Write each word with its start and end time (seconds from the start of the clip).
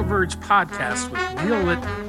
BioVerge 0.00 0.36
podcast 0.40 1.10
with 1.10 1.20
Neil. 1.44 2.00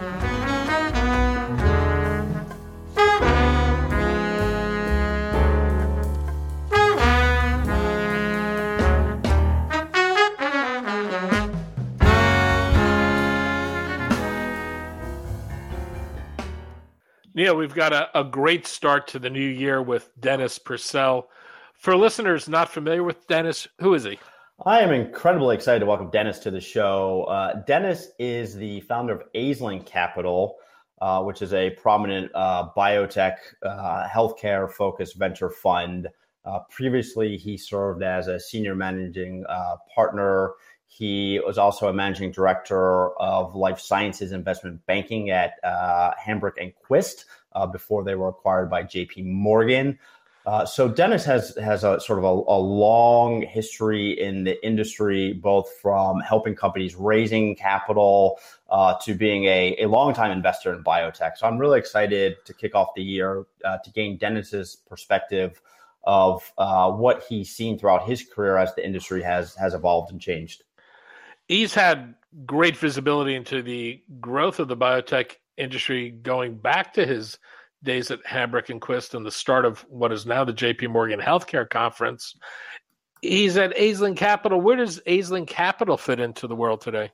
Neil, 17.34 17.56
we've 17.56 17.74
got 17.74 17.92
a, 17.92 18.18
a 18.18 18.24
great 18.24 18.66
start 18.66 19.08
to 19.08 19.20
the 19.20 19.30
new 19.30 19.40
year 19.40 19.82
with 19.82 20.10
Dennis 20.20 20.58
Purcell. 20.60 21.30
For 21.74 21.98
listeners 21.98 22.48
not 22.48 22.70
familiar 22.70 23.04
with 23.04 23.28
Dennis, 23.28 23.68
who 23.80 23.94
is 23.96 24.06
he? 24.06 24.18
I 24.64 24.82
am 24.82 24.92
incredibly 24.92 25.56
excited 25.56 25.80
to 25.80 25.88
welcome 25.88 26.12
Dennis 26.12 26.38
to 26.40 26.52
the 26.52 26.62
show. 26.62 27.24
Uh, 27.24 27.64
Dennis 27.64 28.10
is 28.20 28.54
the 28.54 28.82
founder 28.82 29.14
of 29.14 29.24
Aisling 29.34 29.84
Capital, 29.88 30.58
uh, 31.02 31.24
which 31.24 31.42
is 31.42 31.52
a 31.52 31.72
prominent 31.72 32.30
uh, 32.36 32.70
biotech, 32.78 33.38
uh, 33.66 34.08
healthcare 34.08 34.72
focused 34.72 35.16
venture 35.16 35.50
fund. 35.50 36.10
Uh, 36.46 36.60
previously, 36.70 37.38
he 37.38 37.58
served 37.58 38.04
as 38.04 38.28
a 38.28 38.40
senior 38.40 38.76
managing 38.76 39.44
uh, 39.50 39.78
partner. 39.96 40.52
He 40.86 41.42
was 41.44 41.58
also 41.58 41.88
a 41.88 41.94
managing 41.94 42.32
director 42.32 43.20
of 43.20 43.56
life 43.56 43.80
sciences 43.80 44.32
investment 44.32 44.86
banking 44.86 45.32
at 45.32 45.54
Hambrecht 45.64 46.62
and 46.62 46.72
Quist 46.76 47.26
before 47.72 48.04
they 48.04 48.14
were 48.14 48.28
acquired 48.28 48.70
by 48.70 48.84
JP 48.84 49.26
Morgan. 49.26 49.98
Uh, 50.46 50.66
so 50.66 50.88
Dennis 50.88 51.24
has 51.24 51.56
has 51.58 51.84
a 51.84 52.00
sort 52.00 52.18
of 52.18 52.26
a, 52.26 52.28
a, 52.28 52.58
long 52.58 53.44
history 53.44 54.20
in 54.20 54.44
the 54.44 54.64
industry, 54.66 55.34
both 55.34 55.70
from 55.82 56.20
helping 56.22 56.56
companies 56.56 56.96
raising 56.96 57.56
capital 57.56 58.40
uh, 58.70 58.96
to 59.04 59.14
being 59.14 59.46
a, 59.46 59.76
a 59.80 59.86
longtime 59.86 60.32
investor 60.32 60.74
in 60.74 60.84
biotech. 60.84 61.38
So 61.38 61.46
I'm 61.46 61.60
really 61.60 61.78
excited 61.78 62.38
to 62.46 62.54
kick 62.56 62.74
off 62.74 62.90
the 62.96 63.04
year 63.04 63.46
uh, 63.64 63.78
to 63.84 63.92
gain 63.92 64.18
Dennis's 64.18 64.76
perspective 64.76 65.62
of 66.06 66.52
uh, 66.58 66.92
what 66.92 67.24
he's 67.30 67.52
seen 67.52 67.78
throughout 67.78 68.08
his 68.08 68.24
career 68.24 68.58
as 68.58 68.74
the 68.74 68.84
industry 68.84 69.22
has 69.22 69.54
has 69.56 69.76
evolved 69.76 70.12
and 70.12 70.20
changed. 70.20 70.64
He's 71.48 71.76
had 71.76 72.16
great 72.48 72.78
visibility 72.78 73.36
into 73.36 73.62
the 73.62 74.02
growth 74.20 74.60
of 74.60 74.70
the 74.70 74.78
biotech 74.78 75.36
industry 75.58 76.10
going 76.10 76.56
back 76.56 76.94
to 76.94 77.06
his 77.06 77.38
days 77.84 78.12
at 78.12 78.24
Hambrecht 78.26 78.70
and 78.70 78.82
Quist 78.82 79.16
and 79.16 79.26
the 79.26 79.32
start 79.32 79.66
of 79.66 79.82
what 79.90 80.12
is 80.12 80.26
now 80.26 80.44
the 80.44 80.54
JP 80.54 80.90
Morgan 80.90 81.20
Healthcare 81.20 81.70
Conference. 81.70 82.36
He's 83.22 83.58
at 83.58 83.76
Aisling 83.76 84.18
Capital. 84.18 84.60
Where 84.60 84.78
does 84.78 85.00
Aisling 85.02 85.48
Capital 85.48 85.98
fit 85.98 86.20
into 86.20 86.48
the 86.48 86.56
world 86.56 86.82
today? 86.82 87.12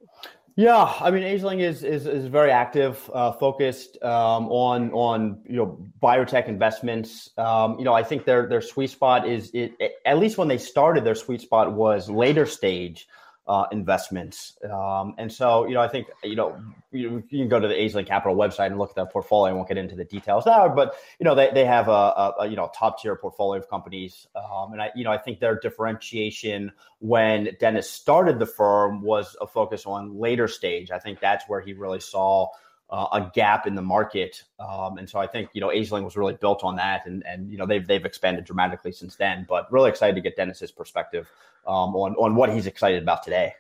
Yeah, 0.56 0.92
I 1.00 1.12
mean, 1.12 1.22
Aisling 1.22 1.60
is 1.60 1.84
is, 1.84 2.08
is 2.08 2.26
very 2.26 2.50
active, 2.50 3.12
uh, 3.14 3.32
focused 3.34 4.02
um, 4.02 4.48
on 4.48 4.92
on 4.92 5.40
you 5.48 5.58
know 5.58 5.88
biotech 6.02 6.48
investments. 6.48 7.30
Um, 7.38 7.78
you 7.78 7.86
know, 7.86 7.94
I 7.94 8.02
think 8.02 8.26
their 8.26 8.48
their 8.48 8.62
sweet 8.62 8.90
spot 8.90 9.28
is 9.28 9.52
it, 9.54 9.74
at 10.04 10.18
least 10.18 10.40
when 10.40 10.48
they 10.48 10.58
started, 10.58 11.04
their 11.04 11.14
sweet 11.14 11.42
spot 11.42 11.74
was 11.74 12.10
later 12.10 12.48
stage 12.48 13.08
uh, 13.48 13.66
investments. 13.72 14.58
Um, 14.70 15.16
and 15.18 15.32
so, 15.32 15.66
you 15.68 15.74
know, 15.74 15.82
I 15.82 15.88
think, 15.88 16.08
you 16.24 16.36
know, 16.36 16.62
you, 16.92 17.24
you, 17.30 17.40
can 17.40 17.48
go 17.48 17.60
to 17.60 17.68
the 17.68 17.74
Aisling 17.74 18.06
Capital 18.06 18.36
website 18.36 18.68
and 18.68 18.78
look 18.78 18.90
at 18.90 18.96
their 18.96 19.06
portfolio. 19.06 19.54
I 19.54 19.56
won't 19.56 19.68
get 19.68 19.78
into 19.78 19.96
the 19.96 20.04
details 20.04 20.46
now, 20.46 20.68
but, 20.68 20.96
you 21.20 21.24
know, 21.24 21.34
they, 21.34 21.50
they 21.52 21.66
have 21.66 21.88
a, 21.88 21.92
a, 21.92 22.34
a 22.40 22.48
you 22.48 22.58
know, 22.58 22.70
top 22.76 23.02
tier 23.02 23.16
portfolio 23.16 23.62
of 23.62 23.70
companies. 23.70 24.28
Um, 24.36 24.74
and 24.74 24.82
I, 24.82 24.92
you 24.96 25.04
know, 25.04 25.12
I 25.12 25.18
think 25.18 25.40
their 25.40 25.58
differentiation 25.58 26.72
when 27.00 27.56
Dennis 27.60 27.90
started 27.90 28.40
the 28.40 28.46
firm 28.46 29.02
was 29.02 29.38
a 29.40 29.48
focus 29.48 29.86
on 29.86 30.20
later 30.20 30.48
stage. 30.48 30.92
I 30.92 31.00
think 31.00 31.20
that's 31.20 31.46
where 31.48 31.62
he 31.62 31.74
really 31.74 32.02
saw 32.02 32.50
uh, 32.90 33.08
a 33.12 33.32
gap 33.34 33.68
in 33.68 33.76
the 33.76 33.82
market. 33.82 34.44
Um, 34.60 34.98
and 34.98 35.10
so 35.10 35.20
I 35.20 35.28
think, 35.28 35.50
you 35.54 35.62
know, 35.62 35.68
Aisling 35.68 36.04
was 36.04 36.16
really 36.16 36.36
built 36.36 36.64
on 36.64 36.76
that. 36.78 37.06
And, 37.06 37.26
and, 37.26 37.52
you 37.52 37.58
know, 37.58 37.66
they've, 37.66 37.86
they've 37.86 38.06
expanded 38.06 38.46
dramatically 38.46 38.92
since 38.92 39.16
then, 39.16 39.46
but 39.48 39.72
really 39.72 39.90
excited 39.90 40.16
to 40.16 40.22
get 40.22 40.38
Dennis's 40.38 40.72
perspective 40.72 41.30
um, 41.68 41.96
on, 41.96 42.16
on 42.16 42.36
what 42.36 42.52
he's 42.54 42.66
excited 42.66 43.02
about 43.04 43.24
today. 43.24 43.54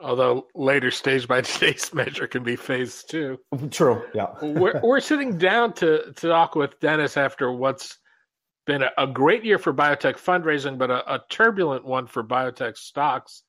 Although 0.00 0.48
later 0.54 0.90
stage 0.90 1.28
by 1.28 1.40
today's 1.42 1.94
measure 1.94 2.26
can 2.26 2.42
be 2.42 2.56
phase 2.56 3.04
two. 3.04 3.38
True. 3.70 4.02
Yeah. 4.12 4.26
we're, 4.42 4.80
we're 4.82 5.00
sitting 5.00 5.38
down 5.38 5.72
to, 5.74 6.12
to 6.12 6.28
talk 6.28 6.56
with 6.56 6.80
Dennis 6.80 7.16
after 7.16 7.52
what's 7.52 7.98
been 8.66 8.82
a, 8.82 8.90
a 8.98 9.06
great 9.06 9.44
year 9.44 9.58
for 9.58 9.72
biotech 9.72 10.14
fundraising, 10.14 10.78
but 10.78 10.90
a, 10.90 11.14
a 11.14 11.22
turbulent 11.30 11.84
one 11.84 12.08
for 12.08 12.24
biotech 12.24 12.76
stocks 12.76 13.44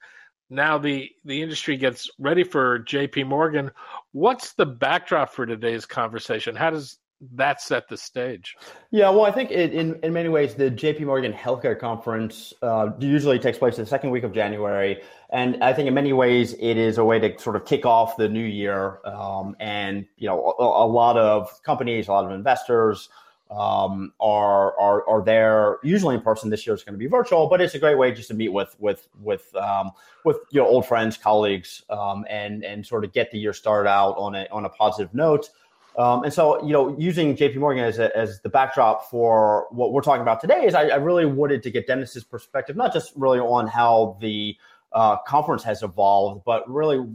now 0.49 0.77
the 0.77 1.09
the 1.23 1.41
industry 1.41 1.77
gets 1.77 2.09
ready 2.19 2.43
for 2.43 2.79
JP 2.79 3.27
Morgan. 3.27 3.71
What's 4.11 4.53
the 4.53 4.65
backdrop 4.65 5.33
for 5.33 5.45
today's 5.45 5.85
conversation? 5.85 6.55
How 6.55 6.69
does 6.69 6.99
that 7.33 7.61
set 7.61 7.87
the 7.87 7.97
stage? 7.97 8.55
Yeah, 8.91 9.09
well, 9.09 9.25
I 9.25 9.31
think 9.31 9.51
it, 9.51 9.73
in 9.73 9.99
in 10.03 10.13
many 10.13 10.29
ways 10.29 10.53
the 10.53 10.69
JP 10.69 11.01
Morgan 11.05 11.33
Healthcare 11.33 11.79
Conference 11.79 12.53
uh, 12.61 12.89
usually 12.99 13.39
takes 13.39 13.57
place 13.57 13.77
the 13.77 13.85
second 13.85 14.11
week 14.11 14.23
of 14.23 14.33
January, 14.33 15.01
and 15.31 15.63
I 15.63 15.73
think 15.73 15.87
in 15.87 15.93
many 15.93 16.13
ways 16.13 16.53
it 16.53 16.77
is 16.77 16.97
a 16.97 17.05
way 17.05 17.19
to 17.19 17.39
sort 17.39 17.55
of 17.55 17.65
kick 17.65 17.85
off 17.85 18.17
the 18.17 18.29
new 18.29 18.45
year. 18.45 18.99
Um, 19.05 19.55
and 19.59 20.05
you 20.17 20.27
know, 20.27 20.55
a, 20.59 20.63
a 20.63 20.87
lot 20.87 21.17
of 21.17 21.49
companies, 21.63 22.07
a 22.07 22.11
lot 22.11 22.25
of 22.25 22.31
investors 22.31 23.09
um, 23.51 24.13
are 24.19 24.77
are 24.79 25.07
are 25.07 25.23
there 25.23 25.77
usually 25.83 26.15
in 26.15 26.21
person. 26.21 26.49
This 26.49 26.65
year 26.65 26.75
is 26.75 26.83
going 26.83 26.93
to 26.93 26.99
be 26.99 27.07
virtual, 27.07 27.47
but 27.47 27.61
it's 27.61 27.75
a 27.75 27.79
great 27.79 27.97
way 27.97 28.11
just 28.11 28.27
to 28.29 28.33
meet 28.33 28.49
with 28.49 28.75
with 28.79 29.07
with 29.21 29.55
um, 29.55 29.91
with 30.23 30.37
you 30.51 30.61
know 30.61 30.67
old 30.67 30.87
friends, 30.87 31.17
colleagues, 31.17 31.83
um, 31.89 32.25
and 32.29 32.63
and 32.63 32.85
sort 32.85 33.05
of 33.05 33.13
get 33.13 33.31
the 33.31 33.37
year 33.37 33.53
started 33.53 33.89
out 33.89 34.15
on 34.17 34.35
a 34.35 34.47
on 34.51 34.65
a 34.65 34.69
positive 34.69 35.13
note. 35.13 35.49
Um, 35.97 36.25
and 36.25 36.33
so, 36.33 36.61
you 36.61 36.73
know, 36.73 36.93
using 36.99 37.37
JP 37.37 37.55
Morgan 37.55 37.85
as, 37.85 37.99
a, 37.99 38.15
as 38.17 38.41
the 38.41 38.49
backdrop 38.49 39.09
for 39.09 39.67
what 39.71 39.93
we're 39.93 40.01
talking 40.01 40.21
about 40.21 40.41
today 40.41 40.65
is 40.65 40.73
I, 40.73 40.89
I 40.89 40.95
really 40.95 41.25
wanted 41.25 41.63
to 41.63 41.71
get 41.71 41.87
Dennis's 41.87 42.25
perspective, 42.25 42.75
not 42.75 42.91
just 42.91 43.13
really 43.15 43.39
on 43.39 43.67
how 43.67 44.17
the 44.19 44.57
uh, 44.91 45.17
conference 45.19 45.63
has 45.63 45.83
evolved, 45.83 46.43
but 46.45 46.69
really 46.69 47.05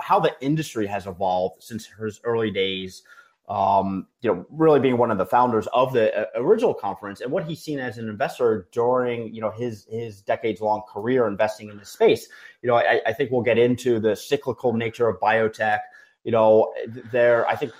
how 0.00 0.20
the 0.20 0.34
industry 0.40 0.86
has 0.86 1.06
evolved 1.06 1.62
since 1.62 1.86
his 1.86 2.20
early 2.22 2.50
days 2.52 3.02
um, 3.48 4.06
you 4.20 4.32
know, 4.32 4.46
really 4.50 4.78
being 4.78 4.98
one 4.98 5.10
of 5.10 5.16
the 5.16 5.26
founders 5.26 5.66
of 5.72 5.92
the 5.92 6.14
uh, 6.14 6.24
original 6.36 6.74
conference 6.74 7.20
and 7.20 7.32
what 7.32 7.44
he's 7.44 7.62
seen 7.62 7.78
as 7.78 7.96
an 7.96 8.08
investor 8.08 8.68
during, 8.72 9.34
you 9.34 9.40
know, 9.40 9.50
his 9.50 9.86
his 9.90 10.20
decades 10.20 10.60
long 10.60 10.82
career 10.92 11.26
investing 11.26 11.70
in 11.70 11.78
this 11.78 11.88
space. 11.88 12.28
You 12.62 12.68
know, 12.68 12.76
I, 12.76 13.00
I 13.06 13.12
think 13.12 13.30
we'll 13.30 13.42
get 13.42 13.58
into 13.58 14.00
the 14.00 14.14
cyclical 14.14 14.74
nature 14.74 15.08
of 15.08 15.18
biotech. 15.18 15.78
You 16.24 16.32
know, 16.32 16.74
there 17.10 17.48
I 17.48 17.56
think 17.56 17.72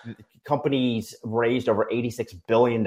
companies 0.48 1.14
raised 1.22 1.68
over 1.68 1.86
$86 1.92 2.40
billion 2.46 2.82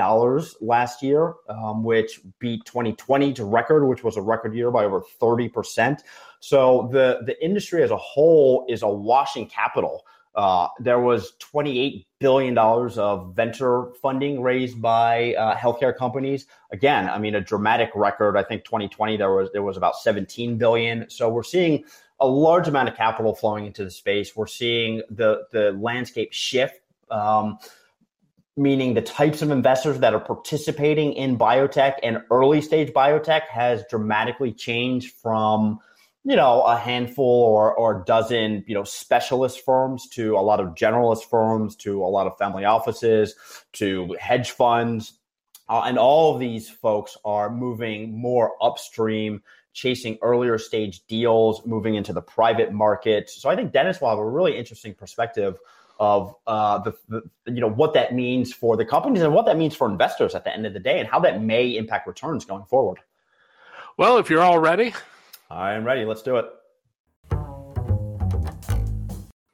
last 0.62 1.04
year, 1.04 1.36
um, 1.48 1.84
which 1.84 2.20
beat 2.40 2.66
2020 2.66 3.34
to 3.34 3.46
record, 3.46 3.88
which 3.88 4.04
was 4.04 4.18
a 4.18 4.22
record 4.22 4.56
year 4.56 4.72
by 4.72 4.86
over 4.86 5.04
30%. 5.22 6.00
So 6.40 6.90
the, 6.92 7.20
the 7.28 7.42
industry 7.46 7.84
as 7.84 7.92
a 7.92 7.98
whole 7.98 8.66
is 8.68 8.82
a 8.82 8.90
washing 8.90 9.48
capital. 9.48 10.04
Uh, 10.34 10.68
there 10.80 11.00
was 11.00 11.34
$28 11.54 12.06
billion 12.20 12.58
of 12.58 13.36
venture 13.36 13.92
funding 14.02 14.42
raised 14.42 14.82
by 14.82 15.34
uh, 15.36 15.56
healthcare 15.56 15.96
companies. 15.96 16.46
Again, 16.72 17.10
I 17.10 17.18
mean, 17.18 17.36
a 17.36 17.42
dramatic 17.42 17.90
record. 17.96 18.38
I 18.38 18.44
think 18.44 18.64
2020 18.64 19.18
there 19.18 19.34
was 19.34 19.50
there 19.52 19.64
was 19.64 19.76
about 19.76 19.98
17 19.98 20.58
billion. 20.58 21.10
So 21.10 21.28
we're 21.30 21.44
seeing 21.44 21.84
a 22.20 22.28
large 22.28 22.68
amount 22.68 22.88
of 22.88 22.96
capital 22.96 23.36
flowing 23.36 23.66
into 23.66 23.84
the 23.84 23.92
space. 23.92 24.36
We're 24.36 24.48
seeing 24.48 25.02
the 25.10 25.48
the 25.52 25.72
landscape 25.74 26.32
shift. 26.32 26.80
Um, 27.10 27.58
meaning 28.58 28.94
the 28.94 29.02
types 29.02 29.42
of 29.42 29.50
investors 29.50 30.00
that 30.00 30.14
are 30.14 30.20
participating 30.20 31.14
in 31.14 31.38
biotech 31.38 31.96
and 32.04 32.22
early 32.30 32.62
stage 32.62 32.92
biotech 32.94 33.44
has 33.44 33.84
dramatically 33.90 34.52
changed 34.52 35.14
from 35.16 35.80
you 36.24 36.36
know, 36.36 36.62
a 36.62 36.78
handful 36.78 37.26
or 37.26 37.74
or 37.74 38.02
a 38.02 38.06
dozen, 38.06 38.64
you 38.68 38.76
know, 38.76 38.84
specialist 38.84 39.66
firms 39.66 40.08
to 40.10 40.36
a 40.36 40.42
lot 40.42 40.60
of 40.60 40.76
generalist 40.76 41.26
firms 41.26 41.76
to 41.78 42.04
a 42.04 42.06
lot 42.06 42.28
of 42.28 42.38
family 42.38 42.66
offices 42.66 43.36
to 43.74 44.16
hedge 44.20 44.52
funds. 44.52 45.14
Uh, 45.68 45.84
and 45.86 45.98
all 45.98 46.34
of 46.34 46.40
these 46.40 46.70
folks 46.70 47.18
are 47.24 47.50
moving 47.50 48.20
more 48.20 48.52
upstream, 48.62 49.42
chasing 49.74 50.18
earlier 50.22 50.58
stage 50.58 51.06
deals, 51.08 51.66
moving 51.66 51.96
into 51.96 52.12
the 52.12 52.22
private 52.22 52.74
market. 52.74 53.30
So 53.30 53.50
I 53.50 53.56
think 53.56 53.72
Dennis 53.72 54.02
will 54.02 54.10
have 54.10 54.20
a 54.20 54.30
really 54.30 54.58
interesting 54.58 54.94
perspective 54.94 55.58
of 55.98 56.36
uh, 56.46 56.80
the, 56.80 56.94
the, 57.10 57.22
you 57.46 57.62
know 57.62 57.70
what 57.70 57.94
that 57.94 58.14
means 58.14 58.52
for 58.52 58.76
the 58.76 58.84
companies 58.84 59.22
and 59.22 59.34
what 59.34 59.46
that 59.46 59.58
means 59.58 59.76
for 59.76 59.90
investors 59.90 60.36
at 60.36 60.44
the 60.44 60.54
end 60.54 60.66
of 60.66 60.74
the 60.74 60.80
day, 60.80 61.00
and 61.00 61.08
how 61.08 61.20
that 61.20 61.42
may 61.42 61.78
impact 61.78 62.08
returns 62.08 62.44
going 62.44 62.66
forward. 62.66 63.00
Well, 63.98 64.18
if 64.18 64.30
you're 64.30 64.42
all 64.42 64.60
ready, 64.60 64.94
I 65.52 65.74
am 65.74 65.84
ready. 65.84 66.06
Let's 66.06 66.22
do 66.22 66.38
it. 66.38 66.46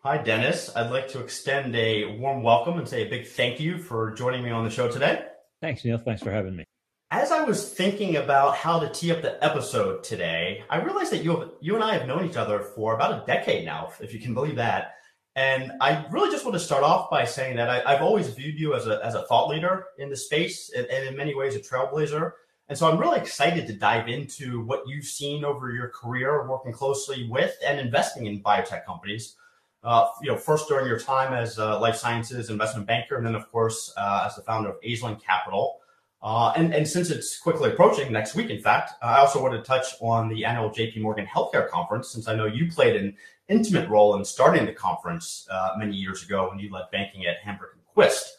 Hi, 0.04 0.18
Dennis. 0.20 0.74
I'd 0.76 0.92
like 0.92 1.08
to 1.10 1.20
extend 1.20 1.76
a 1.76 2.20
warm 2.20 2.44
welcome 2.44 2.78
and 2.78 2.88
say 2.88 3.08
a 3.08 3.10
big 3.10 3.26
thank 3.26 3.60
you 3.60 3.80
for 3.80 4.12
joining 4.12 4.44
me 4.44 4.52
on 4.52 4.64
the 4.64 4.70
show 4.70 4.90
today. 4.90 5.26
Thanks, 5.60 5.84
Neil. 5.84 5.98
Thanks 5.98 6.22
for 6.22 6.32
having 6.32 6.56
me. 6.56 6.66
As 7.10 7.32
I 7.32 7.42
was 7.44 7.74
thinking 7.74 8.16
about 8.16 8.56
how 8.56 8.80
to 8.80 8.90
tee 8.90 9.12
up 9.12 9.24
the 9.24 9.44
episode 9.44 10.04
today, 10.04 10.64
I 10.70 10.84
realized 10.84 11.12
that 11.14 11.24
you 11.24 11.36
have, 11.36 11.50
you 11.62 11.74
and 11.74 11.84
I 11.84 11.98
have 11.98 12.08
known 12.08 12.30
each 12.30 12.38
other 12.38 12.60
for 12.60 12.94
about 12.94 13.24
a 13.24 13.26
decade 13.26 13.66
now, 13.66 13.92
if 14.00 14.14
you 14.14 14.20
can 14.20 14.36
believe 14.36 14.58
that. 14.58 14.94
And 15.36 15.72
I 15.82 16.06
really 16.12 16.30
just 16.30 16.46
want 16.46 16.54
to 16.56 16.60
start 16.60 16.84
off 16.84 17.10
by 17.10 17.26
saying 17.26 17.58
that 17.58 17.70
I, 17.70 17.94
have 17.94 18.04
always 18.04 18.28
viewed 18.28 18.60
you 18.60 18.76
as 18.76 18.86
a, 18.86 19.04
as 19.04 19.16
a 19.16 19.24
thought 19.24 19.50
leader 19.50 19.86
in 19.98 20.10
the 20.10 20.16
space 20.16 20.70
and, 20.76 20.86
and 20.88 21.08
in 21.08 21.18
many 21.18 21.34
ways 21.34 21.56
a 21.56 21.60
trailblazer. 21.60 22.34
And 22.70 22.78
so 22.78 22.90
I'm 22.92 23.00
really 23.00 23.20
excited 23.20 23.66
to 23.68 23.74
dive 23.74 24.10
into 24.10 24.64
what 24.66 24.84
you've 24.88 25.06
seen 25.06 25.46
over 25.46 25.72
your 25.72 25.88
career 25.90 26.48
working 26.48 26.74
closely 26.74 27.28
with 27.30 27.56
and 27.66 27.80
investing 27.80 28.26
in 28.26 28.44
biotech 28.44 28.86
companies. 28.86 29.36
Uh, 29.84 30.08
you 30.22 30.30
know, 30.30 30.38
first 30.38 30.68
during 30.68 30.86
your 30.86 31.00
time 31.00 31.34
as 31.34 31.60
a 31.60 31.78
life 31.78 31.96
sciences 31.96 32.50
investment 32.50 32.86
banker, 32.86 33.16
and 33.16 33.26
then 33.26 33.36
of 33.36 33.50
course 33.52 33.94
uh, 33.96 34.24
as 34.26 34.36
the 34.36 34.42
founder 34.42 34.70
of 34.70 34.82
Aisling 34.82 35.22
Capital. 35.24 35.80
Uh, 36.22 36.52
and, 36.58 36.74
and 36.74 36.86
since 36.86 37.10
it's 37.10 37.38
quickly 37.40 37.70
approaching 37.70 38.12
next 38.12 38.36
week, 38.36 38.50
in 38.50 38.60
fact, 38.60 38.94
I 39.02 39.20
also 39.20 39.42
want 39.42 39.54
to 39.54 39.62
touch 39.62 39.94
on 40.02 40.28
the 40.28 40.44
annual 40.44 40.70
JP 40.70 41.02
Morgan 41.02 41.28
Healthcare 41.28 41.70
Conference, 41.70 42.10
since 42.10 42.28
I 42.28 42.36
know 42.36 42.46
you 42.46 42.70
played 42.70 42.96
an 42.96 43.16
intimate 43.48 43.88
role 43.88 44.16
in 44.16 44.26
starting 44.26 44.66
the 44.66 44.74
conference 44.74 45.48
uh, 45.50 45.76
many 45.78 45.96
years 45.96 46.24
ago 46.24 46.50
when 46.50 46.60
you 46.60 46.72
led 46.72 46.86
banking 46.92 47.26
at 47.28 47.38
Hambrecht 47.40 47.74
and 47.74 47.86
Quist. 47.94 48.37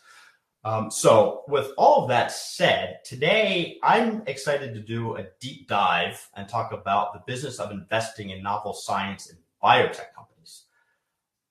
Um, 0.65 0.91
so, 0.91 1.45
with 1.47 1.71
all 1.79 2.03
of 2.03 2.09
that 2.09 2.33
said, 2.33 2.99
today 3.05 3.79
I'm 3.83 4.23
excited 4.27 4.75
to 4.75 4.81
do 4.81 5.17
a 5.17 5.27
deep 5.41 5.69
dive 5.69 6.29
and 6.37 6.49
talk 6.49 6.73
about 6.73 7.13
the 7.13 7.23
business 7.27 7.61
of 7.61 7.71
investing 7.71 8.31
in 8.31 8.43
novel 8.43 8.75
science 8.75 9.31
and 9.31 9.39
biotech 9.63 10.13
companies. 10.17 10.65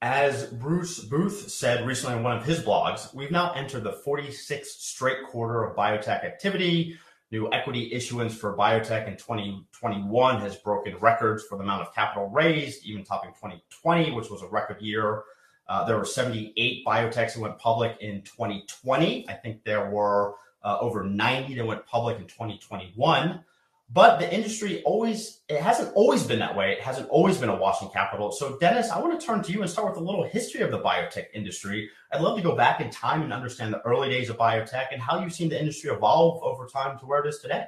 As 0.01 0.47
Bruce 0.47 0.99
Booth 0.99 1.49
said 1.49 1.87
recently 1.87 2.17
on 2.17 2.23
one 2.23 2.37
of 2.37 2.45
his 2.45 2.59
blogs, 2.59 3.13
we've 3.15 3.31
now 3.31 3.53
entered 3.53 3.83
the 3.83 3.99
46th 4.05 4.65
straight 4.65 5.23
quarter 5.25 5.63
of 5.63 5.75
biotech 5.75 6.25
activity. 6.25 6.97
New 7.31 7.49
equity 7.51 7.91
issuance 7.93 8.35
for 8.35 8.55
biotech 8.55 9.07
in 9.07 9.17
2021 9.17 10.41
has 10.41 10.57
broken 10.57 10.95
records 10.99 11.43
for 11.45 11.57
the 11.57 11.63
amount 11.63 11.81
of 11.81 11.93
capital 11.95 12.29
raised, 12.29 12.85
even 12.85 13.03
topping 13.03 13.31
2020, 13.31 14.11
which 14.11 14.29
was 14.29 14.41
a 14.41 14.47
record 14.47 14.81
year. 14.81 15.23
Uh, 15.69 15.85
there 15.85 15.97
were 15.97 16.05
78 16.05 16.85
biotechs 16.85 17.33
that 17.33 17.39
went 17.39 17.57
public 17.57 17.97
in 17.99 18.21
2020. 18.21 19.27
I 19.29 19.33
think 19.33 19.63
there 19.63 19.89
were 19.89 20.35
uh, 20.63 20.77
over 20.79 21.03
90 21.03 21.55
that 21.55 21.65
went 21.65 21.85
public 21.85 22.17
in 22.17 22.25
2021. 22.25 23.43
But 23.89 24.19
the 24.19 24.33
industry 24.33 24.83
always, 24.83 25.39
it 25.47 25.61
hasn't 25.61 25.93
always 25.95 26.23
been 26.23 26.39
that 26.39 26.57
way. 26.57 26.73
It 26.73 26.81
hasn't 26.81 27.07
always 27.07 27.37
been 27.37 27.47
a 27.47 27.55
washing 27.55 27.89
capital. 27.89 28.33
So, 28.33 28.57
Dennis, 28.57 28.89
I 28.91 28.99
want 28.99 29.17
to 29.17 29.25
turn 29.25 29.41
to 29.43 29.51
you 29.51 29.61
and 29.61 29.71
start 29.71 29.89
with 29.89 29.97
a 29.97 30.03
little 30.03 30.25
history 30.25 30.59
of 30.59 30.71
the 30.71 30.79
biotech 30.79 31.27
industry. 31.33 31.89
I'd 32.11 32.19
love 32.19 32.35
to 32.35 32.43
go 32.43 32.53
back 32.53 32.81
in 32.81 32.89
time 32.89 33.21
and 33.21 33.31
understand 33.31 33.73
the 33.73 33.81
early 33.83 34.09
days 34.09 34.29
of 34.29 34.37
biotech 34.37 34.87
and 34.91 35.01
how 35.01 35.21
you've 35.21 35.31
seen 35.31 35.47
the 35.47 35.57
industry 35.57 35.89
evolve 35.89 36.43
over 36.43 36.67
time 36.67 36.99
to 36.99 37.05
where 37.05 37.23
it 37.23 37.29
is 37.29 37.39
today. 37.39 37.63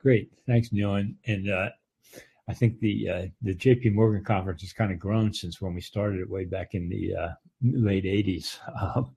Great. 0.00 0.30
Thanks, 0.46 0.70
Neil. 0.70 0.94
And, 0.94 1.16
and 1.26 1.50
uh, 1.50 1.70
I 2.48 2.54
think 2.54 2.78
the 2.78 3.08
uh, 3.08 3.26
the 3.42 3.54
JP 3.54 3.94
Morgan 3.94 4.24
conference 4.24 4.62
has 4.62 4.72
kind 4.72 4.92
of 4.92 4.98
grown 4.98 5.32
since 5.32 5.60
when 5.60 5.74
we 5.74 5.80
started 5.80 6.20
it 6.20 6.30
way 6.30 6.44
back 6.44 6.74
in 6.74 6.88
the 6.88 7.14
uh, 7.14 7.28
late 7.62 8.04
80s. 8.04 8.58
Um, 8.80 9.16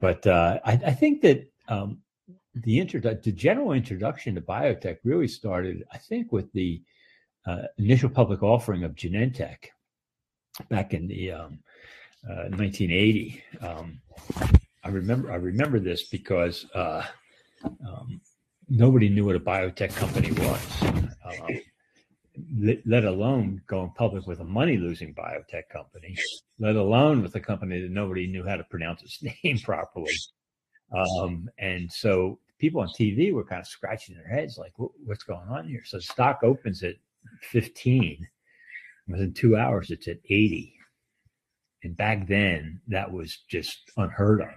but 0.00 0.26
uh, 0.26 0.60
I, 0.64 0.72
I, 0.72 0.92
think 0.92 1.22
that 1.22 1.50
um, 1.68 1.98
the 2.54 2.78
introdu- 2.78 3.22
the 3.22 3.32
general 3.32 3.72
introduction 3.72 4.34
to 4.34 4.40
biotech 4.40 4.98
really 5.02 5.28
started, 5.28 5.84
I 5.92 5.98
think, 5.98 6.30
with 6.30 6.52
the 6.52 6.82
uh, 7.46 7.62
initial 7.78 8.10
public 8.10 8.42
offering 8.42 8.84
of 8.84 8.94
Genentech 8.94 9.68
back 10.68 10.94
in 10.94 11.08
the 11.08 11.32
um, 11.32 11.58
uh, 12.28 12.50
1980. 12.50 13.42
Um, 13.60 14.00
I 14.84 14.88
remember 14.90 15.32
I 15.32 15.36
remember 15.36 15.80
this 15.80 16.04
because 16.04 16.66
uh, 16.74 17.02
um, 17.64 18.20
nobody 18.68 19.08
knew 19.08 19.24
what 19.24 19.36
a 19.36 19.40
biotech 19.40 19.94
company 19.96 20.32
was, 20.32 20.82
um, 20.82 21.60
let, 22.84 23.04
alone 23.04 23.62
going 23.66 23.90
public 23.90 24.26
with 24.26 24.40
a 24.40 24.44
money 24.44 24.76
losing 24.76 25.14
biotech 25.14 25.68
company, 25.72 26.16
let 26.58 26.76
alone 26.76 27.22
with 27.22 27.34
a 27.34 27.40
company 27.40 27.80
that 27.80 27.90
nobody 27.90 28.26
knew 28.26 28.44
how 28.44 28.56
to 28.56 28.64
pronounce 28.64 29.02
its 29.02 29.22
name 29.44 29.58
properly. 29.58 30.12
Um, 30.92 31.48
and 31.58 31.90
so 31.92 32.38
people 32.58 32.80
on 32.80 32.88
TV 32.88 33.32
were 33.32 33.44
kind 33.44 33.60
of 33.60 33.66
scratching 33.66 34.16
their 34.16 34.28
heads, 34.28 34.58
like, 34.58 34.72
what's 34.76 35.24
going 35.24 35.48
on 35.48 35.68
here? 35.68 35.82
So 35.84 35.98
stock 35.98 36.40
opens 36.42 36.82
at 36.82 36.96
15. 37.42 38.26
Within 39.08 39.32
two 39.32 39.56
hours, 39.56 39.90
it's 39.90 40.08
at 40.08 40.18
80. 40.28 40.74
And 41.82 41.96
back 41.96 42.26
then, 42.26 42.80
that 42.88 43.10
was 43.10 43.38
just 43.48 43.90
unheard 43.96 44.42
of 44.42 44.48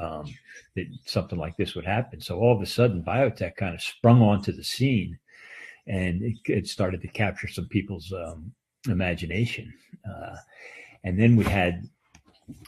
um, 0.00 0.34
that 0.76 0.86
something 1.04 1.38
like 1.38 1.56
this 1.56 1.74
would 1.74 1.84
happen. 1.84 2.20
So 2.20 2.38
all 2.38 2.54
of 2.54 2.62
a 2.62 2.66
sudden, 2.66 3.02
biotech 3.02 3.56
kind 3.56 3.74
of 3.74 3.82
sprung 3.82 4.22
onto 4.22 4.52
the 4.52 4.64
scene 4.64 5.18
and 5.90 6.22
it, 6.22 6.36
it 6.44 6.66
started 6.68 7.00
to 7.02 7.08
capture 7.08 7.48
some 7.48 7.68
people's 7.68 8.12
um, 8.12 8.52
imagination. 8.88 9.66
Uh, 10.08 10.36
and 11.04 11.18
then 11.18 11.36
we 11.36 11.44
had, 11.44 11.74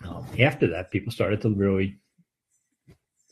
um, 0.09 0.27
after 0.39 0.67
that, 0.67 0.91
people 0.91 1.13
started 1.13 1.41
to 1.43 1.51
really 1.51 1.97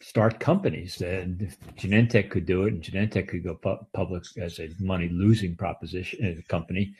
start 0.00 0.40
companies. 0.40 1.00
And 1.02 1.42
if 1.42 1.58
Genentech 1.76 2.30
could 2.30 2.46
do 2.46 2.64
it, 2.64 2.72
and 2.74 2.82
Genentech 2.82 3.28
could 3.28 3.44
go 3.44 3.54
pu- 3.56 3.86
public 3.92 4.24
as 4.38 4.58
a 4.58 4.68
money 4.78 5.08
losing 5.08 5.56
proposition 5.56 6.24
as 6.24 6.38
a 6.38 6.42
company, 6.42 6.94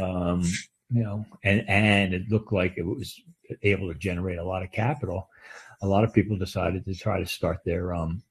um, 0.00 0.42
you 0.90 1.02
know, 1.02 1.24
and 1.44 1.68
and 1.68 2.14
it 2.14 2.30
looked 2.30 2.52
like 2.52 2.74
it 2.76 2.86
was 2.86 3.20
able 3.62 3.88
to 3.92 3.98
generate 3.98 4.38
a 4.38 4.44
lot 4.44 4.62
of 4.62 4.72
capital. 4.72 5.28
A 5.82 5.86
lot 5.86 6.04
of 6.04 6.12
people 6.12 6.36
decided 6.36 6.84
to 6.84 6.94
try 6.94 7.18
to 7.20 7.26
start 7.26 7.58
their 7.64 7.94
um 7.94 8.22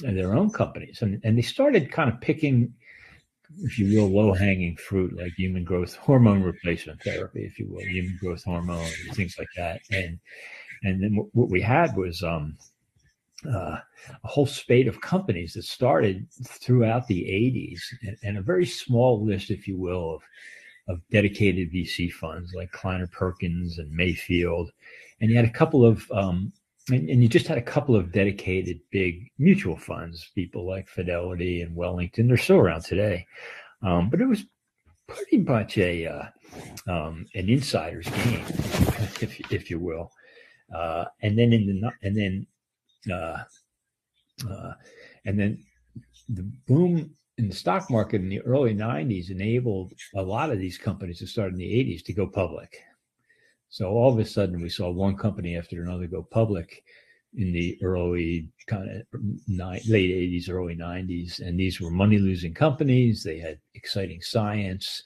their 0.00 0.34
own 0.34 0.50
companies, 0.50 1.02
and 1.02 1.20
and 1.24 1.36
they 1.36 1.42
started 1.42 1.92
kind 1.92 2.10
of 2.12 2.20
picking. 2.20 2.74
If 3.62 3.78
you 3.78 3.94
will, 3.94 4.08
low 4.08 4.32
hanging 4.32 4.76
fruit 4.76 5.16
like 5.16 5.32
human 5.36 5.64
growth 5.64 5.94
hormone 5.96 6.42
replacement 6.42 7.02
therapy, 7.02 7.44
if 7.44 7.58
you 7.58 7.68
will, 7.68 7.84
human 7.84 8.16
growth 8.20 8.44
hormone, 8.44 8.88
things 9.12 9.36
like 9.38 9.48
that. 9.56 9.80
And 9.90 10.18
and 10.82 11.02
then 11.02 11.14
what 11.32 11.48
we 11.48 11.60
had 11.60 11.96
was 11.96 12.22
um, 12.22 12.56
uh, 13.46 13.78
a 14.22 14.28
whole 14.28 14.46
spate 14.46 14.86
of 14.86 15.00
companies 15.00 15.54
that 15.54 15.64
started 15.64 16.26
throughout 16.44 17.06
the 17.06 17.22
80s 17.22 17.80
and, 18.02 18.16
and, 18.22 18.38
a 18.38 18.42
very 18.42 18.66
small 18.66 19.24
list, 19.24 19.50
if 19.50 19.66
you 19.66 19.76
will, 19.78 20.16
of, 20.16 20.22
of 20.88 21.08
dedicated 21.10 21.72
VC 21.72 22.12
funds 22.12 22.52
like 22.54 22.70
Kleiner 22.72 23.06
Perkins 23.06 23.78
and 23.78 23.90
Mayfield. 23.90 24.70
And 25.20 25.30
you 25.30 25.36
had 25.36 25.46
a 25.46 25.50
couple 25.50 25.84
of, 25.84 26.10
um, 26.10 26.52
and, 26.90 27.08
and, 27.08 27.22
you 27.22 27.28
just 27.28 27.46
had 27.46 27.58
a 27.58 27.62
couple 27.62 27.96
of 27.96 28.12
dedicated 28.12 28.80
big 28.90 29.30
mutual 29.38 29.76
funds, 29.76 30.30
people 30.34 30.66
like 30.66 30.88
Fidelity 30.88 31.62
and 31.62 31.74
Wellington. 31.74 32.28
They're 32.28 32.36
still 32.36 32.58
around 32.58 32.82
today. 32.82 33.26
Um, 33.82 34.10
but 34.10 34.20
it 34.20 34.26
was 34.26 34.44
pretty 35.06 35.38
much 35.38 35.78
a 35.78 36.06
uh, 36.06 36.24
um, 36.86 37.26
an 37.34 37.48
insider's 37.48 38.08
game, 38.08 38.44
if, 39.20 39.52
if 39.52 39.70
you 39.70 39.78
will. 39.78 40.10
Uh, 40.74 41.04
and 41.22 41.38
then 41.38 41.52
in 41.52 41.66
the 41.66 41.90
and 42.02 42.16
then 42.16 42.46
uh, 43.12 43.42
uh, 44.48 44.72
and 45.24 45.38
then 45.38 45.64
the 46.28 46.42
boom 46.66 47.14
in 47.38 47.48
the 47.48 47.54
stock 47.54 47.90
market 47.90 48.20
in 48.20 48.28
the 48.28 48.40
early 48.42 48.74
90s 48.74 49.30
enabled 49.30 49.92
a 50.14 50.22
lot 50.22 50.50
of 50.50 50.58
these 50.58 50.78
companies 50.78 51.18
that 51.18 51.26
started 51.26 51.54
in 51.54 51.58
the 51.58 51.64
80s 51.64 52.04
to 52.04 52.12
go 52.12 52.26
public. 52.26 52.78
So 53.74 53.88
all 53.88 54.12
of 54.12 54.20
a 54.20 54.24
sudden, 54.24 54.62
we 54.62 54.68
saw 54.68 54.88
one 54.88 55.16
company 55.16 55.58
after 55.58 55.82
another 55.82 56.06
go 56.06 56.22
public 56.22 56.84
in 57.36 57.52
the 57.52 57.76
early 57.82 58.48
kind 58.68 58.88
of 58.88 59.20
late 59.48 59.82
80s, 59.90 60.48
early 60.48 60.76
90s. 60.76 61.40
And 61.40 61.58
these 61.58 61.80
were 61.80 61.90
money 61.90 62.18
losing 62.18 62.54
companies. 62.54 63.24
They 63.24 63.40
had 63.40 63.58
exciting 63.74 64.22
science. 64.22 65.02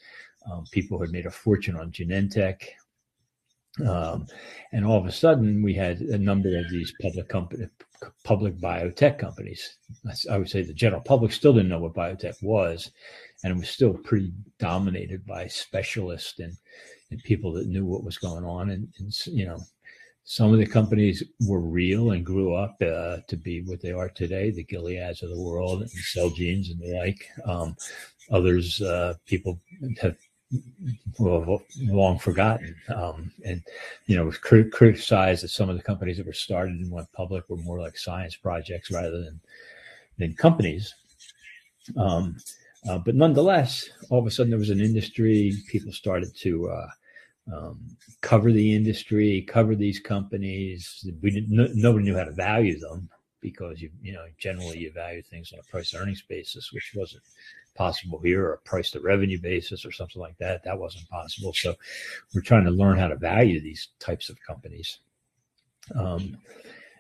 Um, 0.52 0.66
people 0.70 1.00
had 1.00 1.12
made 1.12 1.24
a 1.24 1.30
fortune 1.30 1.76
on 1.76 1.90
Genentech. 1.90 2.60
Um, 3.88 4.26
and 4.72 4.84
all 4.84 4.98
of 4.98 5.06
a 5.06 5.12
sudden, 5.12 5.62
we 5.62 5.72
had 5.72 6.02
a 6.02 6.18
number 6.18 6.58
of 6.58 6.68
these 6.68 6.92
public 7.00 7.26
company, 7.30 7.68
public 8.22 8.58
biotech 8.58 9.18
companies. 9.18 9.78
I 10.30 10.36
would 10.36 10.50
say 10.50 10.60
the 10.60 10.74
general 10.74 11.00
public 11.00 11.32
still 11.32 11.54
didn't 11.54 11.70
know 11.70 11.80
what 11.80 11.94
biotech 11.94 12.42
was, 12.42 12.90
and 13.42 13.50
it 13.50 13.56
was 13.58 13.70
still 13.70 13.94
pretty 13.94 14.30
dominated 14.58 15.24
by 15.24 15.46
specialists 15.46 16.38
and 16.38 16.52
people 17.24 17.52
that 17.52 17.66
knew 17.66 17.84
what 17.84 18.04
was 18.04 18.18
going 18.18 18.44
on. 18.44 18.70
And, 18.70 18.88
and, 18.98 19.26
you 19.26 19.46
know, 19.46 19.60
some 20.24 20.52
of 20.52 20.58
the 20.58 20.66
companies 20.66 21.22
were 21.46 21.60
real 21.60 22.10
and 22.10 22.24
grew 22.24 22.54
up 22.54 22.76
uh, 22.82 23.18
to 23.28 23.36
be 23.36 23.62
what 23.62 23.80
they 23.80 23.92
are 23.92 24.10
today, 24.10 24.50
the 24.50 24.64
Gileads 24.64 25.22
of 25.22 25.30
the 25.30 25.40
world 25.40 25.80
and 25.80 25.90
Celgenes 25.90 26.70
and 26.70 26.80
the 26.80 26.98
like. 26.98 27.26
Um, 27.46 27.76
others, 28.30 28.82
uh, 28.82 29.14
people 29.26 29.58
have 30.02 30.16
well, 31.18 31.62
long 31.78 32.18
forgotten. 32.18 32.74
Um, 32.94 33.32
and, 33.44 33.62
you 34.06 34.16
know, 34.16 34.24
was 34.24 34.38
crit- 34.38 34.72
criticized 34.72 35.44
that 35.44 35.48
some 35.48 35.68
of 35.68 35.76
the 35.76 35.82
companies 35.82 36.18
that 36.18 36.26
were 36.26 36.32
started 36.32 36.74
and 36.74 36.90
went 36.90 37.10
public 37.12 37.48
were 37.48 37.56
more 37.56 37.80
like 37.80 37.96
science 37.96 38.36
projects 38.36 38.90
rather 38.90 39.22
than, 39.22 39.40
than 40.18 40.34
companies. 40.34 40.94
Um, 41.96 42.36
uh, 42.88 42.98
but 42.98 43.14
nonetheless, 43.14 43.88
all 44.10 44.20
of 44.20 44.26
a 44.26 44.30
sudden 44.30 44.50
there 44.50 44.58
was 44.58 44.70
an 44.70 44.80
industry. 44.80 45.52
People 45.68 45.92
started 45.92 46.34
to 46.36 46.68
uh, 46.68 46.88
um, 47.52 47.80
cover 48.20 48.52
the 48.52 48.74
industry, 48.74 49.42
cover 49.48 49.74
these 49.74 49.98
companies. 49.98 51.04
We 51.22 51.30
didn't, 51.30 51.50
no, 51.50 51.68
nobody 51.74 52.04
knew 52.04 52.16
how 52.16 52.24
to 52.24 52.32
value 52.32 52.78
them. 52.78 53.08
because 53.40 53.80
you 53.80 53.90
you 54.02 54.12
know 54.12 54.24
generally 54.38 54.78
you 54.78 54.92
value 54.92 55.22
things 55.22 55.52
on 55.52 55.60
a 55.60 55.70
price 55.70 55.94
earnings 55.94 56.22
basis, 56.22 56.72
which 56.72 56.92
wasn't 56.94 57.22
possible 57.74 58.20
here, 58.20 58.44
or 58.46 58.54
a 58.54 58.58
price 58.58 58.90
to 58.90 59.00
revenue 59.00 59.40
basis, 59.40 59.84
or 59.84 59.92
something 59.92 60.20
like 60.20 60.36
that. 60.38 60.64
That 60.64 60.78
wasn't 60.78 61.08
possible. 61.08 61.52
So 61.54 61.74
we're 62.34 62.42
trying 62.42 62.64
to 62.64 62.70
learn 62.70 62.98
how 62.98 63.08
to 63.08 63.16
value 63.16 63.60
these 63.60 63.88
types 64.00 64.30
of 64.30 64.36
companies. 64.46 64.98
Um, 65.94 66.36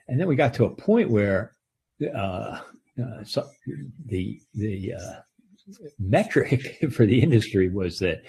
and 0.08 0.18
then 0.18 0.28
we 0.28 0.36
got 0.36 0.54
to 0.54 0.64
a 0.64 0.70
point 0.70 1.10
where 1.10 1.52
uh, 2.14 2.60
uh, 3.02 3.24
so 3.24 3.48
the 4.06 4.40
the 4.54 4.94
uh, 4.94 5.20
metric 5.98 6.78
for 6.92 7.06
the 7.06 7.20
industry 7.20 7.68
was 7.68 7.98
that, 8.00 8.22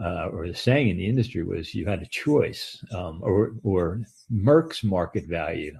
uh, 0.00 0.28
or 0.32 0.48
the 0.48 0.54
saying 0.54 0.88
in 0.88 0.96
the 0.96 1.06
industry 1.06 1.42
was, 1.42 1.74
you 1.74 1.86
had 1.86 2.02
a 2.02 2.06
choice, 2.06 2.84
um, 2.92 3.20
or 3.22 3.52
or 3.62 4.00
Merck's 4.32 4.82
market 4.82 5.26
value 5.26 5.76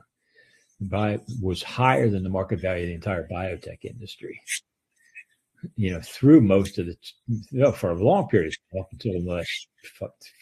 by 0.80 1.18
was 1.42 1.62
higher 1.62 2.08
than 2.08 2.23
the 2.23 2.28
market 2.28 2.61
value 2.61 2.84
of 2.84 2.88
the 2.88 2.94
entire 2.94 3.26
biotech 3.28 3.84
industry. 3.84 4.40
You 5.76 5.92
know, 5.94 6.00
through 6.02 6.42
most 6.42 6.78
of 6.78 6.87
the, 6.87 6.96
you 7.26 7.61
know, 7.61 7.73
for 7.73 7.90
a 7.90 7.94
long 7.94 8.28
period 8.28 8.49
of 8.52 8.56
time 8.73 8.82
up 8.82 8.92
until 8.92 9.12
the 9.14 9.32
last 9.32 9.68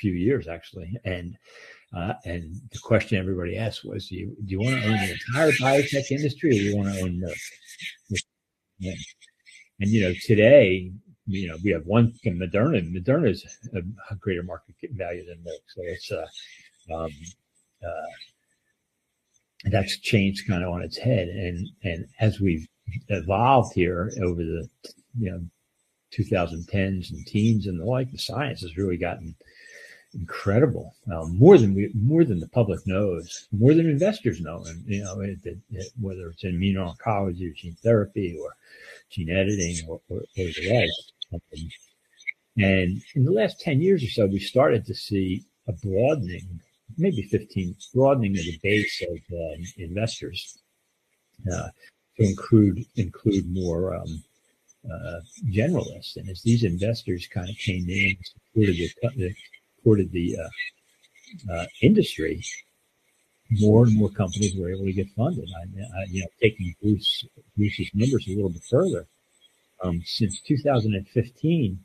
few 0.01 0.13
years, 0.13 0.49
actually, 0.49 0.99
and 1.05 1.37
uh, 1.97 2.15
and 2.25 2.57
the 2.73 2.79
question 2.79 3.19
everybody 3.19 3.57
asked 3.57 3.85
was, 3.85 4.09
do 4.09 4.17
you, 4.17 4.37
do 4.45 4.53
you 4.53 4.61
want 4.61 4.83
to 4.83 4.89
own 4.89 4.97
the 4.97 5.13
entire 5.13 5.53
biotech 5.53 6.11
industry 6.11 6.51
or 6.51 6.55
do 6.55 6.59
you 6.59 6.77
want 6.77 6.95
to 6.95 7.03
own 7.03 7.21
Merck? 7.21 8.23
Yeah. 8.79 8.95
And, 9.83 9.91
you 9.91 10.03
know, 10.03 10.15
today, 10.27 10.93
you 11.27 11.49
know, 11.49 11.57
we 11.65 11.73
have 11.73 11.85
one 11.87 12.13
Moderna. 12.25 12.89
Moderna 12.89 13.29
is 13.29 13.45
a, 13.75 13.81
a 14.13 14.15
greater 14.15 14.45
market 14.45 14.77
value 14.93 15.27
than 15.27 15.39
Merck. 15.39 15.59
So 15.67 15.83
it's, 15.83 16.13
uh, 16.13 16.95
um, 16.95 17.11
uh, 17.85 18.11
that's 19.65 19.99
changed 19.99 20.47
kind 20.47 20.63
of 20.63 20.71
on 20.71 20.83
its 20.83 20.97
head. 20.97 21.27
And, 21.27 21.69
and 21.83 22.07
as 22.21 22.41
we've 22.41 22.65
evolved 23.09 23.75
here 23.75 24.13
over 24.23 24.45
the, 24.45 24.69
you 25.19 25.33
know, 25.33 25.45
2010s 26.17 27.11
and 27.11 27.27
teens 27.27 27.67
and 27.67 27.81
the 27.81 27.85
like, 27.85 28.13
the 28.13 28.19
science 28.19 28.61
has 28.61 28.77
really 28.77 28.97
gotten 28.97 29.35
incredible, 30.15 30.95
um, 31.13 31.39
more 31.39 31.59
than 31.59 31.75
we, 31.75 31.91
more 31.95 32.25
than 32.25 32.41
the 32.41 32.49
public 32.49 32.87
knows, 32.87 33.49
more 33.53 33.75
than 33.75 33.89
investors 33.89 34.41
know, 34.41 34.63
and 34.67 34.85
you 34.87 35.03
know 35.03 35.21
it, 35.21 35.39
it, 35.45 35.59
it, 35.71 35.87
whether 36.01 36.29
it's 36.29 36.45
in 36.45 36.59
immuno-oncology 36.59 37.51
or 37.51 37.55
gene 37.55 37.77
therapy 37.83 38.39
or 38.41 38.55
gene 39.11 39.31
editing 39.31 39.77
or, 39.89 40.01
or, 40.09 40.19
or 40.19 40.25
the 40.37 40.89
like. 41.33 41.41
And 42.59 43.03
in 43.15 43.25
the 43.25 43.33
last 43.33 43.61
ten 43.61 43.81
years 43.81 44.05
or 44.05 44.09
so, 44.09 44.27
we 44.27 44.39
started 44.39 44.85
to 44.87 44.95
see 44.95 45.45
a 45.69 45.73
broadening, 45.73 46.61
maybe 46.99 47.23
fifteen, 47.23 47.75
broadening 47.95 48.39
of 48.39 48.45
the 48.45 48.59
base 48.63 49.03
of 49.03 49.19
um, 49.33 49.65
investors 49.79 50.59
uh, 51.53 51.69
to 52.17 52.23
include 52.23 52.85
include 52.97 53.51
more. 53.53 53.97
Um, 53.97 54.23
uh, 54.85 55.21
generalists, 55.47 56.17
and 56.17 56.29
as 56.29 56.43
these 56.43 56.65
investors 56.65 57.29
kind 57.29 57.49
of 57.49 57.57
came 57.57 57.89
in, 57.89 58.17
supported 58.25 58.77
the, 58.77 58.91
the 59.17 59.35
supported 59.83 60.13
the 60.13 60.37
uh, 60.39 61.53
uh, 61.53 61.67
industry, 61.81 62.43
more 63.51 63.85
and 63.85 63.97
more 63.97 64.11
companies 64.11 64.57
were 64.57 64.71
able 64.71 64.85
to 64.85 64.93
get 64.93 65.09
funded. 65.17 65.49
I, 65.57 65.63
I, 65.63 66.05
you 66.09 66.21
know, 66.23 66.29
taking 66.41 66.75
Bruce 66.83 67.25
Bruce's 67.57 67.91
numbers 67.95 68.27
a 68.29 68.35
little 68.35 68.51
bit 68.51 68.63
further, 68.71 69.07
um, 69.83 70.03
since 70.05 70.41
2015, 70.41 71.79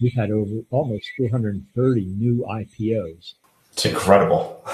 we've 0.00 0.12
had 0.12 0.30
over 0.30 0.62
almost 0.70 1.06
430 1.16 2.04
new 2.04 2.44
IPOs. 2.48 3.34
It's 3.72 3.86
incredible. 3.86 4.64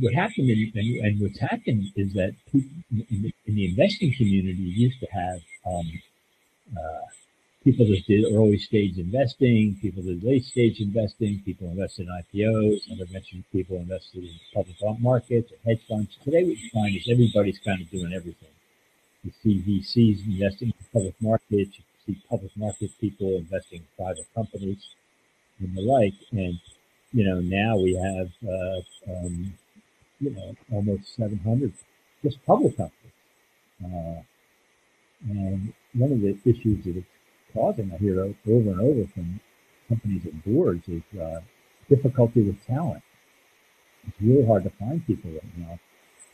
What 0.00 0.14
happened, 0.14 0.48
in, 0.48 0.72
and, 0.74 1.04
and, 1.04 1.20
what's 1.20 1.38
happened 1.38 1.84
is 1.96 2.14
that 2.14 2.32
people 2.50 2.70
in 2.90 3.22
the, 3.22 3.34
in 3.46 3.54
the 3.56 3.66
investing 3.66 4.14
community 4.14 4.62
used 4.62 4.98
to 5.00 5.06
have 5.12 5.40
um, 5.66 5.92
uh, 6.76 7.06
people 7.64 7.86
that 7.86 8.04
did 8.06 8.24
early 8.34 8.58
stage 8.58 8.98
investing, 8.98 9.76
people 9.80 10.02
that 10.02 10.20
did 10.20 10.24
late 10.24 10.44
stage 10.44 10.80
investing, 10.80 11.40
people 11.44 11.68
invested 11.68 12.06
in 12.06 12.22
IPOs, 12.22 12.80
I 12.90 13.12
mentioned 13.12 13.44
people 13.52 13.76
invested 13.76 14.24
in 14.24 14.30
public 14.54 15.00
markets 15.00 15.52
or 15.52 15.56
hedge 15.64 15.80
funds. 15.88 16.16
Today, 16.24 16.44
what 16.44 16.58
you 16.58 16.70
find 16.70 16.96
is 16.96 17.08
everybody's 17.10 17.58
kind 17.58 17.80
of 17.80 17.90
doing 17.90 18.12
everything. 18.12 18.48
You 19.22 19.32
see 19.42 19.62
VCs 19.62 20.26
investing 20.26 20.68
in 20.68 20.86
public 20.92 21.14
markets, 21.20 21.78
you 21.78 21.84
see 22.06 22.22
public 22.28 22.50
market 22.56 22.90
people 23.00 23.36
investing 23.36 23.80
in 23.80 23.86
private 23.96 24.26
companies 24.34 24.82
and 25.60 25.76
the 25.76 25.82
like. 25.82 26.14
And, 26.32 26.58
you 27.12 27.24
know, 27.24 27.40
now 27.40 27.76
we 27.76 27.94
have, 27.94 28.30
uh, 28.48 29.12
um, 29.12 29.54
you 30.18 30.30
know, 30.30 30.56
almost 30.72 31.14
700 31.14 31.72
just 32.24 32.44
public 32.44 32.76
companies. 32.76 32.98
Uh, 33.84 34.22
and 35.28 35.72
one 35.94 36.12
of 36.12 36.20
the 36.20 36.36
issues 36.44 36.84
that 36.84 37.04
causing, 37.52 37.92
I 37.92 37.98
hear 37.98 38.20
over 38.22 38.34
and 38.46 38.80
over 38.80 39.06
from 39.12 39.40
companies 39.88 40.24
and 40.24 40.44
boards, 40.44 40.88
is 40.88 41.02
uh, 41.20 41.40
difficulty 41.88 42.42
with 42.42 42.64
talent. 42.66 43.02
It's 44.06 44.20
really 44.20 44.46
hard 44.46 44.64
to 44.64 44.70
find 44.70 45.06
people 45.06 45.30
right 45.30 45.58
now. 45.58 45.78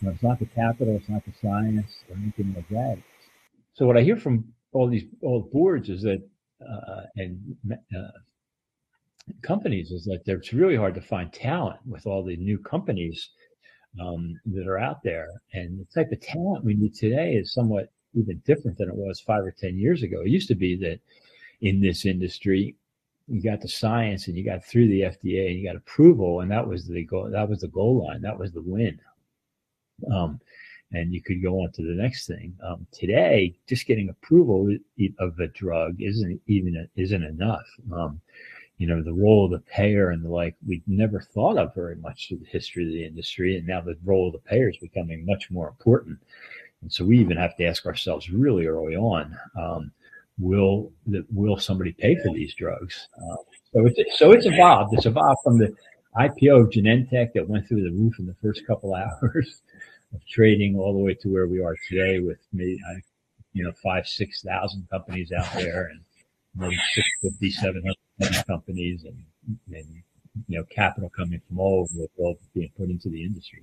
You 0.00 0.08
know, 0.08 0.12
it's 0.12 0.22
not 0.22 0.38
the 0.38 0.46
capital, 0.46 0.96
it's 0.96 1.08
not 1.08 1.25
the 1.25 1.32
science 1.42 2.04
or 2.08 2.16
anything 2.16 2.54
like 2.54 2.68
that. 2.68 2.98
So 3.75 3.87
what 3.87 3.96
I 3.96 4.02
hear 4.02 4.16
from 4.16 4.44
all 4.72 4.88
these 4.88 5.04
all 5.22 5.48
boards 5.52 5.88
is 5.88 6.02
that 6.02 6.22
uh, 6.60 7.02
and 7.16 7.56
uh, 7.66 8.18
companies 9.42 9.90
is 9.90 10.04
that 10.04 10.22
it's 10.26 10.52
really 10.52 10.76
hard 10.76 10.94
to 10.94 11.00
find 11.00 11.32
talent 11.32 11.78
with 11.87 12.06
all 12.06 12.25
the 12.25 12.37
new 12.37 12.58
companies 12.58 13.30
um, 14.00 14.38
that 14.46 14.66
are 14.66 14.78
out 14.78 15.02
there, 15.02 15.28
and 15.52 15.78
the 15.78 15.87
type 15.94 16.12
of 16.12 16.20
talent 16.20 16.64
we 16.64 16.75
need 16.75 16.94
today 16.94 17.32
is 17.34 17.52
somewhat 17.52 17.90
even 18.18 18.42
different 18.44 18.78
than 18.78 18.88
it 18.88 18.96
was 18.96 19.20
five 19.20 19.44
or 19.44 19.52
10 19.52 19.78
years 19.78 20.02
ago. 20.02 20.22
It 20.22 20.28
used 20.28 20.48
to 20.48 20.54
be 20.54 20.76
that 20.76 21.00
in 21.60 21.80
this 21.80 22.04
industry, 22.04 22.76
you 23.26 23.42
got 23.42 23.60
the 23.60 23.68
science 23.68 24.26
and 24.26 24.37
you 24.37 24.44
got 24.44 24.64
through 24.64 24.88
the 24.88 25.02
FDA 25.02 25.48
and 25.48 25.58
you 25.58 25.66
got 25.66 25.76
approval, 25.76 26.40
and 26.40 26.50
that 26.50 26.66
was 26.66 26.87
the 26.87 27.04
goal. 27.04 27.28
That 27.30 27.48
was 27.48 27.60
the 27.60 27.68
goal 27.68 28.06
line. 28.06 28.22
That 28.22 28.38
was 28.38 28.52
the 28.52 28.62
win. 28.62 28.98
Um, 30.12 30.40
and 30.92 31.12
you 31.12 31.22
could 31.22 31.42
go 31.42 31.62
on 31.62 31.72
to 31.72 31.82
the 31.82 32.00
next 32.00 32.26
thing. 32.26 32.56
Um, 32.64 32.87
today, 32.92 33.58
just 33.66 33.87
getting 33.87 34.08
approval 34.08 34.75
of 35.18 35.38
a 35.38 35.48
drug 35.48 36.00
isn't 36.00 36.40
even 36.46 36.88
isn't 36.96 37.22
enough. 37.22 37.66
Um, 37.92 38.20
you 38.78 38.87
know, 38.87 39.02
the 39.02 39.12
role 39.12 39.44
of 39.44 39.50
the 39.50 39.66
payer 39.70 40.10
and 40.10 40.25
the 40.25 40.30
like, 40.30 40.54
we 40.66 40.82
never 40.87 41.20
thought 41.20 41.58
of 41.58 41.75
very 41.75 41.96
much 41.96 42.28
through 42.28 42.38
the 42.38 42.46
history 42.46 42.87
of 42.87 42.92
the 42.92 43.04
industry, 43.04 43.56
and 43.56 43.66
now 43.66 43.80
the 43.80 43.98
role 44.04 44.28
of 44.28 44.32
the 44.32 44.48
payer 44.48 44.70
is 44.70 44.78
becoming 44.78 45.26
much 45.26 45.50
more 45.50 45.68
important. 45.68 46.18
And 46.82 46.92
so 46.92 47.04
we 47.04 47.18
even 47.18 47.37
have 47.37 47.56
to 47.56 47.64
ask 47.64 47.87
ourselves 47.87 48.30
really 48.30 48.66
early 48.66 48.97
on, 48.97 49.37
um, 49.56 49.92
will 50.38 50.92
will 51.32 51.58
somebody 51.58 51.92
pay 51.92 52.16
for 52.16 52.32
these 52.32 52.54
drugs? 52.54 53.08
Uh, 53.16 53.37
so 53.73 53.87
it's 53.87 54.18
so 54.18 54.32
it's 54.32 54.47
evolved. 54.47 54.94
It's 54.94 55.06
evolved 55.06 55.40
from 55.42 55.58
the 55.58 55.75
IPO 56.16 56.62
of 56.62 56.70
Genentech 56.70 57.32
that 57.35 57.49
went 57.49 57.68
through 57.68 57.82
the 57.82 57.90
roof 57.90 58.18
in 58.18 58.26
the 58.26 58.37
first 58.42 58.66
couple 58.66 58.94
hours 59.23 59.62
of 60.14 60.25
trading, 60.26 60.78
all 60.78 60.92
the 60.92 61.00
way 61.00 61.14
to 61.14 61.28
where 61.28 61.47
we 61.47 61.61
are 61.61 61.76
today 61.88 62.20
with 62.20 62.38
maybe 62.52 62.80
you 63.52 63.64
know 63.64 63.73
five 63.82 64.06
six 64.06 64.42
thousand 64.42 64.88
companies 64.90 65.32
out 65.32 65.52
there 65.54 65.87
and 65.87 66.00
maybe 66.54 66.78
650, 66.94 67.50
700 67.50 68.47
companies 68.47 69.04
and, 69.04 69.25
and 69.75 70.02
you 70.47 70.58
know 70.58 70.64
capital 70.64 71.11
coming 71.11 71.40
from 71.47 71.58
all 71.58 71.80
over 71.80 71.92
the 71.94 72.08
world 72.16 72.37
being 72.54 72.70
put 72.76 72.88
into 72.88 73.08
the 73.08 73.23
industry. 73.23 73.62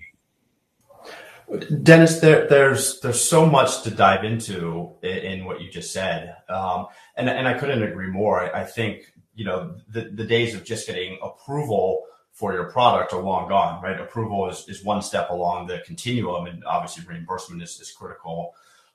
Dennis, 1.83 2.19
there, 2.19 2.47
there's 2.47 2.99
there's 3.01 3.21
so 3.21 3.45
much 3.45 3.83
to 3.83 3.91
dive 3.91 4.23
into 4.23 4.91
in, 5.03 5.17
in 5.17 5.45
what 5.45 5.61
you 5.61 5.69
just 5.69 5.93
said, 5.93 6.35
um, 6.49 6.87
and 7.15 7.29
and 7.29 7.47
I 7.47 7.53
couldn't 7.53 7.83
agree 7.83 8.09
more. 8.09 8.41
I, 8.41 8.61
I, 8.61 8.63
think 8.63 9.13
you 9.35 9.45
know 9.45 9.75
the 9.87 10.09
the 10.11 10.25
days 10.25 10.55
of 10.55 10.63
just 10.63 10.87
getting 10.87 11.19
approval 11.21 12.03
for 12.35 12.53
your 12.53 12.65
product 12.65 13.13
are 13.13 13.21
long 13.21 13.47
gone, 13.47 13.81
right? 13.81 13.99
Approval 13.99 14.49
is, 14.49 14.67
is 14.67 14.83
one 14.83 15.01
step 15.01 15.29
along 15.29 15.67
the 15.67 15.81
continuum, 15.85 16.47
and 16.47 16.63
obviously 16.65 17.05
reimbursement 17.05 17.61
is, 17.61 17.79
is 17.79 17.91
critical. 17.91 18.53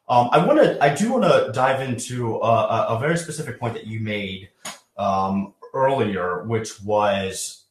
Um, 0.09 0.29
I 0.33 0.45
want 0.45 0.59
to, 0.59 0.83
I 0.85 0.95
do 0.95 1.13
want 1.13 1.23
to 1.25 1.53
dive 1.53 1.81
into 1.81 2.37
a, 2.37 2.87
a, 2.89 2.99
very 2.99 3.17
specific 3.17 3.61
point 3.61 3.75
that 3.75 3.87
you 3.87 4.01
made 4.01 4.51
um, 4.99 5.55
earlier, 5.73 6.45
which 6.45 6.83
was 6.83 7.65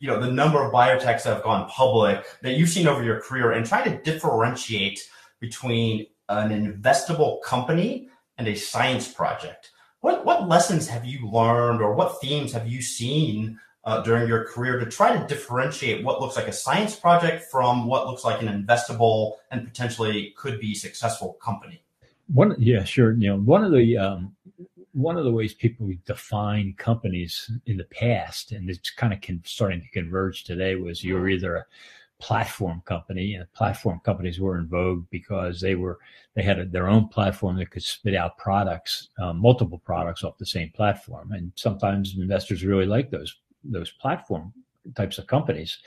you 0.00 0.08
know 0.08 0.18
the 0.18 0.32
number 0.32 0.62
of 0.62 0.72
biotechs 0.72 1.22
that 1.22 1.34
have 1.34 1.42
gone 1.42 1.68
public 1.68 2.24
that 2.42 2.54
you've 2.54 2.70
seen 2.70 2.88
over 2.88 3.04
your 3.04 3.20
career 3.20 3.52
and 3.52 3.64
try 3.64 3.84
to 3.84 3.98
differentiate 4.02 5.00
between 5.38 6.06
an 6.28 6.50
investable 6.50 7.40
company 7.42 8.08
and 8.38 8.48
a 8.48 8.54
science 8.54 9.12
project. 9.12 9.70
What 10.00 10.24
what 10.24 10.48
lessons 10.48 10.88
have 10.88 11.04
you 11.04 11.28
learned 11.28 11.82
or 11.82 11.94
what 11.94 12.20
themes 12.20 12.52
have 12.52 12.66
you 12.66 12.80
seen 12.80 13.60
uh, 13.84 14.02
during 14.02 14.26
your 14.26 14.44
career 14.44 14.78
to 14.78 14.86
try 14.86 15.16
to 15.16 15.26
differentiate 15.26 16.04
what 16.04 16.20
looks 16.20 16.36
like 16.36 16.48
a 16.48 16.52
science 16.52 16.96
project 16.96 17.44
from 17.50 17.86
what 17.86 18.06
looks 18.06 18.24
like 18.24 18.42
an 18.42 18.48
investable 18.48 19.36
and 19.50 19.66
potentially 19.66 20.34
could 20.36 20.58
be 20.60 20.74
successful 20.74 21.34
company? 21.34 21.82
One 22.32 22.54
yeah 22.58 22.84
sure 22.84 23.12
you 23.12 23.28
know 23.28 23.36
one 23.36 23.64
of 23.64 23.72
the 23.72 23.98
um, 23.98 24.34
one 24.92 25.16
of 25.16 25.24
the 25.24 25.32
ways 25.32 25.54
people 25.54 25.90
define 26.04 26.74
companies 26.76 27.50
in 27.66 27.76
the 27.76 27.84
past, 27.84 28.52
and 28.52 28.68
it's 28.68 28.90
kind 28.90 29.12
of 29.12 29.20
con- 29.20 29.42
starting 29.44 29.80
to 29.80 29.88
converge 29.90 30.44
today, 30.44 30.74
was 30.74 31.04
you're 31.04 31.28
either 31.28 31.56
a 31.56 31.66
platform 32.18 32.82
company, 32.84 33.34
and 33.34 33.50
platform 33.52 34.00
companies 34.04 34.40
were 34.40 34.58
in 34.58 34.68
vogue 34.68 35.04
because 35.10 35.60
they 35.60 35.74
were 35.74 35.98
they 36.34 36.42
had 36.42 36.58
a, 36.58 36.66
their 36.66 36.88
own 36.88 37.08
platform 37.08 37.56
that 37.56 37.70
could 37.70 37.82
spit 37.82 38.14
out 38.14 38.36
products, 38.36 39.08
um, 39.18 39.38
multiple 39.38 39.78
products 39.78 40.24
off 40.24 40.38
the 40.38 40.46
same 40.46 40.70
platform, 40.70 41.32
and 41.32 41.52
sometimes 41.54 42.16
investors 42.16 42.64
really 42.64 42.86
like 42.86 43.10
those 43.10 43.36
those 43.64 43.90
platform 43.92 44.52
types 44.96 45.18
of 45.18 45.26
companies 45.26 45.78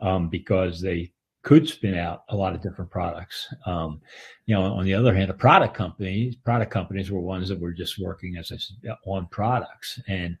um, 0.00 0.28
because 0.28 0.80
they 0.80 1.10
could 1.44 1.68
spin 1.68 1.94
out 1.94 2.24
a 2.30 2.36
lot 2.36 2.54
of 2.54 2.62
different 2.62 2.90
products. 2.90 3.52
Um, 3.66 4.00
you 4.46 4.54
know, 4.54 4.62
on 4.62 4.84
the 4.84 4.94
other 4.94 5.14
hand, 5.14 5.30
a 5.30 5.34
product 5.34 5.74
company, 5.74 6.36
product 6.42 6.72
companies 6.72 7.10
were 7.10 7.20
ones 7.20 7.48
that 7.50 7.60
were 7.60 7.72
just 7.72 7.98
working 7.98 8.36
as 8.38 8.48
said, 8.48 8.96
on 9.06 9.26
products. 9.26 10.00
And 10.08 10.38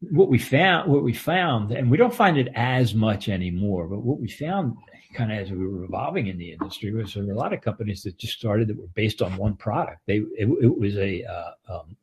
what 0.00 0.30
we 0.30 0.38
found, 0.38 0.90
what 0.90 1.02
we 1.02 1.12
found, 1.12 1.70
and 1.70 1.90
we 1.90 1.98
don't 1.98 2.14
find 2.14 2.38
it 2.38 2.48
as 2.54 2.94
much 2.94 3.28
anymore, 3.28 3.86
but 3.86 4.00
what 4.00 4.18
we 4.18 4.28
found 4.28 4.74
kind 5.12 5.32
of 5.32 5.38
as 5.38 5.50
we 5.50 5.66
were 5.66 5.84
evolving 5.84 6.28
in 6.28 6.38
the 6.38 6.52
industry 6.52 6.92
was 6.92 7.12
there 7.12 7.24
were 7.24 7.32
a 7.32 7.36
lot 7.36 7.52
of 7.52 7.60
companies 7.60 8.02
that 8.02 8.16
just 8.16 8.38
started 8.38 8.68
that 8.68 8.78
were 8.78 8.86
based 8.94 9.20
on 9.20 9.36
one 9.36 9.54
product. 9.54 9.98
They, 10.06 10.18
it, 10.38 10.48
it 10.62 10.78
was 10.78 10.96
a, 10.96 11.24
uh, 11.24 11.50
um, 11.68 11.96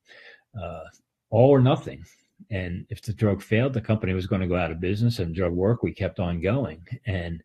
uh, 0.62 0.84
all 1.32 1.50
or 1.50 1.62
nothing. 1.62 2.04
And 2.52 2.86
if 2.90 3.02
the 3.02 3.14
drug 3.14 3.42
failed, 3.42 3.74
the 3.74 3.82
company 3.82 4.14
was 4.14 4.28
going 4.28 4.42
to 4.42 4.48
go 4.48 4.56
out 4.56 4.72
of 4.72 4.80
business 4.80 5.18
and 5.18 5.34
drug 5.34 5.54
work, 5.54 5.82
we 5.82 5.92
kept 5.92 6.20
on 6.20 6.42
going. 6.42 6.86
And, 7.08 7.42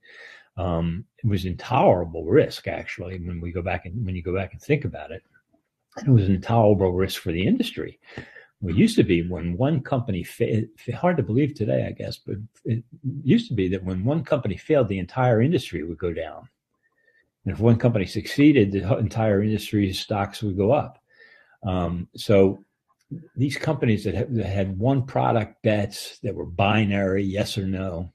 um, 0.56 1.04
it 1.22 1.26
was 1.26 1.44
intolerable 1.44 2.24
risk 2.24 2.68
actually 2.68 3.18
when 3.18 3.40
we 3.40 3.52
go 3.52 3.62
back 3.62 3.86
and 3.86 4.04
when 4.04 4.14
you 4.14 4.22
go 4.22 4.34
back 4.34 4.52
and 4.52 4.60
think 4.60 4.84
about 4.84 5.10
it. 5.10 5.22
It 5.98 6.08
was 6.08 6.24
an 6.24 6.34
intolerable 6.34 6.92
risk 6.92 7.20
for 7.20 7.32
the 7.32 7.46
industry. 7.46 7.98
It 8.64 8.76
used 8.76 8.96
to 8.96 9.02
be 9.02 9.28
when 9.28 9.56
one 9.56 9.80
company 9.80 10.22
failed 10.22 10.66
hard 10.94 11.16
to 11.16 11.22
believe 11.22 11.54
today 11.54 11.84
i 11.88 11.90
guess 11.90 12.16
but 12.16 12.36
it 12.64 12.84
used 13.24 13.48
to 13.48 13.54
be 13.54 13.66
that 13.68 13.82
when 13.82 14.04
one 14.04 14.22
company 14.22 14.56
failed 14.56 14.88
the 14.88 15.00
entire 15.00 15.42
industry 15.42 15.82
would 15.82 15.98
go 15.98 16.12
down. 16.12 16.48
And 17.44 17.52
if 17.52 17.60
one 17.60 17.76
company 17.76 18.06
succeeded 18.06 18.70
the 18.70 18.96
entire 18.98 19.42
industry's 19.42 19.98
stocks 19.98 20.42
would 20.42 20.56
go 20.56 20.70
up. 20.70 21.02
Um, 21.64 22.08
so 22.14 22.64
these 23.36 23.56
companies 23.56 24.04
that, 24.04 24.32
that 24.34 24.46
had 24.46 24.78
one 24.78 25.04
product 25.06 25.62
bets 25.62 26.18
that 26.20 26.34
were 26.34 26.46
binary 26.46 27.24
yes 27.24 27.58
or 27.58 27.66
no 27.66 28.12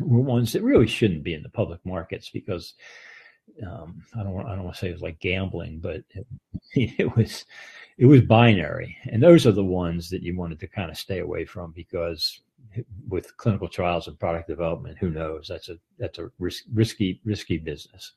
were 0.00 0.20
ones 0.20 0.52
that 0.52 0.62
really 0.62 0.86
shouldn't 0.86 1.22
be 1.22 1.34
in 1.34 1.42
the 1.42 1.48
public 1.48 1.84
markets 1.84 2.30
because 2.30 2.74
um, 3.66 4.02
I 4.14 4.22
don't 4.22 4.46
I 4.46 4.54
don't 4.54 4.64
want 4.64 4.74
to 4.74 4.80
say 4.80 4.88
it 4.88 4.94
was 4.94 5.02
like 5.02 5.20
gambling, 5.20 5.80
but 5.80 6.02
it, 6.10 6.26
it, 6.98 7.16
was 7.16 7.44
it 7.96 8.06
was 8.06 8.22
binary, 8.22 8.96
and 9.10 9.22
those 9.22 9.46
are 9.46 9.52
the 9.52 9.64
ones 9.64 10.10
that 10.10 10.22
you 10.22 10.36
wanted 10.36 10.60
to 10.60 10.66
kind 10.66 10.90
of 10.90 10.98
stay 10.98 11.18
away 11.18 11.44
from 11.44 11.72
because 11.72 12.40
with 13.08 13.36
clinical 13.36 13.68
trials 13.68 14.08
and 14.08 14.18
product 14.18 14.48
development, 14.48 14.98
who 14.98 15.10
knows? 15.10 15.48
That's 15.48 15.68
a 15.68 15.78
that's 15.98 16.18
a 16.18 16.30
risk, 16.38 16.64
risky 16.72 17.20
risky 17.24 17.58
business. 17.58 18.12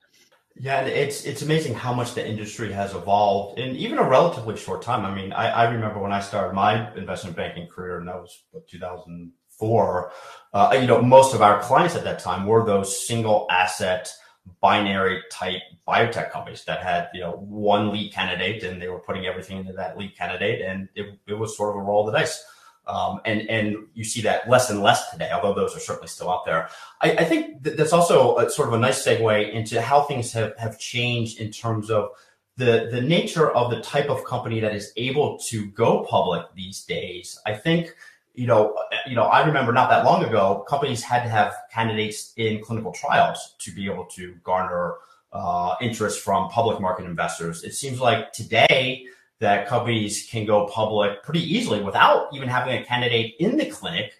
Yeah, 0.56 0.82
it's 0.82 1.24
it's 1.26 1.42
amazing 1.42 1.76
how 1.76 1.94
much 1.94 2.14
the 2.14 2.28
industry 2.28 2.72
has 2.74 2.94
evolved 2.94 3.58
in 3.58 3.76
even 3.76 3.98
a 3.98 4.08
relatively 4.08 4.58
short 4.58 4.82
time. 4.82 5.06
I 5.06 5.16
mean, 5.16 5.32
I, 5.32 5.50
I 5.50 5.72
remember 5.72 6.00
when 6.00 6.12
I 6.12 6.20
started 6.20 6.54
my 6.54 6.94
investment 6.96 7.38
banking 7.38 7.68
career, 7.68 8.00
and 8.00 8.08
that 8.08 8.20
was 8.20 8.44
what 8.52 8.68
2000 8.68 9.32
for, 9.62 10.12
uh, 10.54 10.76
you 10.82 10.88
know, 10.88 11.00
most 11.00 11.36
of 11.36 11.42
our 11.44 11.62
clients 11.62 11.96
at 11.96 12.04
that 12.04 12.18
time 12.18 12.48
were 12.48 12.66
those 12.66 13.08
single 13.08 13.46
asset 13.52 14.12
binary 14.60 15.22
type 15.32 15.62
biotech 15.88 16.32
companies 16.32 16.66
that 16.66 16.82
had, 16.82 17.10
you 17.14 17.22
know, 17.22 17.34
one 17.34 17.92
lead 17.92 18.12
candidate 18.12 18.64
and 18.64 18.82
they 18.82 18.88
were 18.88 19.00
putting 19.00 19.28
everything 19.28 19.60
into 19.60 19.74
that 19.74 20.00
lead 20.00 20.18
candidate 20.18 20.62
and 20.62 20.90
it, 20.96 21.06
it 21.28 21.36
was 21.36 21.56
sort 21.56 21.70
of 21.70 21.76
a 21.76 21.86
roll 21.86 22.08
of 22.08 22.12
the 22.12 22.20
dice. 22.20 22.44
Um, 22.88 23.22
and 23.26 23.48
and 23.48 23.78
you 23.94 24.04
see 24.04 24.22
that 24.22 24.50
less 24.50 24.72
and 24.72 24.82
less 24.82 25.12
today, 25.12 25.30
although 25.32 25.54
those 25.54 25.78
are 25.78 25.80
certainly 25.80 26.08
still 26.08 26.32
out 26.32 26.46
there. 26.48 26.70
I, 27.00 27.12
I 27.12 27.24
think 27.24 27.62
that 27.62 27.78
that's 27.78 27.94
also 27.94 28.38
a, 28.38 28.50
sort 28.50 28.68
of 28.70 28.74
a 28.74 28.80
nice 28.80 29.06
segue 29.06 29.54
into 29.54 29.80
how 29.80 30.02
things 30.02 30.34
have, 30.34 30.58
have 30.58 30.80
changed 30.80 31.40
in 31.40 31.52
terms 31.52 31.92
of 31.92 32.10
the 32.58 32.90
the 32.92 33.00
nature 33.00 33.52
of 33.52 33.70
the 33.70 33.82
type 33.82 34.10
of 34.10 34.26
company 34.26 34.60
that 34.62 34.74
is 34.76 34.92
able 34.98 35.38
to 35.50 35.68
go 35.68 36.04
public 36.10 36.44
these 36.56 36.84
days. 36.84 37.40
I 37.46 37.54
think 37.54 37.96
you 38.34 38.48
know, 38.48 38.76
you 39.08 39.16
know, 39.16 39.24
I 39.24 39.46
remember 39.46 39.74
not 39.74 39.90
that 39.90 40.06
long 40.06 40.24
ago, 40.24 40.66
companies 40.68 41.04
had 41.04 41.24
to 41.24 41.30
have 41.30 41.54
candidates 41.72 42.34
in 42.38 42.62
clinical 42.62 42.92
trials 42.92 43.56
to 43.60 43.72
be 43.72 43.86
able 43.86 44.06
to 44.06 44.36
garner 44.44 44.96
uh, 45.34 45.76
interest 45.82 46.22
from 46.22 46.50
public 46.50 46.80
market 46.80 47.06
investors. 47.06 47.64
It 47.64 47.74
seems 47.74 48.00
like 48.00 48.32
today 48.34 49.06
that 49.40 49.68
companies 49.68 50.28
can 50.30 50.46
go 50.46 50.68
public 50.68 51.24
pretty 51.24 51.42
easily 51.42 51.82
without 51.82 52.30
even 52.34 52.48
having 52.48 52.78
a 52.78 52.86
candidate 52.86 53.36
in 53.40 53.58
the 53.58 53.66
clinic. 53.66 54.14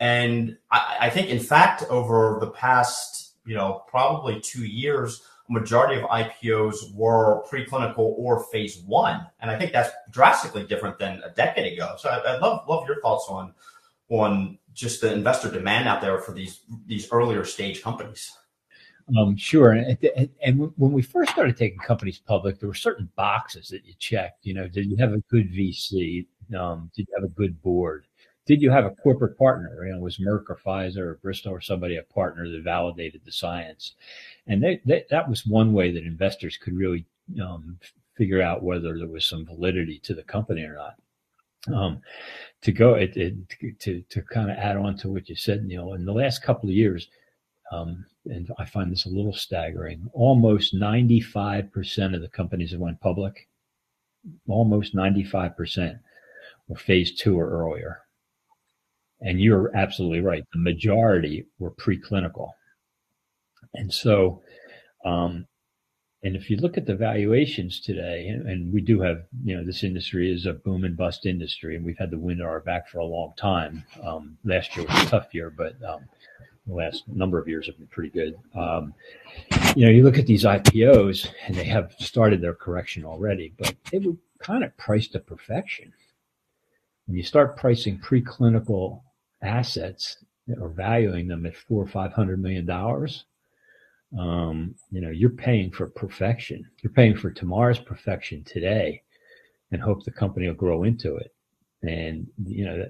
And 0.00 0.56
I, 0.70 0.96
I 1.00 1.10
think, 1.10 1.28
in 1.28 1.40
fact, 1.40 1.84
over 1.90 2.38
the 2.40 2.50
past, 2.50 3.34
you 3.44 3.54
know, 3.54 3.82
probably 3.88 4.40
two 4.40 4.64
years, 4.64 5.22
majority 5.48 6.00
of 6.00 6.08
IPOs 6.08 6.94
were 6.94 7.42
preclinical 7.50 8.14
or 8.16 8.44
phase 8.44 8.78
one, 8.86 9.26
and 9.40 9.50
I 9.50 9.58
think 9.58 9.72
that's 9.72 9.90
drastically 10.10 10.66
different 10.66 10.98
than 10.98 11.22
a 11.24 11.30
decade 11.30 11.72
ago. 11.72 11.94
So 11.98 12.08
I, 12.08 12.32
would 12.32 12.42
love 12.42 12.68
love 12.68 12.86
your 12.86 13.00
thoughts 13.00 13.26
on 13.28 13.54
on 14.10 14.58
just 14.74 15.00
the 15.00 15.12
investor 15.12 15.50
demand 15.50 15.88
out 15.88 16.00
there 16.00 16.18
for 16.20 16.32
these 16.32 16.60
these 16.86 17.08
earlier 17.10 17.44
stage 17.44 17.82
companies. 17.82 18.32
Um, 19.16 19.36
sure. 19.36 19.72
And, 19.72 20.28
and, 20.44 20.72
when 20.76 20.92
we 20.92 21.00
first 21.00 21.30
started 21.30 21.56
taking 21.56 21.78
companies 21.78 22.18
public, 22.18 22.58
there 22.58 22.68
were 22.68 22.74
certain 22.74 23.08
boxes 23.16 23.68
that 23.68 23.86
you 23.86 23.94
checked. 23.98 24.44
You 24.44 24.52
know, 24.52 24.68
did 24.68 24.84
you 24.84 24.96
have 24.98 25.14
a 25.14 25.22
good 25.30 25.50
VC? 25.50 26.26
Um, 26.54 26.90
did 26.94 27.06
you 27.08 27.14
have 27.16 27.24
a 27.24 27.32
good 27.32 27.60
board? 27.62 28.06
Did 28.48 28.62
you 28.62 28.70
have 28.70 28.86
a 28.86 28.90
corporate 28.90 29.38
partner? 29.38 29.86
You 29.86 29.92
know, 29.92 30.00
was 30.00 30.16
Merck 30.16 30.44
or 30.48 30.56
Pfizer 30.56 30.98
or 30.98 31.20
Bristol 31.22 31.52
or 31.52 31.60
somebody 31.60 31.96
a 31.96 32.02
partner 32.02 32.48
that 32.48 32.62
validated 32.64 33.20
the 33.24 33.30
science? 33.30 33.92
And 34.46 34.62
they, 34.62 34.80
they, 34.86 35.04
that 35.10 35.28
was 35.28 35.46
one 35.46 35.74
way 35.74 35.92
that 35.92 36.04
investors 36.04 36.56
could 36.56 36.74
really 36.74 37.04
um, 37.40 37.78
figure 38.16 38.40
out 38.42 38.62
whether 38.62 38.98
there 38.98 39.06
was 39.06 39.26
some 39.26 39.44
validity 39.44 39.98
to 40.00 40.14
the 40.14 40.22
company 40.22 40.62
or 40.62 40.74
not. 40.74 40.94
Um, 41.74 42.00
to 42.62 42.72
go 42.72 42.94
it, 42.94 43.16
it, 43.16 43.34
to 43.80 44.00
to 44.08 44.22
kind 44.22 44.50
of 44.50 44.56
add 44.56 44.76
on 44.76 44.96
to 44.98 45.10
what 45.10 45.28
you 45.28 45.36
said, 45.36 45.64
Neil, 45.64 45.92
in 45.92 46.06
the 46.06 46.12
last 46.12 46.42
couple 46.42 46.70
of 46.70 46.74
years, 46.74 47.08
um, 47.70 48.06
and 48.24 48.50
I 48.58 48.64
find 48.64 48.90
this 48.90 49.04
a 49.04 49.10
little 49.10 49.34
staggering. 49.34 50.08
Almost 50.14 50.72
ninety 50.72 51.20
five 51.20 51.70
percent 51.70 52.14
of 52.14 52.22
the 52.22 52.28
companies 52.28 52.70
that 52.70 52.80
went 52.80 53.00
public, 53.00 53.48
almost 54.48 54.94
ninety 54.94 55.24
five 55.24 55.56
percent, 55.56 55.98
were 56.68 56.76
phase 56.76 57.14
two 57.14 57.38
or 57.38 57.50
earlier. 57.50 58.00
And 59.20 59.40
you're 59.40 59.74
absolutely 59.76 60.20
right. 60.20 60.44
The 60.52 60.60
majority 60.60 61.46
were 61.58 61.72
preclinical. 61.72 62.50
And 63.74 63.92
so, 63.92 64.42
um, 65.04 65.46
and 66.22 66.34
if 66.34 66.50
you 66.50 66.56
look 66.56 66.76
at 66.76 66.86
the 66.86 66.96
valuations 66.96 67.80
today, 67.80 68.26
and 68.28 68.72
we 68.72 68.80
do 68.80 69.00
have, 69.00 69.22
you 69.44 69.56
know, 69.56 69.64
this 69.64 69.84
industry 69.84 70.32
is 70.32 70.46
a 70.46 70.52
boom 70.52 70.84
and 70.84 70.96
bust 70.96 71.26
industry, 71.26 71.76
and 71.76 71.84
we've 71.84 71.98
had 71.98 72.10
the 72.10 72.18
wind 72.18 72.40
at 72.40 72.46
our 72.46 72.60
back 72.60 72.88
for 72.88 72.98
a 72.98 73.04
long 73.04 73.34
time. 73.36 73.84
Um, 74.02 74.36
last 74.44 74.76
year 74.76 74.86
was 74.86 75.04
a 75.04 75.06
tough 75.06 75.32
year, 75.32 75.50
but 75.50 75.74
um, 75.88 76.06
the 76.66 76.74
last 76.74 77.06
number 77.06 77.38
of 77.38 77.46
years 77.46 77.66
have 77.66 77.78
been 77.78 77.86
pretty 77.86 78.10
good. 78.10 78.34
Um, 78.54 78.94
you 79.76 79.84
know, 79.84 79.92
you 79.92 80.02
look 80.02 80.18
at 80.18 80.26
these 80.26 80.44
IPOs, 80.44 81.28
and 81.46 81.56
they 81.56 81.64
have 81.64 81.94
started 82.00 82.40
their 82.40 82.54
correction 82.54 83.04
already, 83.04 83.54
but 83.56 83.74
they 83.92 83.98
were 83.98 84.16
kind 84.40 84.64
of 84.64 84.76
priced 84.76 85.12
to 85.12 85.20
perfection. 85.20 85.92
When 87.06 87.16
you 87.16 87.22
start 87.22 87.56
pricing 87.56 87.98
preclinical 87.98 89.02
assets 89.42 90.18
or 90.60 90.68
valuing 90.68 91.28
them 91.28 91.46
at 91.46 91.56
four 91.56 91.82
or 91.82 91.88
five 91.88 92.12
hundred 92.12 92.42
million 92.42 92.66
dollars, 92.66 93.24
um, 94.18 94.74
you 94.90 95.00
know, 95.00 95.10
you're 95.10 95.30
paying 95.30 95.70
for 95.70 95.86
perfection. 95.86 96.68
You're 96.82 96.92
paying 96.92 97.16
for 97.16 97.30
tomorrow's 97.30 97.78
perfection 97.78 98.42
today, 98.44 99.02
and 99.70 99.82
hope 99.82 100.04
the 100.04 100.10
company 100.10 100.46
will 100.46 100.54
grow 100.54 100.84
into 100.84 101.16
it. 101.16 101.34
And 101.82 102.26
you 102.44 102.64
know, 102.64 102.86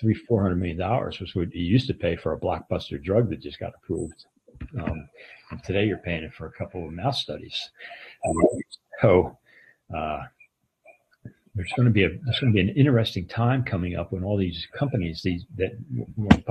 three 0.00 0.14
four 0.14 0.42
hundred 0.42 0.56
million 0.56 0.78
dollars 0.78 1.20
was 1.20 1.34
what 1.34 1.54
you 1.54 1.64
used 1.64 1.88
to 1.88 1.94
pay 1.94 2.16
for 2.16 2.32
a 2.32 2.40
blockbuster 2.40 3.02
drug 3.02 3.28
that 3.30 3.40
just 3.40 3.60
got 3.60 3.74
approved. 3.74 4.26
Um, 4.80 5.08
and 5.50 5.62
today 5.64 5.84
you're 5.84 5.98
paying 5.98 6.22
it 6.22 6.32
for 6.32 6.46
a 6.46 6.52
couple 6.52 6.86
of 6.86 6.92
mouse 6.92 7.20
studies. 7.20 7.70
So, 9.02 9.36
uh, 9.94 10.22
there's 11.54 11.72
going 11.76 11.86
to 11.86 11.92
be 11.92 12.04
a 12.04 12.08
there's 12.08 12.40
going 12.40 12.52
to 12.52 12.56
be 12.56 12.68
an 12.68 12.76
interesting 12.76 13.26
time 13.26 13.62
coming 13.62 13.96
up 13.96 14.12
when 14.12 14.24
all 14.24 14.36
these 14.36 14.66
companies 14.76 15.22
these 15.22 15.44
that 15.56 15.72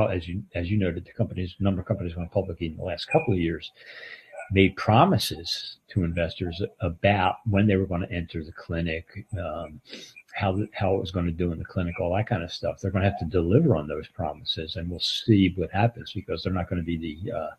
as 0.09 0.27
you 0.27 0.43
as 0.55 0.69
you 0.71 0.77
noted 0.77 1.05
the 1.05 1.11
companies 1.11 1.55
number 1.59 1.81
of 1.81 1.87
companies 1.87 2.15
went 2.15 2.31
public 2.31 2.61
in 2.61 2.77
the 2.77 2.83
last 2.83 3.05
couple 3.05 3.33
of 3.33 3.39
years 3.39 3.71
made 4.51 4.75
promises 4.75 5.77
to 5.87 6.03
investors 6.03 6.61
about 6.81 7.37
when 7.49 7.65
they 7.65 7.75
were 7.75 7.85
going 7.85 8.01
to 8.01 8.11
enter 8.11 8.43
the 8.43 8.51
clinic 8.51 9.25
um, 9.33 9.79
how 10.33 10.57
how 10.73 10.95
it 10.95 10.99
was 10.99 11.11
going 11.11 11.25
to 11.25 11.31
do 11.31 11.51
in 11.51 11.59
the 11.59 11.65
clinic 11.65 11.99
all 11.99 12.13
that 12.15 12.27
kind 12.27 12.43
of 12.43 12.51
stuff. 12.51 12.79
They're 12.79 12.91
going 12.91 13.03
to 13.03 13.09
have 13.09 13.19
to 13.19 13.25
deliver 13.25 13.75
on 13.75 13.87
those 13.87 14.07
promises 14.07 14.75
and 14.75 14.89
we'll 14.89 14.99
see 14.99 15.53
what 15.55 15.71
happens 15.71 16.11
because 16.13 16.43
they're 16.43 16.53
not 16.53 16.69
going 16.69 16.81
to 16.81 16.85
be 16.85 16.97
the 16.97 17.31
uh, 17.31 17.51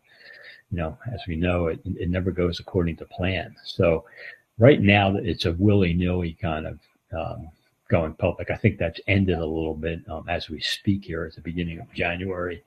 you 0.71 0.77
know 0.77 0.97
as 1.13 1.21
we 1.27 1.35
know 1.35 1.67
it, 1.67 1.79
it 1.85 2.09
never 2.09 2.31
goes 2.31 2.59
according 2.59 2.97
to 2.97 3.05
plan. 3.05 3.55
So 3.63 4.05
right 4.57 4.81
now 4.81 5.15
it's 5.15 5.45
a 5.45 5.53
willy-nilly 5.53 6.37
kind 6.41 6.67
of 6.67 6.79
um, 7.15 7.49
going 7.89 8.13
public. 8.13 8.49
I 8.49 8.55
think 8.55 8.77
that's 8.77 8.99
ended 9.07 9.37
a 9.37 9.45
little 9.45 9.75
bit 9.75 9.99
um, 10.09 10.27
as 10.27 10.49
we 10.49 10.59
speak 10.59 11.05
here 11.05 11.25
at 11.25 11.35
the 11.35 11.41
beginning 11.41 11.79
of 11.79 11.91
January. 11.93 12.63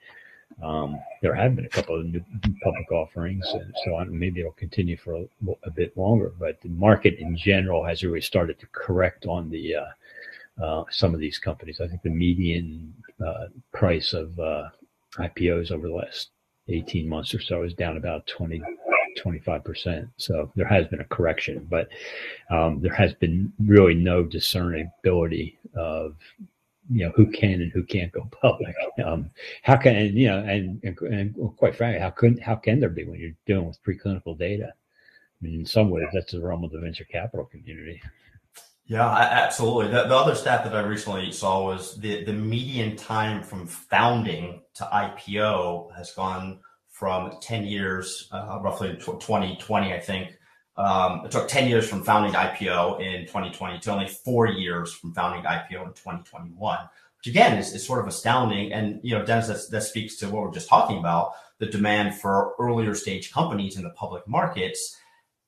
Um, 0.63 0.99
there 1.23 1.35
have 1.35 1.55
been 1.55 1.67
a 1.67 1.69
couple 1.69 2.01
of 2.01 2.07
new 2.07 2.25
public 2.63 2.91
offerings, 2.91 3.47
so 3.85 3.95
on. 3.95 4.19
Maybe 4.19 4.41
it'll 4.41 4.53
continue 4.53 4.97
for 4.97 5.15
a, 5.15 5.25
a, 5.65 5.71
bit 5.71 5.97
longer. 5.97 6.33
But 6.39 6.61
the 6.63 6.71
market 6.71 7.19
in 7.19 7.37
general 7.37 7.85
has 7.85 8.03
really 8.03 8.23
started 8.23 8.59
to 8.61 8.67
correct 8.73 9.27
on 9.27 9.51
the 9.51 9.77
uh, 9.77 10.65
uh, 10.65 10.85
some 10.91 11.15
of 11.15 11.21
these 11.21 11.39
companies. 11.39 11.81
I 11.81 11.87
think 11.87 12.03
the 12.03 12.11
median 12.11 12.93
uh, 13.25 13.47
price 13.73 14.15
of 14.15 14.39
uh, 14.41 14.69
IPOs 15.17 15.71
over 15.71 15.87
the 15.87 15.95
last 15.95 16.31
18 16.69 17.09
months 17.09 17.35
or 17.35 17.41
so 17.41 17.63
is 17.63 17.75
down 17.75 17.97
about 17.97 18.27
20, 18.27 18.61
25%. 19.18 20.09
So 20.16 20.50
there 20.57 20.66
has 20.66 20.87
been 20.87 21.00
a 21.00 21.04
correction, 21.04 21.66
but 21.68 21.88
um, 22.50 22.81
there 22.81 22.94
has 22.94 23.14
been 23.14 23.52
really 23.59 23.94
no 23.94 24.22
discernibility 24.24 25.59
of 25.74 26.16
you 26.90 27.04
know 27.04 27.12
who 27.14 27.26
can 27.31 27.61
and 27.61 27.70
who 27.72 27.83
can't 27.83 28.12
go 28.12 28.28
public. 28.42 28.74
Um, 29.04 29.31
how 29.62 29.76
can 29.76 30.16
you 30.16 30.28
know 30.28 30.38
and, 30.38 30.83
and, 30.83 30.98
and 31.00 31.57
quite 31.57 31.76
frankly, 31.76 32.00
how 32.00 32.11
can 32.11 32.38
how 32.38 32.57
can 32.57 32.81
there 32.81 32.88
be 32.88 33.04
when 33.04 33.20
you're 33.20 33.33
dealing 33.46 33.66
with 33.66 33.83
preclinical 33.83 34.38
data? 34.38 34.72
I 34.72 35.44
mean, 35.44 35.61
in 35.61 35.66
some 35.66 35.90
ways, 35.90 36.09
that's 36.12 36.33
the 36.33 36.40
realm 36.40 36.64
of 36.64 36.72
the 36.72 36.81
venture 36.81 37.04
capital 37.04 37.46
community. 37.46 38.00
Yeah, 38.87 39.07
absolutely. 39.07 39.88
The, 39.92 40.04
the 40.04 40.16
other 40.16 40.35
stat 40.35 40.64
that 40.64 40.74
I 40.74 40.81
recently 40.81 41.31
saw 41.31 41.62
was 41.66 42.00
the, 42.00 42.24
the 42.24 42.33
median 42.33 42.96
time 42.96 43.42
from 43.42 43.66
founding 43.66 44.62
to 44.74 44.85
IPO 44.85 45.94
has 45.94 46.12
gone 46.12 46.61
from 46.99 47.39
10 47.41 47.65
years, 47.65 48.29
uh, 48.33 48.59
roughly 48.61 48.89
2020, 48.95 49.93
I 49.93 50.01
think. 50.01 50.37
Um, 50.77 51.25
it 51.25 51.31
took 51.31 51.49
10 51.49 51.69
years 51.69 51.89
from 51.89 52.03
founding 52.03 52.33
IPO 52.33 53.01
in 53.01 53.27
2020 53.27 53.79
to 53.81 53.93
only 53.93 54.09
four 54.09 54.49
years 54.49 54.93
from 54.93 55.15
founding 55.15 55.45
IPO 55.45 55.87
in 55.87 55.93
2021, 55.93 56.79
which 57.19 57.27
again 57.29 57.57
is, 57.57 57.73
is 57.73 57.87
sort 57.87 58.01
of 58.01 58.09
astounding. 58.09 58.73
And, 58.73 58.99
you 59.05 59.17
know, 59.17 59.25
Dennis, 59.25 59.47
that, 59.47 59.71
that 59.71 59.83
speaks 59.83 60.17
to 60.17 60.27
what 60.27 60.43
we're 60.43 60.53
just 60.53 60.69
talking 60.69 60.99
about, 60.99 61.35
the 61.59 61.67
demand 61.67 62.17
for 62.17 62.55
earlier 62.59 62.95
stage 62.95 63.33
companies 63.33 63.77
in 63.77 63.85
the 63.85 63.91
public 63.91 64.27
markets. 64.27 64.97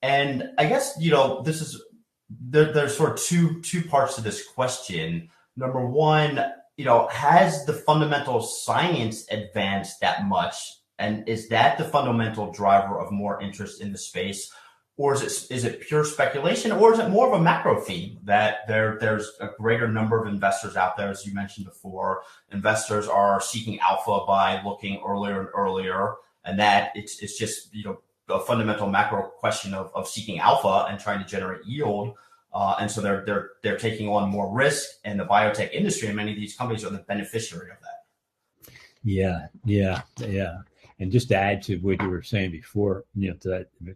And 0.01 0.51
I 0.57 0.67
guess, 0.67 0.95
you 0.99 1.11
know, 1.11 1.41
this 1.41 1.59
is 1.61 1.81
there, 2.29 2.71
there's 2.71 2.95
sort 2.95 3.11
of 3.11 3.19
two 3.19 3.61
two 3.61 3.83
parts 3.83 4.15
to 4.15 4.21
this 4.21 4.47
question. 4.47 5.29
Number 5.57 5.85
one, 5.85 6.41
you 6.77 6.85
know, 6.85 7.07
has 7.09 7.65
the 7.65 7.73
fundamental 7.73 8.41
science 8.41 9.25
advanced 9.29 9.99
that 9.99 10.25
much, 10.25 10.55
and 11.01 11.27
is 11.27 11.49
that 11.49 11.77
the 11.77 11.83
fundamental 11.83 12.51
driver 12.51 12.99
of 12.99 13.11
more 13.11 13.41
interest 13.41 13.81
in 13.81 13.91
the 13.91 13.97
space, 13.97 14.51
or 14.97 15.13
is 15.15 15.21
it 15.21 15.55
is 15.55 15.63
it 15.65 15.81
pure 15.81 16.05
speculation, 16.05 16.71
or 16.71 16.93
is 16.93 16.99
it 16.99 17.09
more 17.09 17.27
of 17.27 17.39
a 17.39 17.43
macro 17.43 17.81
theme 17.81 18.19
that 18.23 18.67
there 18.67 18.97
there's 18.99 19.31
a 19.41 19.49
greater 19.57 19.87
number 19.87 20.21
of 20.21 20.31
investors 20.31 20.77
out 20.77 20.95
there, 20.95 21.09
as 21.09 21.25
you 21.25 21.33
mentioned 21.33 21.65
before, 21.65 22.21
investors 22.51 23.07
are 23.07 23.41
seeking 23.41 23.79
alpha 23.79 24.25
by 24.27 24.61
looking 24.63 25.01
earlier 25.05 25.39
and 25.39 25.49
earlier, 25.55 26.13
and 26.45 26.59
that 26.59 26.91
it's 26.95 27.19
it's 27.19 27.37
just 27.37 27.73
you 27.73 27.83
know 27.83 28.01
a 28.29 28.39
fundamental 28.39 28.87
macro 28.87 29.23
question 29.23 29.73
of, 29.73 29.91
of 29.95 30.07
seeking 30.07 30.39
alpha 30.39 30.85
and 30.89 30.99
trying 30.99 31.19
to 31.19 31.25
generate 31.25 31.65
yield. 31.65 32.15
Uh, 32.53 32.75
and 32.79 32.91
so 32.91 33.01
they're 33.01 33.23
they're 33.25 33.49
they're 33.63 33.77
taking 33.77 34.07
on 34.09 34.29
more 34.29 34.53
risk, 34.53 34.87
and 35.03 35.19
the 35.19 35.25
biotech 35.25 35.71
industry 35.71 36.07
and 36.07 36.17
many 36.17 36.31
of 36.31 36.37
these 36.37 36.55
companies 36.55 36.83
are 36.83 36.89
the 36.89 36.99
beneficiary 36.99 37.71
of 37.71 37.77
that. 37.81 38.73
Yeah, 39.03 39.47
yeah, 39.65 40.01
yeah. 40.19 40.57
And 41.01 41.11
just 41.11 41.29
to 41.29 41.35
add 41.35 41.63
to 41.63 41.77
what 41.77 42.01
you 42.01 42.09
were 42.09 42.21
saying 42.21 42.51
before, 42.51 43.05
you 43.15 43.31
know, 43.31 43.37
to 43.37 43.49
that 43.49 43.95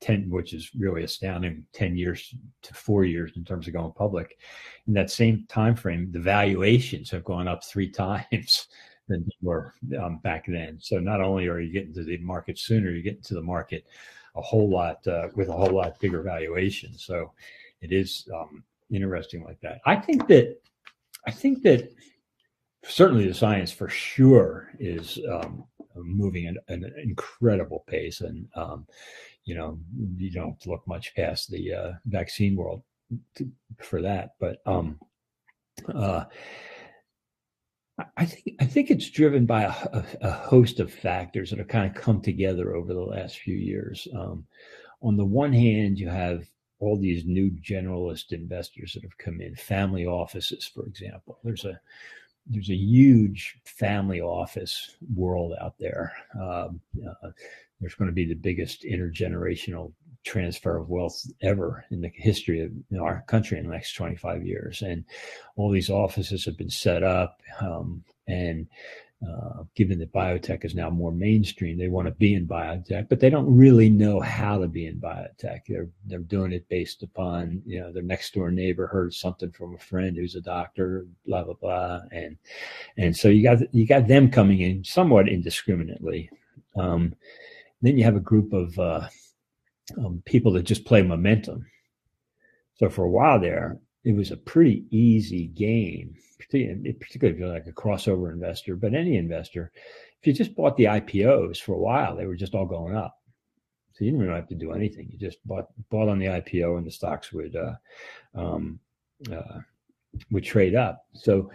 ten, 0.00 0.28
which 0.30 0.54
is 0.54 0.74
really 0.74 1.04
astounding, 1.04 1.64
ten 1.72 1.96
years 1.96 2.34
to 2.62 2.74
four 2.74 3.04
years 3.04 3.32
in 3.36 3.44
terms 3.44 3.66
of 3.66 3.74
going 3.74 3.92
public. 3.92 4.38
In 4.86 4.94
that 4.94 5.10
same 5.10 5.44
time 5.48 5.76
frame, 5.76 6.10
the 6.10 6.18
valuations 6.18 7.10
have 7.10 7.24
gone 7.24 7.46
up 7.46 7.62
three 7.62 7.90
times 7.90 8.68
than 9.06 9.22
they 9.24 9.36
were 9.42 9.74
um, 10.00 10.18
back 10.24 10.46
then. 10.48 10.78
So 10.80 10.98
not 10.98 11.20
only 11.20 11.46
are 11.46 11.60
you 11.60 11.72
getting 11.72 11.94
to 11.94 12.04
the 12.04 12.16
market 12.18 12.58
sooner, 12.58 12.90
you're 12.90 13.02
getting 13.02 13.22
to 13.22 13.34
the 13.34 13.42
market 13.42 13.86
a 14.34 14.40
whole 14.40 14.68
lot 14.68 15.06
uh, 15.06 15.28
with 15.34 15.48
a 15.48 15.52
whole 15.52 15.70
lot 15.70 16.00
bigger 16.00 16.22
valuation. 16.22 16.96
So 16.96 17.32
it 17.82 17.92
is 17.92 18.26
um, 18.34 18.64
interesting 18.90 19.44
like 19.44 19.60
that. 19.60 19.80
I 19.84 19.96
think 19.96 20.26
that 20.28 20.58
I 21.26 21.30
think 21.32 21.62
that 21.64 21.92
certainly 22.84 23.26
the 23.28 23.34
science 23.34 23.72
for 23.72 23.88
sure 23.88 24.70
is 24.78 25.18
um, 25.30 25.64
moving 26.04 26.46
at 26.46 26.56
an 26.68 26.92
incredible 27.02 27.84
pace, 27.86 28.20
and 28.20 28.48
um, 28.54 28.86
you 29.44 29.54
know 29.54 29.78
you 30.16 30.30
don't 30.30 30.66
look 30.66 30.86
much 30.86 31.14
past 31.14 31.50
the 31.50 31.72
uh, 31.72 31.92
vaccine 32.06 32.56
world 32.56 32.82
to, 33.36 33.50
for 33.78 34.02
that, 34.02 34.34
but. 34.40 34.58
Um, 34.66 34.98
uh, 35.94 36.24
I 38.16 38.26
think 38.26 38.56
I 38.60 38.66
think 38.66 38.90
it's 38.90 39.08
driven 39.08 39.46
by 39.46 39.62
a, 39.64 40.04
a, 40.20 40.30
host 40.30 40.80
of 40.80 40.92
factors 40.92 41.48
that 41.48 41.58
have 41.58 41.68
kind 41.68 41.86
of 41.86 42.00
come 42.00 42.20
together 42.20 42.74
over 42.74 42.92
the 42.92 43.00
last 43.00 43.38
few 43.38 43.54
years. 43.54 44.06
Um, 44.14 44.46
on 45.00 45.16
the 45.16 45.24
one 45.24 45.52
hand, 45.52 45.98
you 45.98 46.08
have 46.08 46.46
all 46.78 46.98
these 46.98 47.24
new 47.24 47.50
generalist 47.50 48.32
investors 48.32 48.92
that 48.92 49.02
have 49.02 49.16
come 49.16 49.40
in, 49.40 49.54
family 49.54 50.04
offices, 50.04 50.66
for 50.66 50.84
example. 50.84 51.38
There's 51.42 51.64
a 51.64 51.80
there's 52.48 52.70
a 52.70 52.74
huge 52.74 53.58
family 53.64 54.20
office 54.20 54.96
world 55.14 55.52
out 55.60 55.74
there. 55.78 56.12
Um, 56.34 56.80
uh, 57.04 57.30
there's 57.80 57.94
going 57.94 58.08
to 58.08 58.14
be 58.14 58.26
the 58.26 58.34
biggest 58.34 58.84
intergenerational 58.84 59.92
transfer 60.24 60.76
of 60.76 60.88
wealth 60.88 61.24
ever 61.42 61.84
in 61.90 62.00
the 62.00 62.10
history 62.14 62.60
of 62.60 63.00
our 63.00 63.22
country 63.28 63.58
in 63.58 63.64
the 63.64 63.72
next 63.72 63.94
25 63.94 64.44
years. 64.44 64.82
And 64.82 65.04
all 65.56 65.70
these 65.70 65.90
offices 65.90 66.44
have 66.44 66.56
been 66.56 66.70
set 66.70 67.02
up, 67.02 67.40
um, 67.60 68.02
and 68.26 68.66
uh, 69.24 69.62
given 69.74 69.98
that 69.98 70.12
biotech 70.12 70.64
is 70.64 70.74
now 70.74 70.90
more 70.90 71.10
mainstream, 71.10 71.78
they 71.78 71.88
want 71.88 72.06
to 72.06 72.12
be 72.12 72.34
in 72.34 72.46
biotech, 72.46 73.08
but 73.08 73.18
they 73.18 73.30
don't 73.30 73.56
really 73.56 73.88
know 73.88 74.20
how 74.20 74.58
to 74.58 74.68
be 74.68 74.86
in 74.86 75.00
biotech. 75.00 75.60
They're 75.66 75.88
they're 76.04 76.18
doing 76.18 76.52
it 76.52 76.68
based 76.68 77.02
upon 77.02 77.62
you 77.64 77.80
know 77.80 77.92
their 77.92 78.02
next 78.02 78.34
door 78.34 78.50
neighbor 78.50 78.86
heard 78.86 79.14
something 79.14 79.50
from 79.52 79.74
a 79.74 79.78
friend 79.78 80.16
who's 80.16 80.34
a 80.34 80.40
doctor, 80.42 81.06
blah 81.24 81.44
blah 81.44 81.54
blah, 81.54 82.00
and 82.12 82.36
and 82.98 83.16
so 83.16 83.28
you 83.28 83.42
got 83.42 83.74
you 83.74 83.86
got 83.86 84.06
them 84.06 84.30
coming 84.30 84.60
in 84.60 84.84
somewhat 84.84 85.28
indiscriminately. 85.28 86.28
Um, 86.76 87.14
then 87.80 87.96
you 87.96 88.04
have 88.04 88.16
a 88.16 88.20
group 88.20 88.52
of 88.52 88.78
uh, 88.78 89.08
um, 89.96 90.22
people 90.26 90.52
that 90.52 90.64
just 90.64 90.84
play 90.84 91.00
momentum. 91.02 91.64
So 92.74 92.90
for 92.90 93.04
a 93.04 93.10
while 93.10 93.40
there, 93.40 93.78
it 94.06 94.14
was 94.14 94.30
a 94.30 94.36
pretty 94.36 94.84
easy 94.90 95.48
game, 95.48 96.14
particularly 96.38 97.34
if 97.34 97.38
you're 97.38 97.48
like 97.48 97.66
a 97.66 97.72
crossover 97.72 98.32
investor, 98.32 98.76
but 98.76 98.94
any 98.94 99.16
investor, 99.16 99.72
if 100.20 100.26
you 100.28 100.32
just 100.32 100.54
bought 100.54 100.76
the 100.76 100.84
IPOs 100.84 101.60
for 101.60 101.72
a 101.72 101.78
while, 101.78 102.14
they 102.14 102.24
were 102.24 102.36
just 102.36 102.54
all 102.54 102.66
going 102.66 102.94
up. 102.94 103.18
So 103.92 104.04
you 104.04 104.12
didn't 104.12 104.24
really 104.24 104.38
have 104.38 104.48
to 104.50 104.54
do 104.54 104.72
anything. 104.72 105.08
You 105.10 105.18
just 105.18 105.44
bought 105.44 105.70
bought 105.90 106.08
on 106.08 106.20
the 106.20 106.26
IPO, 106.26 106.78
and 106.78 106.86
the 106.86 106.90
stocks 106.92 107.32
would 107.32 107.56
uh, 107.56 107.74
um, 108.36 108.78
uh, 109.32 109.58
would 110.30 110.44
trade 110.44 110.76
up. 110.76 111.04
So 111.14 111.50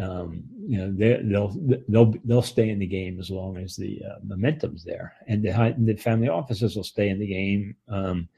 um, 0.00 0.44
you 0.68 0.78
know 0.78 0.92
they, 0.92 1.20
will 1.24 1.52
they'll 1.88 2.14
they'll 2.24 2.42
stay 2.42 2.68
in 2.68 2.78
the 2.78 2.86
game 2.86 3.18
as 3.18 3.28
long 3.28 3.56
as 3.56 3.74
the 3.74 4.00
uh, 4.08 4.18
momentum's 4.22 4.84
there, 4.84 5.14
and 5.26 5.42
the, 5.42 5.74
the 5.78 5.96
family 5.96 6.28
offices 6.28 6.76
will 6.76 6.84
stay 6.84 7.08
in 7.08 7.18
the 7.18 7.26
game. 7.26 7.74
Um, 7.88 8.28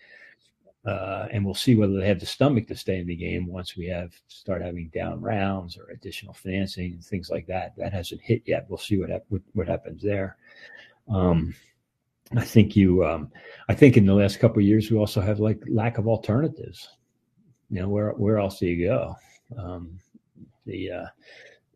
uh, 0.87 1.27
and 1.31 1.45
we'll 1.45 1.55
see 1.55 1.75
whether 1.75 1.99
they 1.99 2.09
have 2.09 2.21
the 2.21 2.27
stomach 2.27 2.67
to 2.67 2.77
stay 2.77 2.99
in 2.99 3.07
the 3.07 3.17
game 3.17 3.47
once 3.47 3.77
we 3.77 3.87
have 3.87 4.13
start 4.29 4.63
having 4.63 4.89
down 4.95 5.21
rounds 5.21 5.77
or 5.77 5.91
additional 5.91 6.33
financing 6.33 6.93
and 6.93 7.05
things 7.05 7.29
like 7.29 7.47
that. 7.47 7.75
That 7.77 7.93
hasn't 7.93 8.23
hit 8.23 8.43
yet. 8.47 8.67
We'll 8.69 8.79
see 8.79 8.99
what 8.99 9.11
what, 9.29 9.43
what 9.53 9.69
happens 9.69 10.03
there. 10.03 10.37
Um, 11.09 11.55
I 12.37 12.45
think 12.45 12.77
you. 12.77 13.05
Um, 13.05 13.31
I 13.69 13.75
think 13.75 13.97
in 13.97 14.07
the 14.07 14.15
last 14.15 14.39
couple 14.39 14.59
of 14.59 14.65
years 14.65 14.91
we 14.91 14.97
also 14.97 15.21
have 15.21 15.39
like 15.39 15.63
lack 15.69 15.99
of 15.99 16.09
alternatives. 16.09 16.89
You 17.69 17.81
know 17.81 17.89
where 17.89 18.13
where 18.13 18.39
else 18.39 18.59
do 18.59 18.67
you 18.67 18.87
go? 18.87 19.17
Um, 19.59 19.99
the 20.65 20.91
uh, 20.91 21.07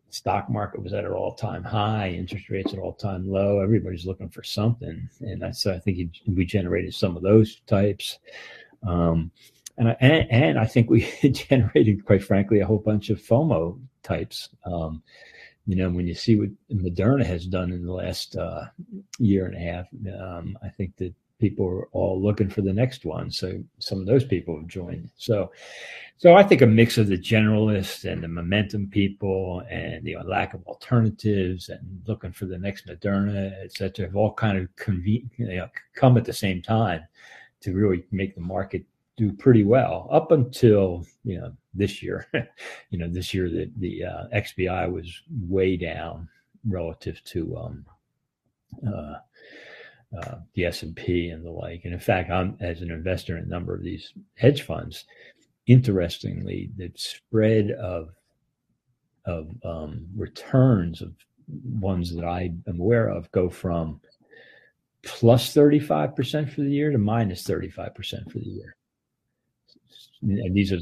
stock 0.09 0.49
market 0.49 0.81
was 0.81 0.93
at 0.93 1.03
an 1.03 1.11
all 1.11 1.35
time 1.35 1.63
high, 1.63 2.09
interest 2.09 2.49
rates 2.49 2.73
at 2.73 2.79
all 2.79 2.93
time 2.93 3.29
low. 3.29 3.59
Everybody's 3.59 4.05
looking 4.05 4.29
for 4.29 4.43
something, 4.43 5.07
and 5.19 5.55
so 5.55 5.73
I 5.73 5.79
think 5.79 6.11
we 6.27 6.45
generated 6.45 6.93
some 6.93 7.17
of 7.17 7.23
those 7.23 7.61
types. 7.67 8.19
Um, 8.85 9.31
and, 9.77 9.89
I, 9.89 9.97
and, 9.99 10.31
and 10.31 10.59
I 10.59 10.65
think 10.65 10.89
we 10.89 11.01
generated, 11.31 12.05
quite 12.05 12.23
frankly, 12.23 12.59
a 12.59 12.65
whole 12.65 12.79
bunch 12.79 13.09
of 13.09 13.21
FOMO 13.21 13.79
types. 14.03 14.49
Um, 14.65 15.03
you 15.67 15.75
know, 15.75 15.89
when 15.89 16.07
you 16.07 16.13
see 16.13 16.35
what 16.35 16.49
Moderna 16.71 17.25
has 17.25 17.47
done 17.47 17.71
in 17.71 17.85
the 17.85 17.93
last 17.93 18.35
uh, 18.35 18.65
year 19.17 19.47
and 19.47 19.55
a 19.55 19.59
half, 19.59 19.87
um, 20.21 20.57
I 20.63 20.69
think 20.69 20.95
that 20.97 21.13
people 21.39 21.67
are 21.67 21.87
all 21.87 22.21
looking 22.21 22.49
for 22.49 22.61
the 22.61 22.71
next 22.71 23.03
one. 23.03 23.29
So 23.29 23.61
some 23.79 23.99
of 23.99 24.05
those 24.05 24.23
people 24.23 24.55
have 24.57 24.67
joined. 24.67 25.09
So, 25.17 25.51
so 26.17 26.35
I 26.35 26.43
think 26.43 26.61
a 26.61 26.67
mix 26.67 26.97
of 26.97 27.07
the 27.07 27.17
generalists 27.17 28.09
and 28.09 28.23
the 28.23 28.27
momentum 28.27 28.87
people 28.87 29.63
and 29.69 30.05
the 30.05 30.15
lack 30.23 30.53
of 30.53 30.65
alternatives 30.65 31.67
and 31.67 32.01
looking 32.07 32.31
for 32.31 32.45
the 32.45 32.57
next 32.57 32.87
Moderna, 32.87 33.51
et 33.63 33.73
cetera, 33.73 34.05
have 34.05 34.15
all 34.15 34.33
kind 34.33 34.57
of 34.57 34.73
conven- 34.77 35.29
you 35.35 35.47
know, 35.47 35.67
come 35.95 36.15
at 36.15 36.25
the 36.25 36.33
same 36.33 36.61
time 36.61 37.01
to 37.65 37.73
really 37.73 38.05
make 38.11 38.35
the 38.35 38.41
market 38.41 38.85
do 39.17 39.31
pretty 39.31 39.63
well 39.63 40.07
up 40.11 40.31
until 40.31 41.05
you 41.23 41.39
know 41.39 41.51
this 41.73 42.01
year. 42.01 42.27
you 42.89 42.99
know, 42.99 43.09
this 43.09 43.33
year 43.33 43.49
the 43.49 43.69
the 43.77 44.05
uh, 44.05 44.27
XBI 44.33 44.91
was 44.91 45.21
way 45.47 45.75
down 45.75 46.29
relative 46.67 47.23
to 47.25 47.57
um, 47.57 47.85
uh, 48.87 49.15
uh, 50.17 50.35
the 50.53 50.65
S 50.65 50.83
and 50.83 50.95
P 50.95 51.29
and 51.29 51.45
the 51.45 51.51
like. 51.51 51.81
And 51.85 51.93
in 51.93 51.99
fact, 51.99 52.29
I'm 52.29 52.57
as 52.59 52.81
an 52.81 52.91
investor 52.91 53.37
in 53.37 53.43
a 53.43 53.47
number 53.47 53.73
of 53.73 53.83
these 53.83 54.13
hedge 54.35 54.61
funds. 54.61 55.05
Interestingly, 55.67 56.71
the 56.77 56.91
spread 56.95 57.71
of 57.71 58.09
of 59.25 59.49
um, 59.63 60.05
returns 60.15 61.01
of 61.01 61.13
ones 61.47 62.13
that 62.15 62.25
I 62.25 62.51
am 62.67 62.79
aware 62.79 63.09
of 63.09 63.31
go 63.31 63.49
from 63.49 64.01
plus 65.05 65.53
35% 65.53 66.51
for 66.51 66.61
the 66.61 66.69
year 66.69 66.91
to 66.91 66.97
minus 66.97 67.43
35% 67.43 68.31
for 68.31 68.39
the 68.39 68.45
year. 68.45 68.75
And 70.21 70.55
these 70.55 70.73
are 70.73 70.79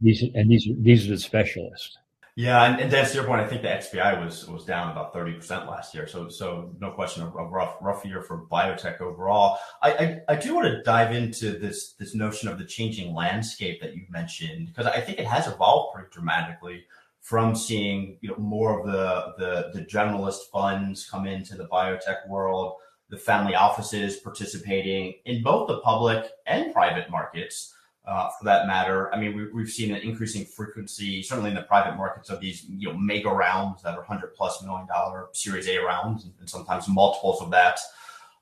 these 0.00 0.24
and 0.34 0.50
these 0.50 0.68
these 0.80 1.06
are 1.06 1.10
the 1.10 1.18
specialists. 1.18 1.96
Yeah, 2.34 2.64
and, 2.64 2.80
and 2.80 2.90
to 2.90 3.14
your 3.14 3.24
point, 3.24 3.42
I 3.42 3.46
think 3.46 3.60
the 3.60 3.68
XBI 3.68 4.24
was 4.24 4.48
was 4.48 4.64
down 4.64 4.90
about 4.90 5.12
thirty 5.12 5.34
percent 5.34 5.66
last 5.66 5.94
year. 5.94 6.06
So 6.06 6.28
so 6.28 6.74
no 6.80 6.90
question, 6.90 7.22
a, 7.22 7.26
rough 7.28 7.76
rough 7.82 8.04
year 8.04 8.22
for 8.22 8.46
biotech 8.50 9.00
overall. 9.02 9.58
I, 9.82 9.92
I, 9.92 10.20
I 10.30 10.36
do 10.36 10.54
want 10.54 10.66
to 10.66 10.82
dive 10.82 11.14
into 11.14 11.58
this 11.58 11.92
this 11.92 12.14
notion 12.14 12.48
of 12.48 12.58
the 12.58 12.64
changing 12.64 13.14
landscape 13.14 13.82
that 13.82 13.94
you 13.94 14.06
mentioned 14.08 14.68
because 14.68 14.86
I 14.86 15.00
think 15.00 15.18
it 15.18 15.26
has 15.26 15.46
evolved 15.46 15.94
pretty 15.94 16.08
dramatically 16.10 16.84
from 17.20 17.54
seeing 17.54 18.16
you 18.22 18.30
know 18.30 18.36
more 18.38 18.80
of 18.80 18.86
the 18.86 19.34
the 19.38 19.78
the 19.78 19.84
generalist 19.84 20.50
funds 20.50 21.08
come 21.08 21.26
into 21.26 21.54
the 21.54 21.66
biotech 21.66 22.26
world, 22.28 22.76
the 23.12 23.18
family 23.18 23.54
offices 23.54 24.16
participating 24.16 25.12
in 25.26 25.42
both 25.42 25.68
the 25.68 25.80
public 25.80 26.30
and 26.46 26.72
private 26.72 27.10
markets 27.10 27.74
uh, 28.06 28.30
for 28.30 28.46
that 28.46 28.66
matter. 28.66 29.14
I 29.14 29.20
mean, 29.20 29.36
we, 29.36 29.52
we've 29.52 29.68
seen 29.68 29.94
an 29.94 30.00
increasing 30.00 30.46
frequency, 30.46 31.22
certainly 31.22 31.50
in 31.50 31.56
the 31.56 31.62
private 31.62 31.98
markets, 31.98 32.30
of 32.30 32.40
these 32.40 32.64
you 32.64 32.88
know 32.88 32.98
mega 32.98 33.28
rounds 33.28 33.82
that 33.82 33.98
are 33.98 34.02
hundred 34.02 34.34
plus 34.34 34.62
million 34.62 34.86
dollar 34.86 35.28
Series 35.32 35.68
A 35.68 35.76
rounds, 35.78 36.24
and, 36.24 36.48
sometimes 36.48 36.88
multiples 36.88 37.42
of 37.42 37.50
that. 37.50 37.78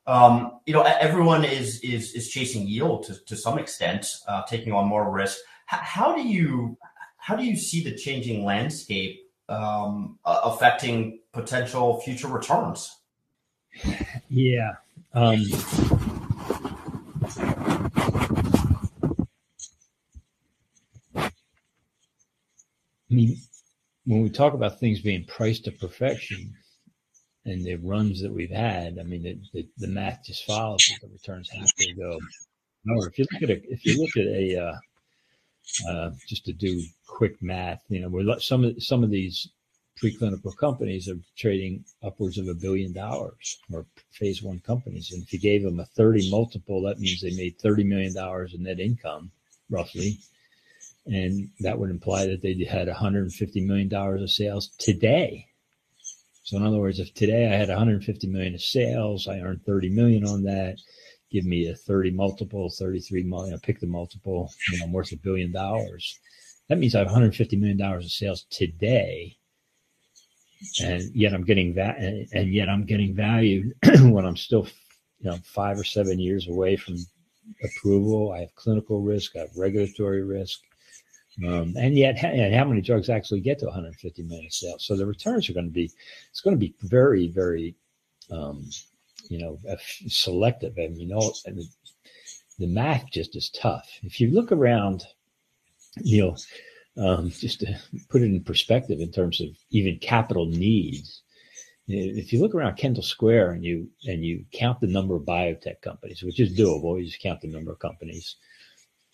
Um, 0.06 0.60
you 0.66 0.72
know, 0.72 0.82
everyone 0.82 1.44
is 1.44 1.80
is 1.80 2.12
is 2.12 2.30
chasing 2.30 2.64
yield 2.64 3.02
to, 3.06 3.24
to 3.26 3.36
some 3.36 3.58
extent, 3.58 4.06
uh, 4.28 4.42
taking 4.44 4.72
on 4.72 4.86
more 4.86 5.10
risk. 5.10 5.36
H- 5.72 5.80
how 5.80 6.14
do 6.14 6.22
you 6.22 6.78
how 7.16 7.34
do 7.34 7.44
you 7.44 7.56
see 7.56 7.82
the 7.82 7.96
changing 7.96 8.44
landscape 8.44 9.20
um, 9.48 10.20
affecting 10.24 11.18
potential 11.32 12.00
future 12.02 12.28
returns? 12.28 12.99
Yeah. 14.28 14.74
Um, 15.12 15.42
I 23.10 23.14
mean, 23.14 23.36
when 24.04 24.22
we 24.22 24.30
talk 24.30 24.54
about 24.54 24.78
things 24.78 25.00
being 25.00 25.24
priced 25.24 25.64
to 25.64 25.72
perfection 25.72 26.54
and 27.44 27.64
the 27.64 27.76
runs 27.76 28.22
that 28.22 28.32
we've 28.32 28.50
had, 28.50 28.98
I 28.98 29.02
mean, 29.02 29.22
the, 29.22 29.38
the, 29.52 29.68
the 29.78 29.88
math 29.88 30.24
just 30.24 30.44
follows 30.44 30.88
the 31.00 31.08
returns 31.08 31.50
have 31.50 31.66
to 31.66 31.92
go. 31.94 32.18
Or 32.88 33.08
if 33.08 33.18
you 33.18 33.26
look 33.32 33.42
at 33.42 33.50
a, 33.50 33.72
if 33.72 33.84
you 33.84 34.00
look 34.00 34.16
at 34.16 34.26
a, 34.26 34.56
uh, 34.58 35.88
uh, 35.88 36.10
just 36.28 36.44
to 36.46 36.52
do 36.52 36.82
quick 37.06 37.42
math, 37.42 37.82
you 37.88 38.00
know, 38.00 38.08
we're 38.08 38.38
some 38.38 38.64
of 38.64 38.82
some 38.82 39.02
of 39.02 39.10
these 39.10 39.48
preclinical 40.02 40.56
companies 40.56 41.08
are 41.08 41.18
trading 41.36 41.84
upwards 42.02 42.38
of 42.38 42.48
a 42.48 42.54
billion 42.54 42.92
dollars 42.92 43.58
or 43.72 43.86
phase 44.12 44.42
one 44.42 44.60
companies. 44.60 45.12
And 45.12 45.22
if 45.22 45.32
you 45.32 45.38
gave 45.38 45.62
them 45.62 45.80
a 45.80 45.84
30 45.84 46.30
multiple, 46.30 46.82
that 46.82 46.98
means 46.98 47.20
they 47.20 47.36
made 47.36 47.58
$30 47.58 47.86
million 47.86 48.14
in 48.54 48.62
net 48.62 48.80
income, 48.80 49.30
roughly 49.68 50.18
and 51.06 51.50
that 51.60 51.78
would 51.78 51.90
imply 51.90 52.26
that 52.26 52.42
they 52.42 52.54
had 52.64 52.86
150 52.86 53.60
million 53.62 53.88
dollars 53.88 54.22
of 54.22 54.30
sales 54.30 54.68
today. 54.78 55.46
So 56.44 56.56
in 56.56 56.64
other 56.64 56.78
words, 56.78 56.98
if 56.98 57.14
today 57.14 57.46
I 57.46 57.56
had 57.56 57.68
150 57.68 58.26
million 58.26 58.54
of 58.54 58.62
sales, 58.62 59.28
I 59.28 59.40
earned 59.40 59.64
30 59.64 59.90
million 59.90 60.24
on 60.26 60.42
that. 60.44 60.76
Give 61.30 61.44
me 61.44 61.68
a 61.68 61.74
30 61.74 62.10
multiple, 62.10 62.70
33 62.70 63.22
million. 63.22 63.58
Pick 63.60 63.80
the 63.80 63.86
multiple. 63.86 64.50
You 64.72 64.80
know, 64.80 64.86
worth 64.86 65.12
a 65.12 65.16
billion 65.16 65.52
dollars. 65.52 66.18
That 66.68 66.78
means 66.78 66.94
I 66.94 66.98
have 66.98 67.06
150 67.08 67.56
million 67.56 67.78
dollars 67.78 68.04
of 68.04 68.10
sales 68.10 68.46
today, 68.50 69.36
and 70.82 71.14
yet 71.14 71.32
I'm 71.34 71.44
getting 71.44 71.74
that, 71.74 71.98
and 71.98 72.52
yet 72.52 72.68
I'm 72.68 72.84
getting 72.84 73.14
valued 73.14 73.74
when 74.00 74.26
I'm 74.26 74.36
still, 74.36 74.66
you 75.20 75.30
know, 75.30 75.38
five 75.44 75.78
or 75.78 75.84
seven 75.84 76.18
years 76.18 76.48
away 76.48 76.76
from 76.76 76.96
approval. 77.64 78.32
I 78.32 78.40
have 78.40 78.54
clinical 78.54 79.00
risk. 79.00 79.36
I 79.36 79.40
have 79.40 79.56
regulatory 79.56 80.22
risk 80.22 80.60
um, 81.46 81.74
and 81.76 81.96
yet, 81.96 82.22
and 82.22 82.54
how 82.54 82.64
many 82.64 82.80
drugs 82.80 83.08
actually 83.08 83.40
get 83.40 83.58
to 83.60 83.66
150 83.66 84.22
million 84.24 84.50
sales? 84.50 84.84
So 84.84 84.96
the 84.96 85.06
returns 85.06 85.48
are 85.48 85.54
going 85.54 85.66
to 85.66 85.72
be, 85.72 85.90
it's 86.30 86.40
going 86.40 86.56
to 86.56 86.60
be 86.60 86.74
very, 86.82 87.28
very, 87.28 87.74
um, 88.30 88.68
you 89.28 89.38
know, 89.38 89.58
selective. 90.08 90.76
And 90.76 90.98
you 90.98 91.06
know, 91.06 91.32
and 91.46 91.58
the, 91.58 91.66
the 92.58 92.66
math 92.66 93.06
just 93.10 93.36
is 93.36 93.48
tough. 93.50 93.88
If 94.02 94.20
you 94.20 94.30
look 94.30 94.52
around, 94.52 95.04
you 96.02 96.22
know, 96.22 96.36
um, 96.96 97.30
just 97.30 97.60
to 97.60 97.78
put 98.08 98.22
it 98.22 98.26
in 98.26 98.42
perspective 98.42 99.00
in 99.00 99.12
terms 99.12 99.40
of 99.40 99.48
even 99.70 99.98
capital 99.98 100.46
needs, 100.46 101.22
if 101.88 102.32
you 102.32 102.40
look 102.40 102.54
around 102.54 102.76
Kendall 102.76 103.02
Square 103.02 103.52
and 103.52 103.64
you 103.64 103.88
and 104.06 104.24
you 104.24 104.44
count 104.52 104.80
the 104.80 104.86
number 104.86 105.16
of 105.16 105.22
biotech 105.22 105.80
companies, 105.82 106.22
which 106.22 106.38
is 106.38 106.56
doable, 106.56 106.98
you 106.98 107.06
just 107.06 107.22
count 107.22 107.40
the 107.40 107.48
number 107.48 107.72
of 107.72 107.78
companies 107.78 108.36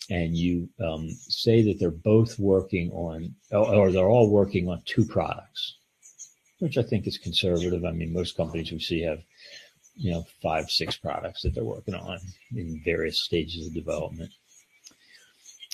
and 0.09 0.35
you 0.35 0.69
um, 0.83 1.09
say 1.09 1.61
that 1.63 1.79
they're 1.79 1.91
both 1.91 2.39
working 2.39 2.91
on, 2.91 3.35
or 3.51 3.91
they're 3.91 4.09
all 4.09 4.29
working 4.29 4.69
on 4.69 4.81
two 4.85 5.03
products, 5.03 5.77
which 6.59 6.77
I 6.77 6.83
think 6.83 7.07
is 7.07 7.17
conservative. 7.17 7.83
I 7.83 7.91
mean, 7.91 8.13
most 8.13 8.37
companies 8.37 8.71
we 8.71 8.79
see 8.79 9.01
have, 9.01 9.19
you 9.95 10.11
know, 10.11 10.25
five, 10.41 10.69
six 10.69 10.95
products 10.95 11.41
that 11.41 11.53
they're 11.53 11.65
working 11.65 11.95
on 11.95 12.19
in 12.55 12.81
various 12.85 13.21
stages 13.21 13.67
of 13.67 13.73
development. 13.73 14.31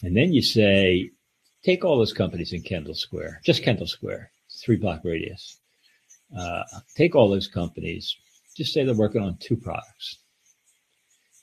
And 0.02 0.18
then 0.18 0.34
you 0.34 0.42
say, 0.42 1.12
take 1.64 1.86
all 1.86 1.98
those 1.98 2.14
companies 2.14 2.54
in 2.54 2.62
Kendall 2.62 2.94
Square, 2.94 3.42
just 3.44 3.64
Kendall 3.64 3.88
Square, 3.88 4.32
three 4.64 4.76
block 4.76 5.02
radius. 5.04 5.58
Uh, 6.38 6.64
take 6.96 7.16
all 7.16 7.30
those 7.30 7.48
companies, 7.48 8.16
just 8.58 8.74
say 8.74 8.84
they're 8.84 8.96
working 8.96 9.22
on 9.22 9.38
two 9.40 9.56
products. 9.56 10.18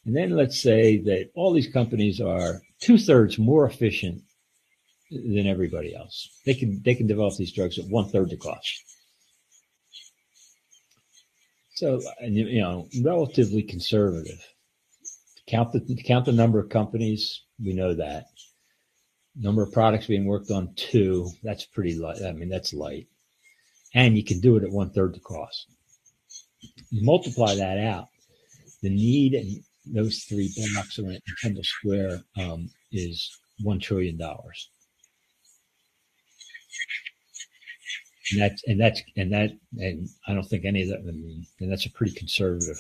And 0.04 0.16
then 0.16 0.30
let's 0.30 0.61
say 0.61 0.98
that 0.98 1.30
all 1.35 1.52
these 1.52 1.68
companies 1.68 2.20
are 2.20 2.62
two 2.80 2.98
thirds 2.98 3.38
more 3.38 3.66
efficient 3.66 4.22
than 5.11 5.46
everybody 5.46 5.94
else. 5.94 6.28
They 6.46 6.54
can 6.54 6.80
they 6.83 6.94
can 6.94 7.06
develop 7.06 7.37
these 7.37 7.52
drugs 7.52 7.78
at 7.78 7.87
one 7.87 8.09
third 8.09 8.30
the 8.30 8.37
cost. 8.37 8.85
So 11.74 12.00
you 12.22 12.61
know, 12.61 12.88
relatively 13.02 13.62
conservative. 13.62 14.40
Count 15.48 15.72
the 15.72 16.02
count 16.04 16.26
the 16.26 16.33
number 16.33 16.59
of 16.59 16.68
companies. 16.68 17.42
We 17.62 17.74
know 17.74 17.94
that 17.94 18.26
number 19.40 19.62
of 19.62 19.72
products 19.72 20.07
being 20.07 20.26
worked 20.26 20.50
on 20.50 20.72
two. 20.76 21.29
That's 21.42 21.64
pretty 21.64 21.94
light. 21.94 22.22
I 22.22 22.33
mean, 22.33 22.48
that's 22.48 22.74
light, 22.74 23.09
and 23.94 24.16
you 24.16 24.24
can 24.24 24.40
do 24.40 24.57
it 24.57 24.64
at 24.64 24.70
one 24.70 24.90
third 24.90 25.14
the 25.14 25.20
cost. 25.20 25.66
You 26.90 27.05
multiply 27.05 27.55
that 27.55 27.79
out. 27.79 28.09
The 28.83 28.90
need 28.90 29.35
and 29.35 29.62
those 29.87 30.24
three 30.24 30.53
blocks 30.74 30.98
around 30.98 31.20
Kendall 31.42 31.64
Square 31.64 32.22
um, 32.38 32.70
is 32.92 33.38
one 33.62 33.81
trillion 33.81 34.16
dollars. 34.16 34.70
And 38.33 38.40
that's 38.40 38.62
and 38.64 38.81
that's 38.81 39.03
and 39.16 39.33
that 39.33 39.50
and 39.79 40.09
I 40.29 40.35
don't 40.35 40.46
think 40.46 40.64
any 40.64 40.83
of 40.83 40.88
that. 40.90 40.98
I 41.00 41.12
mean, 41.12 41.44
and 41.61 41.70
that's 41.72 41.87
a 41.87 41.90
pretty 41.90 42.12
conservative. 42.12 42.79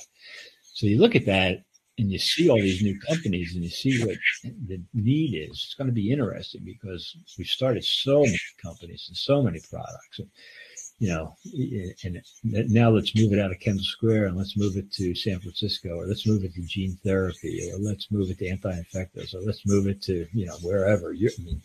So 0.74 0.86
you 0.86 0.98
look 0.98 1.16
at 1.16 1.26
that 1.26 1.64
and 2.00 2.10
you 2.10 2.18
see 2.18 2.48
all 2.48 2.56
these 2.56 2.82
new 2.82 2.98
companies 3.00 3.54
and 3.54 3.62
you 3.62 3.70
see 3.70 4.04
what 4.04 4.16
the 4.42 4.80
need 4.94 5.34
is. 5.34 5.50
It's 5.50 5.74
going 5.74 5.88
to 5.88 5.94
be 5.94 6.10
interesting 6.10 6.62
because 6.64 7.16
we've 7.38 7.46
started 7.46 7.84
so 7.84 8.22
many 8.22 8.40
companies 8.62 9.06
and 9.08 9.16
so 9.16 9.42
many 9.42 9.60
products 9.70 10.20
you 11.00 11.08
know, 11.08 11.34
and 12.04 12.22
now 12.70 12.90
let's 12.90 13.16
move 13.16 13.32
it 13.32 13.40
out 13.40 13.50
of 13.50 13.58
Kendall 13.58 13.82
Square 13.84 14.26
and 14.26 14.36
let's 14.36 14.56
move 14.56 14.76
it 14.76 14.92
to 14.92 15.14
San 15.14 15.40
Francisco, 15.40 15.94
or 15.94 16.06
let's 16.06 16.26
move 16.26 16.44
it 16.44 16.54
to 16.54 16.60
gene 16.60 16.98
therapy, 17.02 17.70
or 17.72 17.78
let's 17.78 18.10
move 18.10 18.30
it 18.30 18.38
to 18.38 18.48
anti-infectives, 18.48 19.34
or 19.34 19.40
let's 19.40 19.66
move 19.66 19.86
it 19.86 20.02
to 20.02 20.26
you 20.34 20.44
know 20.44 20.56
wherever. 20.60 21.14
You're, 21.14 21.30
I 21.40 21.42
mean, 21.42 21.62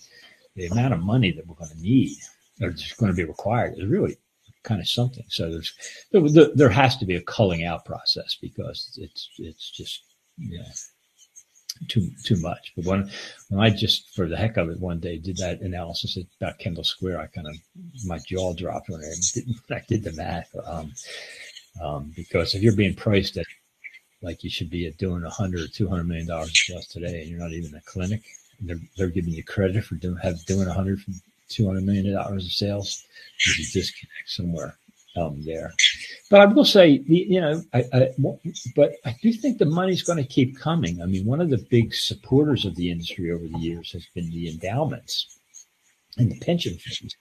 the 0.55 0.67
amount 0.67 0.93
of 0.93 1.01
money 1.01 1.33
that 1.33 1.45
we're 1.45 1.55
going 1.55 1.69
to 1.69 1.81
need, 1.81 2.15
or 2.61 2.69
just 2.69 2.95
going 2.95 3.11
to 3.11 3.15
be 3.15 3.25
required, 3.25 3.77
is 3.77 3.85
really 3.85 4.15
kind 4.63 4.79
of 4.79 4.87
something. 4.87 5.25
So 5.27 5.51
there's 5.51 5.73
there, 6.11 6.55
there 6.55 6.69
has 6.69 6.95
to 6.97 7.05
be 7.05 7.17
a 7.17 7.21
culling 7.21 7.65
out 7.65 7.83
process 7.83 8.37
because 8.41 8.97
it's 9.01 9.29
it's 9.37 9.69
just 9.69 10.04
know 10.37 10.63
too 11.87 12.09
too 12.23 12.37
much. 12.37 12.73
But 12.75 12.85
when 12.85 13.09
when 13.49 13.59
I 13.59 13.69
just 13.69 14.15
for 14.15 14.27
the 14.27 14.37
heck 14.37 14.57
of 14.57 14.69
it 14.69 14.79
one 14.79 14.99
day 14.99 15.17
did 15.17 15.37
that 15.37 15.61
analysis 15.61 16.17
about 16.39 16.59
Kendall 16.59 16.83
Square, 16.83 17.19
I 17.19 17.27
kind 17.27 17.47
of 17.47 17.55
my 18.05 18.19
jaw 18.19 18.53
dropped 18.53 18.89
when 18.89 19.01
I 19.01 19.13
did, 19.33 19.45
I 19.71 19.81
did 19.87 20.03
the 20.03 20.13
math. 20.13 20.53
Um, 20.65 20.93
um, 21.83 22.13
because 22.15 22.55
if 22.55 22.61
you're 22.61 22.75
being 22.75 22.95
priced 22.95 23.37
at 23.37 23.45
like 24.21 24.43
you 24.43 24.49
should 24.49 24.69
be 24.69 24.87
at 24.87 24.97
doing 24.97 25.23
a 25.23 25.29
hundred 25.29 25.61
or 25.61 25.67
two 25.67 25.87
hundred 25.87 26.07
million 26.07 26.27
dollars 26.27 26.51
just 26.51 26.91
today, 26.91 27.21
and 27.21 27.29
you're 27.29 27.39
not 27.39 27.51
even 27.51 27.75
a 27.75 27.81
clinic, 27.81 28.23
they're 28.61 28.79
they're 28.97 29.09
giving 29.09 29.33
you 29.33 29.43
credit 29.43 29.83
for 29.83 29.95
doing 29.95 30.17
have 30.17 30.43
doing 30.45 30.67
a 30.67 30.73
hundred 30.73 30.99
two 31.49 31.67
hundred 31.67 31.83
million 31.83 32.13
dollars 32.13 32.45
of 32.45 32.51
sales. 32.51 33.03
There's 33.45 33.69
a 33.69 33.73
disconnect 33.73 34.29
somewhere. 34.29 34.77
Um, 35.15 35.41
there. 35.43 35.73
But 36.29 36.41
I 36.41 36.45
will 36.45 36.65
say, 36.65 37.03
you 37.05 37.39
know, 37.39 37.61
I, 37.73 37.85
I, 37.93 38.09
but 38.75 38.93
I 39.05 39.15
do 39.21 39.31
think 39.31 39.57
the 39.57 39.65
money's 39.65 40.03
going 40.03 40.17
to 40.17 40.27
keep 40.27 40.57
coming. 40.57 41.01
I 41.01 41.05
mean, 41.05 41.25
one 41.25 41.41
of 41.41 41.49
the 41.49 41.65
big 41.69 41.93
supporters 41.93 42.65
of 42.65 42.75
the 42.75 42.91
industry 42.91 43.31
over 43.31 43.47
the 43.47 43.59
years 43.59 43.91
has 43.91 44.05
been 44.13 44.29
the 44.29 44.49
endowments 44.49 45.39
and 46.17 46.31
the 46.31 46.39
pension 46.39 46.77
funds. 46.77 47.15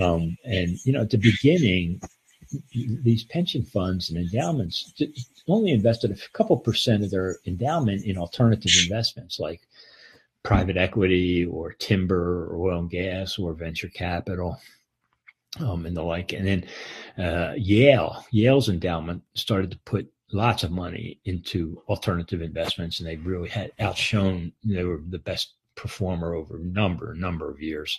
Um, 0.00 0.36
and 0.44 0.78
you 0.84 0.92
know, 0.92 1.02
at 1.02 1.10
the 1.10 1.18
beginning, 1.18 2.00
these 2.72 3.24
pension 3.24 3.64
funds 3.64 4.10
and 4.10 4.18
endowments 4.18 4.92
only 5.48 5.72
invested 5.72 6.10
a 6.10 6.28
couple 6.32 6.56
percent 6.56 7.04
of 7.04 7.10
their 7.10 7.36
endowment 7.46 8.04
in 8.04 8.16
alternative 8.16 8.72
investments 8.82 9.38
like 9.38 9.60
private 10.42 10.76
equity 10.76 11.44
or 11.44 11.72
timber 11.72 12.46
or 12.46 12.56
oil 12.56 12.78
and 12.80 12.90
gas 12.90 13.38
or 13.38 13.52
venture 13.52 13.88
capital 13.88 14.58
um, 15.58 15.86
and 15.86 15.96
the 15.96 16.02
like. 16.02 16.32
And 16.32 16.46
then 16.46 16.66
uh, 17.18 17.54
Yale, 17.56 18.24
Yale's 18.30 18.68
endowment 18.68 19.22
started 19.34 19.70
to 19.72 19.78
put 19.78 20.10
lots 20.32 20.62
of 20.62 20.70
money 20.70 21.20
into 21.24 21.82
alternative 21.88 22.40
investments, 22.40 23.00
and 23.00 23.08
they 23.08 23.16
really 23.16 23.48
had 23.48 23.72
outshone. 23.80 24.52
They 24.64 24.84
were 24.84 25.00
the 25.08 25.18
best 25.18 25.54
performer 25.74 26.34
over 26.34 26.58
number 26.58 27.14
number 27.14 27.50
of 27.50 27.60
years. 27.60 27.98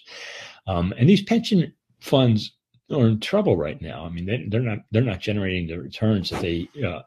Um, 0.67 0.93
and 0.97 1.09
these 1.09 1.23
pension 1.23 1.73
funds 1.99 2.51
are 2.91 3.07
in 3.07 3.19
trouble 3.19 3.57
right 3.57 3.81
now. 3.81 4.05
I 4.05 4.09
mean, 4.09 4.25
they, 4.25 4.45
they're 4.47 4.61
not 4.61 4.79
they're 4.91 5.01
not 5.01 5.19
generating 5.19 5.67
the 5.67 5.79
returns 5.79 6.29
that 6.29 6.41
they 6.41 6.69
uh, 6.85 7.01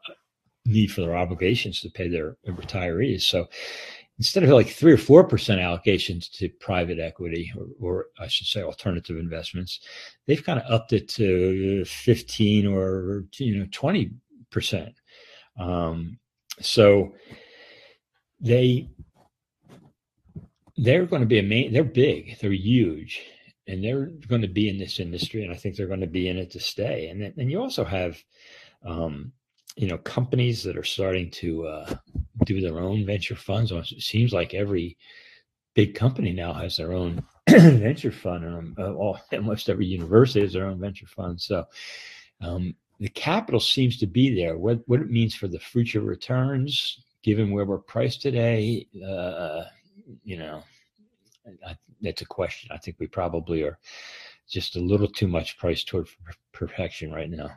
need 0.65 0.91
for 0.91 1.01
their 1.01 1.15
obligations 1.15 1.81
to 1.81 1.89
pay 1.89 2.07
their 2.07 2.37
retirees. 2.47 3.21
So 3.21 3.47
instead 4.17 4.43
of 4.43 4.49
like 4.49 4.69
three 4.69 4.93
or 4.93 4.97
four 4.97 5.23
percent 5.23 5.59
allocations 5.59 6.31
to 6.31 6.49
private 6.49 6.99
equity 6.99 7.51
or, 7.57 7.67
or, 7.79 8.05
I 8.19 8.27
should 8.27 8.47
say 8.47 8.61
alternative 8.61 9.17
investments, 9.17 9.79
they've 10.25 10.43
kind 10.43 10.59
of 10.59 10.71
upped 10.71 10.93
it 10.93 11.07
to 11.09 11.85
fifteen 11.85 12.65
or 12.65 13.25
you 13.37 13.57
know 13.57 13.67
twenty 13.71 14.11
percent. 14.51 14.95
Um, 15.59 16.17
so 16.61 17.13
they 18.39 18.89
they're 20.77 21.05
going 21.05 21.21
to 21.21 21.27
be 21.27 21.39
a 21.39 21.43
main. 21.43 21.73
They're 21.73 21.83
big. 21.83 22.37
They're 22.39 22.51
huge. 22.51 23.21
And 23.67 23.83
they're 23.83 24.07
going 24.27 24.41
to 24.43 24.47
be 24.47 24.69
in 24.69 24.77
this 24.77 24.99
industry, 24.99 25.43
and 25.43 25.51
I 25.51 25.55
think 25.55 25.75
they're 25.75 25.87
going 25.87 26.01
to 26.01 26.07
be 26.07 26.27
in 26.27 26.37
it 26.37 26.51
to 26.51 26.59
stay. 26.59 27.07
And 27.07 27.19
then, 27.19 27.33
and 27.37 27.49
you 27.49 27.59
also 27.59 27.83
have 27.83 28.23
um, 28.85 29.31
you 29.75 29.87
know 29.87 29.97
companies 29.99 30.63
that 30.63 30.77
are 30.77 30.83
starting 30.83 31.29
to 31.31 31.67
uh, 31.67 31.95
do 32.45 32.61
their 32.61 32.79
own 32.79 33.05
venture 33.05 33.35
funds. 33.35 33.71
It 33.71 34.01
seems 34.01 34.33
like 34.33 34.53
every 34.53 34.97
big 35.73 35.95
company 35.95 36.31
now 36.31 36.53
has 36.53 36.77
their 36.77 36.93
own 36.93 37.23
venture 37.49 38.11
fund, 38.11 38.45
and 38.45 38.79
uh, 38.79 38.93
all, 38.93 39.19
almost 39.33 39.69
every 39.69 39.85
university 39.85 40.41
has 40.41 40.53
their 40.53 40.67
own 40.67 40.79
venture 40.79 41.07
fund. 41.07 41.39
So 41.41 41.65
um, 42.41 42.75
the 42.99 43.09
capital 43.09 43.59
seems 43.59 43.97
to 43.99 44.07
be 44.07 44.33
there. 44.33 44.57
What 44.57 44.79
what 44.87 45.01
it 45.01 45.09
means 45.09 45.35
for 45.35 45.47
the 45.47 45.59
future 45.59 46.01
returns, 46.01 47.03
given 47.21 47.51
where 47.51 47.65
we're 47.65 47.79
priced 47.79 48.21
today, 48.21 48.87
uh, 49.05 49.63
you 50.23 50.37
know, 50.37 50.63
I, 51.67 51.75
that's 52.01 52.21
a 52.21 52.25
question. 52.25 52.69
I 52.71 52.77
think 52.77 52.97
we 52.99 53.07
probably 53.07 53.63
are 53.63 53.77
just 54.49 54.75
a 54.75 54.79
little 54.79 55.07
too 55.07 55.27
much 55.27 55.57
priced 55.57 55.87
toward 55.87 56.07
perfection 56.53 57.11
right 57.11 57.29
now. 57.29 57.49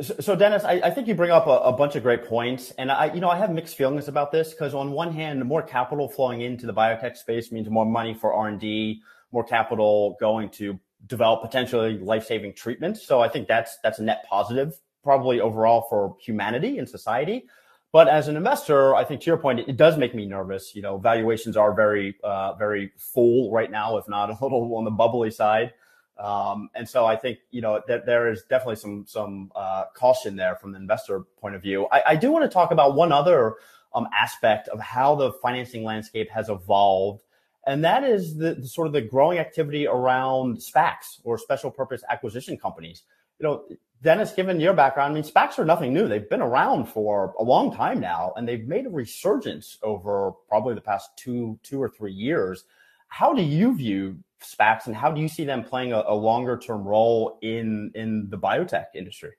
So, 0.00 0.34
Dennis, 0.34 0.64
I, 0.64 0.80
I, 0.84 0.90
think 0.90 1.06
you 1.06 1.14
bring 1.14 1.30
up 1.30 1.46
a, 1.46 1.50
a, 1.50 1.72
bunch 1.72 1.96
of 1.96 2.02
great 2.02 2.24
points, 2.24 2.70
and 2.78 2.90
I, 2.90 3.12
you 3.12 3.20
know, 3.20 3.28
I 3.28 3.36
have 3.36 3.50
mixed 3.50 3.76
feelings 3.76 4.08
about 4.08 4.32
this 4.32 4.52
because 4.52 4.72
on 4.72 4.90
one 4.90 5.12
hand, 5.12 5.44
more 5.44 5.62
capital 5.62 6.08
flowing 6.08 6.40
into 6.40 6.64
the 6.64 6.72
biotech 6.72 7.14
space 7.14 7.52
means 7.52 7.68
more 7.68 7.84
money 7.84 8.14
for 8.14 8.32
R 8.32 8.48
and 8.48 8.58
D, 8.58 9.02
more 9.32 9.44
capital 9.44 10.16
going 10.18 10.48
to 10.50 10.80
develop 11.06 11.42
potentially 11.42 11.98
life-saving 11.98 12.54
treatments. 12.54 13.06
So, 13.06 13.20
I 13.20 13.28
think 13.28 13.48
that's 13.48 13.76
that's 13.82 13.98
a 13.98 14.02
net 14.02 14.24
positive, 14.26 14.80
probably 15.04 15.42
overall 15.42 15.86
for 15.90 16.16
humanity 16.22 16.78
and 16.78 16.88
society. 16.88 17.46
But 17.92 18.08
as 18.08 18.28
an 18.28 18.36
investor, 18.36 18.94
I 18.94 19.04
think 19.04 19.20
to 19.22 19.26
your 19.26 19.36
point, 19.36 19.60
it, 19.60 19.68
it 19.68 19.76
does 19.76 19.98
make 19.98 20.14
me 20.14 20.24
nervous. 20.24 20.74
You 20.74 20.80
know, 20.80 20.96
valuations 20.96 21.54
are 21.54 21.74
very, 21.74 22.16
uh, 22.24 22.54
very 22.54 22.92
full 22.96 23.50
right 23.52 23.70
now, 23.70 23.98
if 23.98 24.08
not 24.08 24.30
a 24.40 24.42
little 24.42 24.74
on 24.76 24.84
the 24.84 24.90
bubbly 24.90 25.30
side. 25.30 25.74
Um, 26.18 26.70
and 26.74 26.88
so 26.88 27.04
I 27.04 27.16
think 27.16 27.38
you 27.50 27.60
know 27.60 27.82
that 27.88 28.06
there 28.06 28.30
is 28.30 28.42
definitely 28.48 28.76
some 28.76 29.04
some 29.06 29.52
uh, 29.54 29.84
caution 29.94 30.36
there 30.36 30.56
from 30.56 30.72
the 30.72 30.78
investor 30.78 31.20
point 31.38 31.54
of 31.54 31.62
view. 31.62 31.86
I, 31.92 32.02
I 32.08 32.16
do 32.16 32.32
want 32.32 32.44
to 32.44 32.48
talk 32.48 32.70
about 32.70 32.94
one 32.94 33.12
other 33.12 33.56
um, 33.94 34.08
aspect 34.18 34.68
of 34.68 34.80
how 34.80 35.14
the 35.14 35.32
financing 35.32 35.84
landscape 35.84 36.30
has 36.30 36.48
evolved, 36.48 37.22
and 37.66 37.84
that 37.84 38.02
is 38.02 38.36
the, 38.36 38.54
the, 38.54 38.66
sort 38.66 38.86
of 38.86 38.94
the 38.94 39.02
growing 39.02 39.38
activity 39.38 39.86
around 39.86 40.56
SPACs 40.56 41.20
or 41.22 41.36
special 41.36 41.70
purpose 41.70 42.02
acquisition 42.08 42.56
companies. 42.56 43.02
You 43.38 43.44
know, 43.44 43.64
Dennis, 44.02 44.32
given 44.32 44.58
your 44.58 44.72
background, 44.72 45.12
I 45.12 45.14
mean, 45.14 45.24
SPACs 45.24 45.58
are 45.58 45.66
nothing 45.66 45.92
new. 45.92 46.08
They've 46.08 46.28
been 46.28 46.40
around 46.40 46.86
for 46.86 47.34
a 47.38 47.42
long 47.42 47.74
time 47.74 48.00
now, 48.00 48.32
and 48.36 48.48
they've 48.48 48.66
made 48.66 48.86
a 48.86 48.90
resurgence 48.90 49.76
over 49.82 50.32
probably 50.48 50.74
the 50.74 50.80
past 50.80 51.10
two 51.16 51.58
two 51.62 51.82
or 51.82 51.90
three 51.90 52.12
years. 52.12 52.64
How 53.08 53.34
do 53.34 53.42
you 53.42 53.76
view 53.76 54.18
SPACs, 54.42 54.86
and 54.86 54.94
how 54.94 55.10
do 55.10 55.20
you 55.20 55.28
see 55.28 55.44
them 55.44 55.64
playing 55.64 55.92
a, 55.92 56.02
a 56.06 56.14
longer 56.14 56.58
term 56.58 56.84
role 56.84 57.38
in 57.42 57.90
in 57.94 58.28
the 58.30 58.38
biotech 58.38 58.86
industry? 58.94 59.32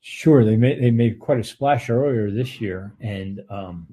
Sure, 0.00 0.44
they 0.44 0.56
made 0.56 0.80
they 0.82 0.90
made 0.90 1.18
quite 1.18 1.40
a 1.40 1.44
splash 1.44 1.88
earlier 1.88 2.30
this 2.30 2.60
year, 2.60 2.94
and 3.00 3.40
um, 3.48 3.86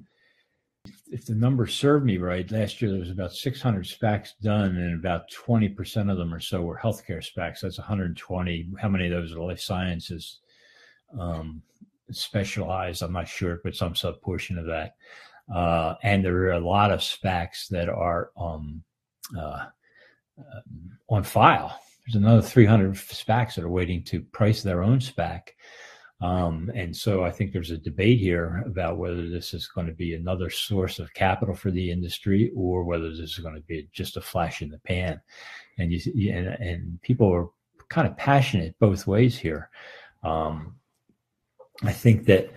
if 1.10 1.24
the 1.26 1.34
numbers 1.34 1.74
serve 1.74 2.04
me 2.04 2.18
right, 2.18 2.50
last 2.50 2.82
year 2.82 2.90
there 2.90 3.00
was 3.00 3.10
about 3.10 3.32
600 3.32 3.84
SPACs 3.84 4.32
done, 4.42 4.76
and 4.76 4.94
about 4.94 5.30
20 5.30 5.68
percent 5.70 6.10
of 6.10 6.18
them 6.18 6.32
or 6.32 6.40
so 6.40 6.62
were 6.62 6.78
healthcare 6.78 7.22
SPACs. 7.22 7.60
That's 7.60 7.78
120. 7.78 8.68
How 8.80 8.88
many 8.88 9.06
of 9.06 9.12
those 9.12 9.32
are 9.32 9.40
life 9.40 9.60
sciences 9.60 10.40
um, 11.18 11.62
specialized? 12.10 13.02
I'm 13.02 13.12
not 13.12 13.28
sure, 13.28 13.60
but 13.64 13.74
some 13.74 13.94
sub 13.94 14.20
portion 14.20 14.58
of 14.58 14.66
that. 14.66 14.96
Uh, 15.52 15.94
and 16.02 16.24
there 16.24 16.36
are 16.36 16.52
a 16.52 16.60
lot 16.60 16.90
of 16.90 17.00
SPACs 17.00 17.68
that 17.68 17.88
are 17.88 18.30
um, 18.36 18.82
uh, 19.38 19.66
on 21.08 21.22
file. 21.22 21.78
There's 22.06 22.16
another 22.16 22.42
300 22.42 22.94
SPACs 22.94 23.54
that 23.54 23.64
are 23.64 23.70
waiting 23.70 24.02
to 24.04 24.20
price 24.20 24.62
their 24.62 24.82
own 24.82 24.98
SPAC. 24.98 25.50
Um, 26.20 26.70
and 26.74 26.96
so 26.96 27.24
I 27.24 27.30
think 27.32 27.52
there's 27.52 27.72
a 27.72 27.78
debate 27.78 28.20
here 28.20 28.62
about 28.64 28.98
whether 28.98 29.28
this 29.28 29.52
is 29.54 29.66
going 29.66 29.88
to 29.88 29.92
be 29.92 30.14
another 30.14 30.50
source 30.50 31.00
of 31.00 31.12
capital 31.14 31.54
for 31.54 31.72
the 31.72 31.90
industry 31.90 32.52
or 32.56 32.84
whether 32.84 33.10
this 33.10 33.32
is 33.32 33.38
going 33.40 33.56
to 33.56 33.60
be 33.62 33.88
just 33.92 34.16
a 34.16 34.20
flash 34.20 34.62
in 34.62 34.70
the 34.70 34.78
pan. 34.78 35.20
And 35.78 35.92
you 35.92 36.32
and, 36.32 36.46
and 36.46 37.02
people 37.02 37.32
are 37.32 37.48
kind 37.88 38.06
of 38.06 38.16
passionate 38.16 38.78
both 38.78 39.06
ways 39.08 39.36
here. 39.36 39.68
Um, 40.22 40.76
I 41.82 41.92
think 41.92 42.26
that 42.26 42.52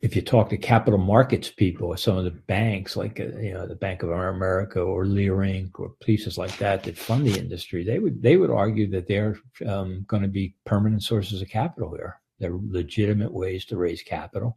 if 0.00 0.14
you 0.14 0.22
talk 0.22 0.48
to 0.48 0.56
capital 0.56 0.98
markets 0.98 1.50
people 1.50 1.88
or 1.88 1.96
some 1.96 2.16
of 2.16 2.24
the 2.24 2.30
banks, 2.30 2.96
like 2.96 3.18
uh, 3.18 3.36
you 3.38 3.52
know 3.52 3.66
the 3.66 3.74
Bank 3.74 4.02
of 4.02 4.10
America 4.10 4.80
or 4.80 5.04
Leerink 5.04 5.70
or 5.74 5.90
places 6.00 6.38
like 6.38 6.56
that 6.58 6.84
that 6.84 6.96
fund 6.96 7.26
the 7.26 7.38
industry, 7.38 7.82
they 7.84 7.98
would 7.98 8.22
they 8.22 8.36
would 8.36 8.50
argue 8.50 8.88
that 8.90 9.08
they're 9.08 9.36
um, 9.66 10.04
going 10.06 10.22
to 10.22 10.28
be 10.28 10.54
permanent 10.64 11.02
sources 11.02 11.42
of 11.42 11.48
capital 11.48 11.94
here. 11.94 12.20
They're 12.38 12.56
legitimate 12.68 13.32
ways 13.32 13.64
to 13.66 13.76
raise 13.76 14.02
capital, 14.02 14.56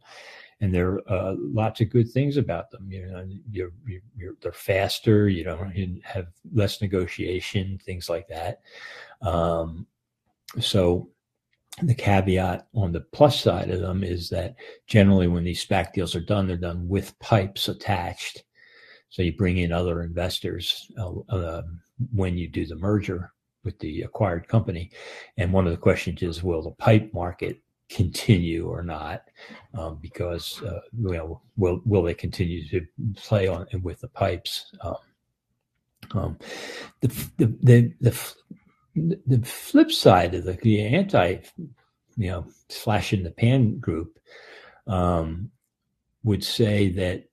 and 0.60 0.72
there 0.72 0.92
are 0.92 1.02
uh, 1.08 1.34
lots 1.36 1.80
of 1.80 1.90
good 1.90 2.08
things 2.08 2.36
about 2.36 2.70
them. 2.70 2.86
You 2.92 3.06
know, 3.06 3.28
you're, 3.50 3.72
you're, 4.16 4.34
they're 4.40 4.52
faster. 4.52 5.28
You 5.28 5.42
don't 5.42 5.74
you 5.74 6.00
have 6.04 6.28
less 6.54 6.80
negotiation, 6.80 7.80
things 7.84 8.08
like 8.08 8.28
that. 8.28 8.60
Um, 9.22 9.88
so 10.60 11.08
the 11.80 11.94
caveat 11.94 12.66
on 12.74 12.92
the 12.92 13.00
plus 13.00 13.40
side 13.40 13.70
of 13.70 13.80
them 13.80 14.04
is 14.04 14.28
that 14.28 14.56
generally 14.86 15.26
when 15.26 15.44
these 15.44 15.64
SPAC 15.64 15.92
deals 15.92 16.14
are 16.14 16.20
done, 16.20 16.46
they're 16.46 16.56
done 16.56 16.86
with 16.86 17.18
pipes 17.18 17.68
attached. 17.68 18.44
So 19.08 19.22
you 19.22 19.34
bring 19.36 19.58
in 19.58 19.72
other 19.72 20.02
investors 20.02 20.90
uh, 20.98 21.12
uh, 21.30 21.62
when 22.12 22.36
you 22.36 22.48
do 22.48 22.66
the 22.66 22.76
merger 22.76 23.32
with 23.64 23.78
the 23.78 24.02
acquired 24.02 24.48
company. 24.48 24.90
And 25.36 25.52
one 25.52 25.66
of 25.66 25.72
the 25.72 25.78
questions 25.78 26.22
is, 26.22 26.42
will 26.42 26.62
the 26.62 26.72
pipe 26.72 27.12
market 27.14 27.60
continue 27.88 28.66
or 28.68 28.82
not? 28.82 29.22
Um, 29.74 29.98
because 30.00 30.62
uh, 30.62 30.80
well, 30.98 31.42
will 31.56 31.80
will 31.84 32.02
they 32.02 32.14
continue 32.14 32.66
to 32.68 32.86
play 33.16 33.48
on 33.48 33.66
with 33.82 34.00
the 34.00 34.08
pipes? 34.08 34.72
Um, 34.80 34.96
um, 36.14 36.38
the, 37.00 37.08
the 37.38 37.46
the 37.62 37.94
the 38.00 38.32
the 38.94 39.40
flip 39.44 39.90
side 39.90 40.34
of 40.34 40.44
the, 40.44 40.52
the 40.52 40.84
anti, 40.84 41.36
you 42.16 42.30
know, 42.30 42.46
flash 42.68 43.12
in 43.12 43.22
the 43.22 43.30
pan 43.30 43.78
group 43.78 44.18
um, 44.86 45.50
would 46.24 46.44
say 46.44 46.90
that, 46.90 47.24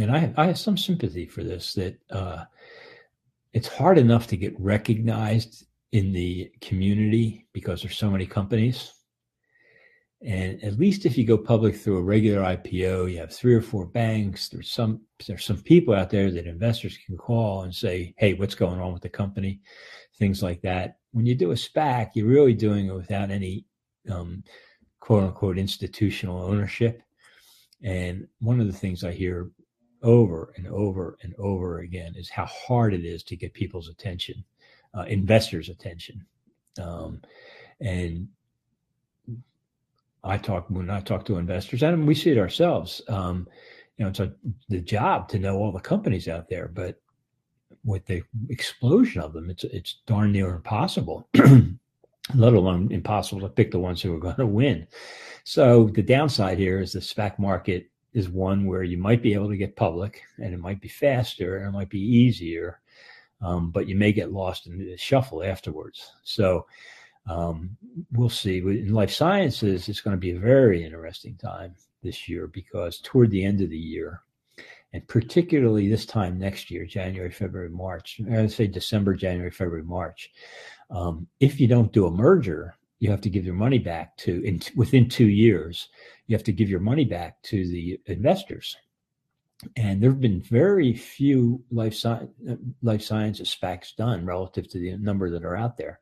and 0.00 0.10
I, 0.10 0.32
I 0.36 0.46
have 0.46 0.58
some 0.58 0.76
sympathy 0.76 1.26
for 1.26 1.42
this, 1.42 1.74
that 1.74 1.98
uh, 2.10 2.44
it's 3.52 3.68
hard 3.68 3.98
enough 3.98 4.26
to 4.28 4.36
get 4.36 4.58
recognized 4.58 5.66
in 5.92 6.12
the 6.12 6.52
community 6.60 7.46
because 7.52 7.82
there's 7.82 7.96
so 7.96 8.10
many 8.10 8.26
companies. 8.26 8.92
And 10.20 10.62
at 10.64 10.78
least 10.78 11.06
if 11.06 11.16
you 11.16 11.24
go 11.24 11.38
public 11.38 11.76
through 11.76 11.98
a 11.98 12.02
regular 12.02 12.42
IPO, 12.42 13.12
you 13.12 13.18
have 13.18 13.32
three 13.32 13.54
or 13.54 13.60
four 13.60 13.86
banks. 13.86 14.48
There's 14.48 14.70
some 14.70 15.00
there's 15.26 15.44
some 15.44 15.60
people 15.62 15.94
out 15.94 16.10
there 16.10 16.30
that 16.32 16.46
investors 16.46 16.98
can 17.06 17.16
call 17.16 17.62
and 17.62 17.74
say, 17.74 18.14
"Hey, 18.18 18.34
what's 18.34 18.56
going 18.56 18.80
on 18.80 18.92
with 18.92 19.02
the 19.02 19.08
company?" 19.08 19.60
Things 20.18 20.42
like 20.42 20.60
that. 20.62 20.98
When 21.12 21.24
you 21.24 21.36
do 21.36 21.52
a 21.52 21.54
SPAC, 21.54 22.10
you're 22.14 22.26
really 22.26 22.54
doing 22.54 22.86
it 22.88 22.94
without 22.94 23.30
any 23.30 23.64
um, 24.10 24.42
quote 24.98 25.22
unquote 25.22 25.56
institutional 25.56 26.42
ownership. 26.42 27.02
And 27.82 28.26
one 28.40 28.60
of 28.60 28.66
the 28.66 28.72
things 28.72 29.04
I 29.04 29.12
hear 29.12 29.50
over 30.02 30.52
and 30.56 30.66
over 30.66 31.16
and 31.22 31.34
over 31.38 31.80
again 31.80 32.14
is 32.16 32.28
how 32.28 32.46
hard 32.46 32.92
it 32.92 33.04
is 33.04 33.22
to 33.24 33.36
get 33.36 33.54
people's 33.54 33.88
attention, 33.88 34.44
uh, 34.94 35.02
investors' 35.02 35.68
attention. 35.68 36.24
Um, 36.80 37.22
and 37.80 38.28
I 40.24 40.36
talk 40.38 40.66
when 40.68 40.90
I 40.90 41.00
talk 41.00 41.24
to 41.26 41.38
investors, 41.38 41.82
and 41.82 42.06
we 42.06 42.14
see 42.14 42.30
it 42.30 42.38
ourselves. 42.38 43.02
Um, 43.08 43.48
you 43.96 44.04
know, 44.04 44.10
it's 44.10 44.20
a, 44.20 44.32
the 44.68 44.80
job 44.80 45.28
to 45.30 45.38
know 45.38 45.56
all 45.56 45.72
the 45.72 45.80
companies 45.80 46.28
out 46.28 46.48
there, 46.48 46.68
but 46.68 47.00
with 47.84 48.04
the 48.06 48.22
explosion 48.48 49.20
of 49.20 49.32
them, 49.32 49.50
it's 49.50 49.64
it's 49.64 50.00
darn 50.06 50.32
near 50.32 50.54
impossible. 50.54 51.28
let 52.34 52.52
alone 52.52 52.92
impossible 52.92 53.40
to 53.40 53.48
pick 53.48 53.70
the 53.70 53.78
ones 53.78 54.02
who 54.02 54.14
are 54.14 54.20
going 54.20 54.36
to 54.36 54.46
win. 54.46 54.86
So 55.44 55.88
the 55.88 56.02
downside 56.02 56.58
here 56.58 56.80
is 56.80 56.92
the 56.92 57.00
SPAC 57.00 57.38
market 57.38 57.90
is 58.12 58.28
one 58.28 58.66
where 58.66 58.82
you 58.82 58.98
might 58.98 59.22
be 59.22 59.34
able 59.34 59.48
to 59.48 59.56
get 59.56 59.76
public, 59.76 60.22
and 60.38 60.52
it 60.52 60.60
might 60.60 60.80
be 60.80 60.88
faster, 60.88 61.58
and 61.58 61.68
it 61.68 61.72
might 61.72 61.90
be 61.90 62.00
easier, 62.00 62.80
um, 63.40 63.70
but 63.70 63.86
you 63.86 63.96
may 63.96 64.12
get 64.12 64.32
lost 64.32 64.66
in 64.66 64.78
the 64.78 64.96
shuffle 64.96 65.42
afterwards. 65.42 66.12
So 66.22 66.66
um, 67.26 67.76
we'll 68.12 68.28
see. 68.28 68.58
In 68.58 68.92
life 68.92 69.12
sciences, 69.12 69.88
it's 69.88 70.00
going 70.00 70.16
to 70.16 70.20
be 70.20 70.32
a 70.32 70.38
very 70.38 70.84
interesting 70.84 71.36
time 71.36 71.74
this 72.02 72.28
year 72.28 72.46
because 72.46 73.00
toward 73.00 73.30
the 73.30 73.44
end 73.44 73.60
of 73.60 73.70
the 73.70 73.78
year, 73.78 74.22
and 74.92 75.06
particularly 75.06 75.88
this 75.88 76.06
time 76.06 76.38
next 76.38 76.70
year, 76.70 76.86
January, 76.86 77.30
February, 77.30 77.68
March, 77.68 78.20
I'd 78.32 78.50
say 78.50 78.66
December, 78.66 79.14
January, 79.14 79.50
February, 79.50 79.84
March, 79.84 80.30
um, 80.90 81.26
if 81.40 81.60
you 81.60 81.66
don't 81.66 81.92
do 81.92 82.06
a 82.06 82.10
merger, 82.10 82.74
you 82.98 83.10
have 83.10 83.20
to 83.20 83.30
give 83.30 83.44
your 83.44 83.54
money 83.54 83.78
back 83.78 84.16
to 84.18 84.42
in 84.44 84.60
within 84.74 85.08
two 85.08 85.28
years. 85.28 85.88
You 86.26 86.36
have 86.36 86.44
to 86.44 86.52
give 86.52 86.68
your 86.68 86.80
money 86.80 87.04
back 87.04 87.40
to 87.44 87.66
the 87.66 88.00
investors. 88.06 88.76
And 89.76 90.00
there 90.00 90.10
have 90.10 90.20
been 90.20 90.40
very 90.40 90.94
few 90.94 91.62
life, 91.70 91.94
sci- 91.94 92.28
life 92.82 93.02
sciences 93.02 93.56
SPACs 93.60 93.96
done 93.96 94.24
relative 94.24 94.68
to 94.68 94.78
the 94.78 94.96
number 94.96 95.30
that 95.30 95.44
are 95.44 95.56
out 95.56 95.76
there. 95.76 96.00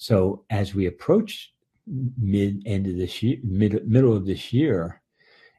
So 0.00 0.44
as 0.48 0.74
we 0.74 0.86
approach 0.86 1.52
mid 1.86 2.62
end 2.64 2.86
of 2.86 2.96
this 2.96 3.22
year, 3.22 3.36
mid 3.44 3.86
middle 3.86 4.16
of 4.16 4.24
this 4.24 4.50
year, 4.50 5.02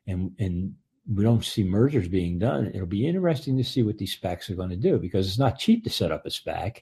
and 0.07 0.31
and 0.39 0.73
we 1.07 1.23
don't 1.23 1.45
see 1.45 1.63
mergers 1.63 2.07
being 2.07 2.39
done, 2.39 2.71
it'll 2.73 2.87
be 2.87 3.07
interesting 3.07 3.55
to 3.57 3.63
see 3.63 3.83
what 3.83 3.99
these 3.99 4.17
SPACs 4.17 4.49
are 4.49 4.55
going 4.55 4.71
to 4.71 4.75
do 4.75 4.97
because 4.97 5.27
it's 5.27 5.37
not 5.37 5.59
cheap 5.59 5.83
to 5.83 5.91
set 5.91 6.11
up 6.11 6.25
a 6.25 6.29
SPAC. 6.29 6.77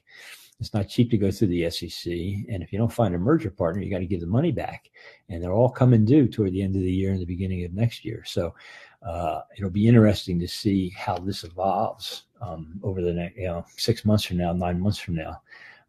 It's 0.58 0.72
not 0.72 0.88
cheap 0.88 1.10
to 1.10 1.18
go 1.18 1.30
through 1.30 1.48
the 1.48 1.68
SEC. 1.68 2.10
And 2.12 2.62
if 2.62 2.72
you 2.72 2.78
don't 2.78 2.92
find 2.92 3.14
a 3.14 3.18
merger 3.18 3.50
partner, 3.50 3.82
you 3.82 3.90
got 3.90 3.98
to 3.98 4.06
give 4.06 4.20
the 4.20 4.26
money 4.26 4.52
back. 4.52 4.90
And 5.28 5.42
they're 5.42 5.52
all 5.52 5.70
coming 5.70 6.06
due 6.06 6.28
toward 6.28 6.52
the 6.52 6.62
end 6.62 6.76
of 6.76 6.82
the 6.82 6.92
year 6.92 7.12
and 7.12 7.20
the 7.20 7.26
beginning 7.26 7.64
of 7.64 7.72
next 7.72 8.04
year. 8.04 8.22
So 8.26 8.54
uh, 9.02 9.40
it'll 9.56 9.70
be 9.70 9.88
interesting 9.88 10.38
to 10.40 10.48
see 10.48 10.90
how 10.90 11.16
this 11.16 11.44
evolves 11.44 12.24
um, 12.40 12.78
over 12.82 13.02
the 13.02 13.12
next, 13.12 13.36
you 13.36 13.46
know, 13.46 13.64
six 13.76 14.04
months 14.04 14.24
from 14.24 14.36
now, 14.38 14.52
nine 14.52 14.80
months 14.80 14.98
from 14.98 15.16
now 15.16 15.40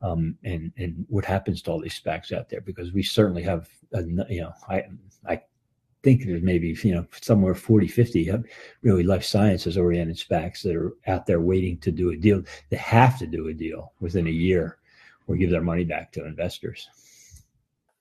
um, 0.01 0.35
and 0.43 0.71
and 0.77 1.05
what 1.09 1.25
happens 1.25 1.61
to 1.61 1.71
all 1.71 1.79
these 1.79 1.99
SPACs 1.99 2.31
out 2.31 2.49
there 2.49 2.61
because 2.61 2.91
we 2.91 3.03
certainly 3.03 3.43
have 3.43 3.69
a, 3.93 4.01
you 4.29 4.41
know 4.41 4.51
I 4.67 4.85
I 5.27 5.41
think 6.03 6.25
there's 6.25 6.41
maybe 6.41 6.75
you 6.83 6.95
know 6.95 7.05
somewhere 7.21 7.53
40 7.53 7.87
50 7.87 8.31
really 8.81 9.03
life 9.03 9.23
sciences 9.23 9.77
oriented 9.77 10.17
SPACs 10.17 10.63
that 10.63 10.75
are 10.75 10.93
out 11.07 11.25
there 11.25 11.41
waiting 11.41 11.77
to 11.79 11.91
do 11.91 12.11
a 12.11 12.17
deal 12.17 12.43
they 12.69 12.77
have 12.77 13.19
to 13.19 13.27
do 13.27 13.47
a 13.47 13.53
deal 13.53 13.93
within 13.99 14.27
a 14.27 14.31
year 14.31 14.77
or 15.27 15.35
give 15.35 15.51
their 15.51 15.61
money 15.61 15.83
back 15.83 16.11
to 16.11 16.25
investors. 16.25 16.89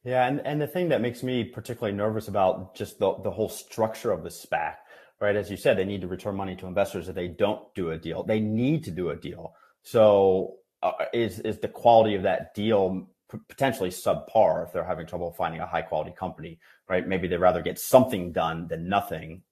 Yeah 0.05 0.27
and, 0.27 0.41
and 0.47 0.61
the 0.61 0.67
thing 0.67 0.89
that 0.89 1.03
makes 1.03 1.23
me 1.23 1.45
particularly 1.45 1.97
nervous 1.97 2.29
about 2.29 2.75
just 2.75 2.99
the, 2.99 3.15
the 3.23 3.31
whole 3.31 3.51
structure 3.51 4.13
of 4.13 4.23
the 4.23 4.31
SPAC 4.31 4.77
right 5.21 5.37
as 5.37 5.51
you 5.51 5.59
said 5.59 5.77
they 5.77 5.85
need 5.85 6.01
to 6.01 6.09
return 6.09 6.35
money 6.35 6.57
to 6.57 6.67
investors 6.67 7.09
if 7.11 7.15
they 7.15 7.29
don't 7.29 7.75
do 7.75 7.91
a 7.91 7.99
deal. 7.99 8.23
They 8.23 8.41
need 8.41 8.85
to 8.85 8.91
do 8.91 9.11
a 9.11 9.17
deal. 9.17 9.55
So 9.83 10.60
uh, 10.83 10.93
is 11.13 11.41
is 11.41 11.59
the 11.59 11.69
quality 11.69 12.15
of 12.15 12.23
that 12.23 12.55
deal 12.55 13.09
potentially 13.49 13.91
subpar 13.91 14.67
if 14.67 14.73
they're 14.73 14.85
having 14.85 15.07
trouble 15.07 15.31
finding 15.33 15.61
a 15.61 15.67
high 15.67 15.83
quality 15.83 16.11
company, 16.11 16.59
right? 16.89 17.07
Maybe 17.07 17.29
they'd 17.29 17.37
rather 17.37 17.63
get 17.63 17.79
something 17.79 18.33
done 18.33 18.67
than 18.67 18.89
nothing, 18.89 19.43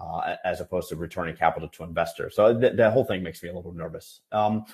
uh, 0.00 0.36
as 0.44 0.60
opposed 0.60 0.88
to 0.88 0.96
returning 0.96 1.36
capital 1.36 1.68
to 1.68 1.84
investors. 1.84 2.34
So 2.34 2.58
th- 2.58 2.76
the 2.76 2.90
whole 2.90 3.04
thing 3.04 3.22
makes 3.22 3.42
me 3.42 3.48
a 3.48 3.54
little 3.54 3.72
nervous. 3.72 4.20
Um, 4.32 4.64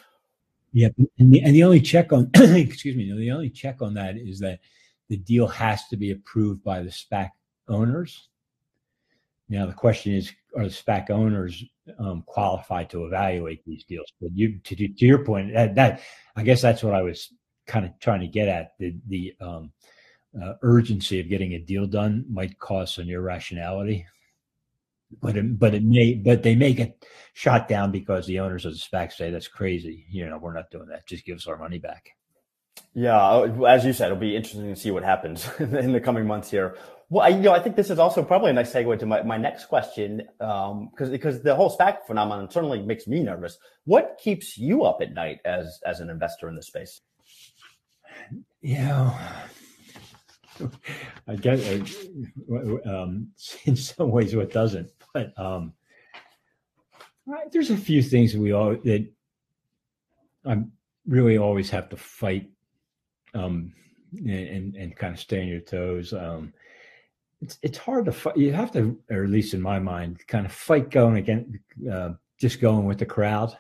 yeah, 0.73 0.89
and 1.19 1.33
the, 1.33 1.43
and 1.43 1.55
the 1.55 1.65
only 1.65 1.81
check 1.81 2.13
on 2.13 2.31
excuse 2.35 2.97
me, 2.97 3.13
the 3.13 3.31
only 3.31 3.51
check 3.51 3.83
on 3.83 3.95
that 3.95 4.17
is 4.17 4.41
that 4.41 4.61
the 5.09 5.17
deal 5.17 5.47
has 5.47 5.87
to 5.89 5.97
be 5.97 6.11
approved 6.11 6.63
by 6.65 6.83
the 6.83 6.91
SPAC 6.91 7.31
owners. 7.69 8.29
Now 9.49 9.67
the 9.67 9.73
question 9.73 10.15
is, 10.15 10.33
are 10.57 10.65
the 10.65 10.71
SPAC 10.71 11.11
owners 11.11 11.65
um, 11.99 12.23
qualified 12.27 12.91
to 12.91 13.05
evaluate 13.05 13.65
these 13.65 13.85
deals. 13.85 14.13
But 14.21 14.31
you, 14.35 14.59
to, 14.59 14.77
to 14.77 15.07
your 15.07 15.25
point, 15.25 15.53
that, 15.55 15.75
that, 15.77 16.01
I 16.35 16.43
guess 16.43 16.63
that's 16.63 16.83
what 16.83 16.95
I 16.95 17.03
was 17.03 17.33
kind 17.67 17.85
of 17.85 17.99
trying 18.01 18.21
to 18.21 18.27
get 18.27 18.49
at. 18.49 18.73
The 18.79 18.97
the 19.09 19.35
um, 19.41 19.73
uh, 20.41 20.55
urgency 20.63 21.21
of 21.21 21.29
getting 21.29 21.55
a 21.55 21.59
deal 21.59 21.87
done 21.87 22.25
might 22.29 22.59
cause 22.59 22.95
some 22.95 23.09
irrationality, 23.09 24.07
but 25.21 25.37
it, 25.37 25.59
but 25.59 25.75
it 25.75 25.85
may 25.85 26.15
but 26.15 26.43
they 26.43 26.55
may 26.55 26.73
get 26.73 27.05
shot 27.33 27.69
down 27.69 27.91
because 27.91 28.27
the 28.27 28.41
owners 28.41 28.65
of 28.65 28.73
the 28.73 28.79
SPAC 28.79 29.13
say 29.13 29.31
that's 29.31 29.49
crazy. 29.49 30.07
You 30.11 30.29
know, 30.29 30.39
we're 30.39 30.55
not 30.55 30.71
doing 30.71 30.89
that. 30.89 31.07
Just 31.07 31.25
give 31.25 31.37
us 31.37 31.47
our 31.47 31.59
money 31.59 31.79
back. 31.79 32.16
Yeah, 32.95 33.19
uh, 33.19 33.63
as 33.65 33.85
you 33.85 33.93
said, 33.93 34.07
it'll 34.07 34.17
be 34.17 34.35
interesting 34.35 34.75
to 34.75 34.81
see 34.81 34.91
what 34.91 35.03
happens 35.03 35.49
in 35.59 35.93
the 35.93 36.01
coming 36.01 36.27
months 36.27 36.51
here. 36.51 36.77
Well, 37.09 37.25
I, 37.25 37.29
you 37.29 37.43
know, 37.43 37.53
I 37.53 37.61
think 37.61 37.77
this 37.77 37.91
is 37.91 37.99
also 37.99 38.25
probably 38.25 38.51
a 38.51 38.55
nice 38.55 38.73
segue 38.73 38.99
to 38.99 39.07
my, 39.07 39.23
my 39.23 39.37
next 39.37 39.67
question, 39.67 40.23
because 40.39 40.71
um, 40.71 41.11
because 41.11 41.43
the 41.43 41.55
whole 41.55 41.77
SPAC 41.77 42.07
phenomenon 42.07 42.51
certainly 42.51 42.83
makes 42.83 43.07
me 43.07 43.23
nervous. 43.23 43.59
What 43.85 44.19
keeps 44.21 44.59
you 44.59 44.85
up 44.85 45.01
at 45.03 45.13
night 45.13 45.41
as 45.45 45.79
as 45.85 46.01
an 46.01 46.11
investor 46.11 46.49
in 46.49 46.57
the 46.57 46.63
space? 46.63 47.01
Yeah, 48.61 49.17
I 51.29 51.37
guess 51.37 51.95
um, 52.87 53.29
in 53.65 53.77
some 53.77 54.11
ways 54.11 54.35
what 54.35 54.53
doesn't, 54.53 54.91
but 55.13 55.39
um, 55.39 55.75
there's 57.53 57.71
a 57.71 57.77
few 57.77 58.03
things 58.03 58.33
that 58.33 58.41
we 58.41 58.53
all 58.53 58.75
that 58.75 59.09
I 60.45 60.63
really 61.07 61.39
always 61.39 61.71
have 61.71 61.89
to 61.91 61.97
fight 61.97 62.51
um, 63.37 63.73
and 64.13 64.75
and 64.77 64.97
kind 64.97 65.15
of 65.15 65.21
stay 65.21 65.43
on 65.43 65.49
your 65.49 65.61
toes. 65.61 66.13
Um, 66.13 66.53
it's 67.41 67.59
it's 67.63 67.79
hard 67.79 68.07
to 68.07 68.13
fight. 68.13 68.37
You 68.37 68.53
have 68.53 68.73
to, 68.73 68.99
or 69.11 69.25
at 69.25 69.31
least 69.31 69.55
in 69.55 69.61
my 69.61 69.79
mind, 69.79 70.27
kind 70.27 70.47
of 70.47 70.53
fight 70.53 70.91
going 70.91 71.17
against 71.17 71.51
uh, 71.91 72.11
just 72.39 72.61
going 72.61 72.87
with 72.87 72.99
the 72.99 73.07
crowd. 73.07 73.57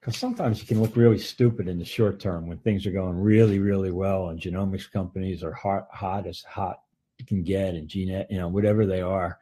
Because 0.00 0.16
sometimes 0.16 0.60
you 0.60 0.66
can 0.66 0.80
look 0.80 0.96
really 0.96 1.18
stupid 1.18 1.68
in 1.68 1.78
the 1.78 1.84
short 1.84 2.20
term 2.20 2.46
when 2.46 2.56
things 2.58 2.86
are 2.86 2.90
going 2.90 3.20
really, 3.20 3.58
really 3.58 3.90
well, 3.90 4.30
and 4.30 4.40
genomics 4.40 4.90
companies 4.90 5.44
are 5.44 5.52
hot, 5.52 5.88
hot 5.92 6.26
as 6.26 6.40
hot 6.42 6.80
can 7.26 7.42
get, 7.42 7.74
and 7.74 7.86
gene, 7.86 8.24
you 8.30 8.38
know, 8.38 8.48
whatever 8.48 8.86
they 8.86 9.02
are, 9.02 9.38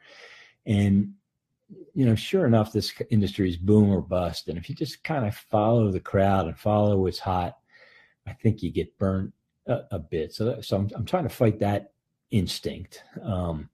and 0.65 1.13
you 1.93 2.05
know, 2.05 2.15
sure 2.15 2.45
enough, 2.45 2.73
this 2.73 2.93
industry 3.09 3.47
is 3.47 3.55
boom 3.55 3.91
or 3.91 4.01
bust. 4.01 4.47
And 4.47 4.57
if 4.57 4.69
you 4.69 4.75
just 4.75 5.03
kind 5.03 5.25
of 5.25 5.35
follow 5.35 5.91
the 5.91 5.99
crowd 5.99 6.47
and 6.47 6.57
follow 6.57 6.97
what's 6.97 7.19
hot, 7.19 7.58
I 8.27 8.33
think 8.33 8.61
you 8.61 8.71
get 8.71 8.97
burnt 8.97 9.33
a, 9.67 9.81
a 9.91 9.99
bit. 9.99 10.33
So, 10.33 10.59
so 10.61 10.77
I'm, 10.77 10.89
I'm 10.95 11.05
trying 11.05 11.23
to 11.23 11.29
fight 11.29 11.59
that 11.59 11.93
instinct. 12.31 13.03
Um, 13.21 13.69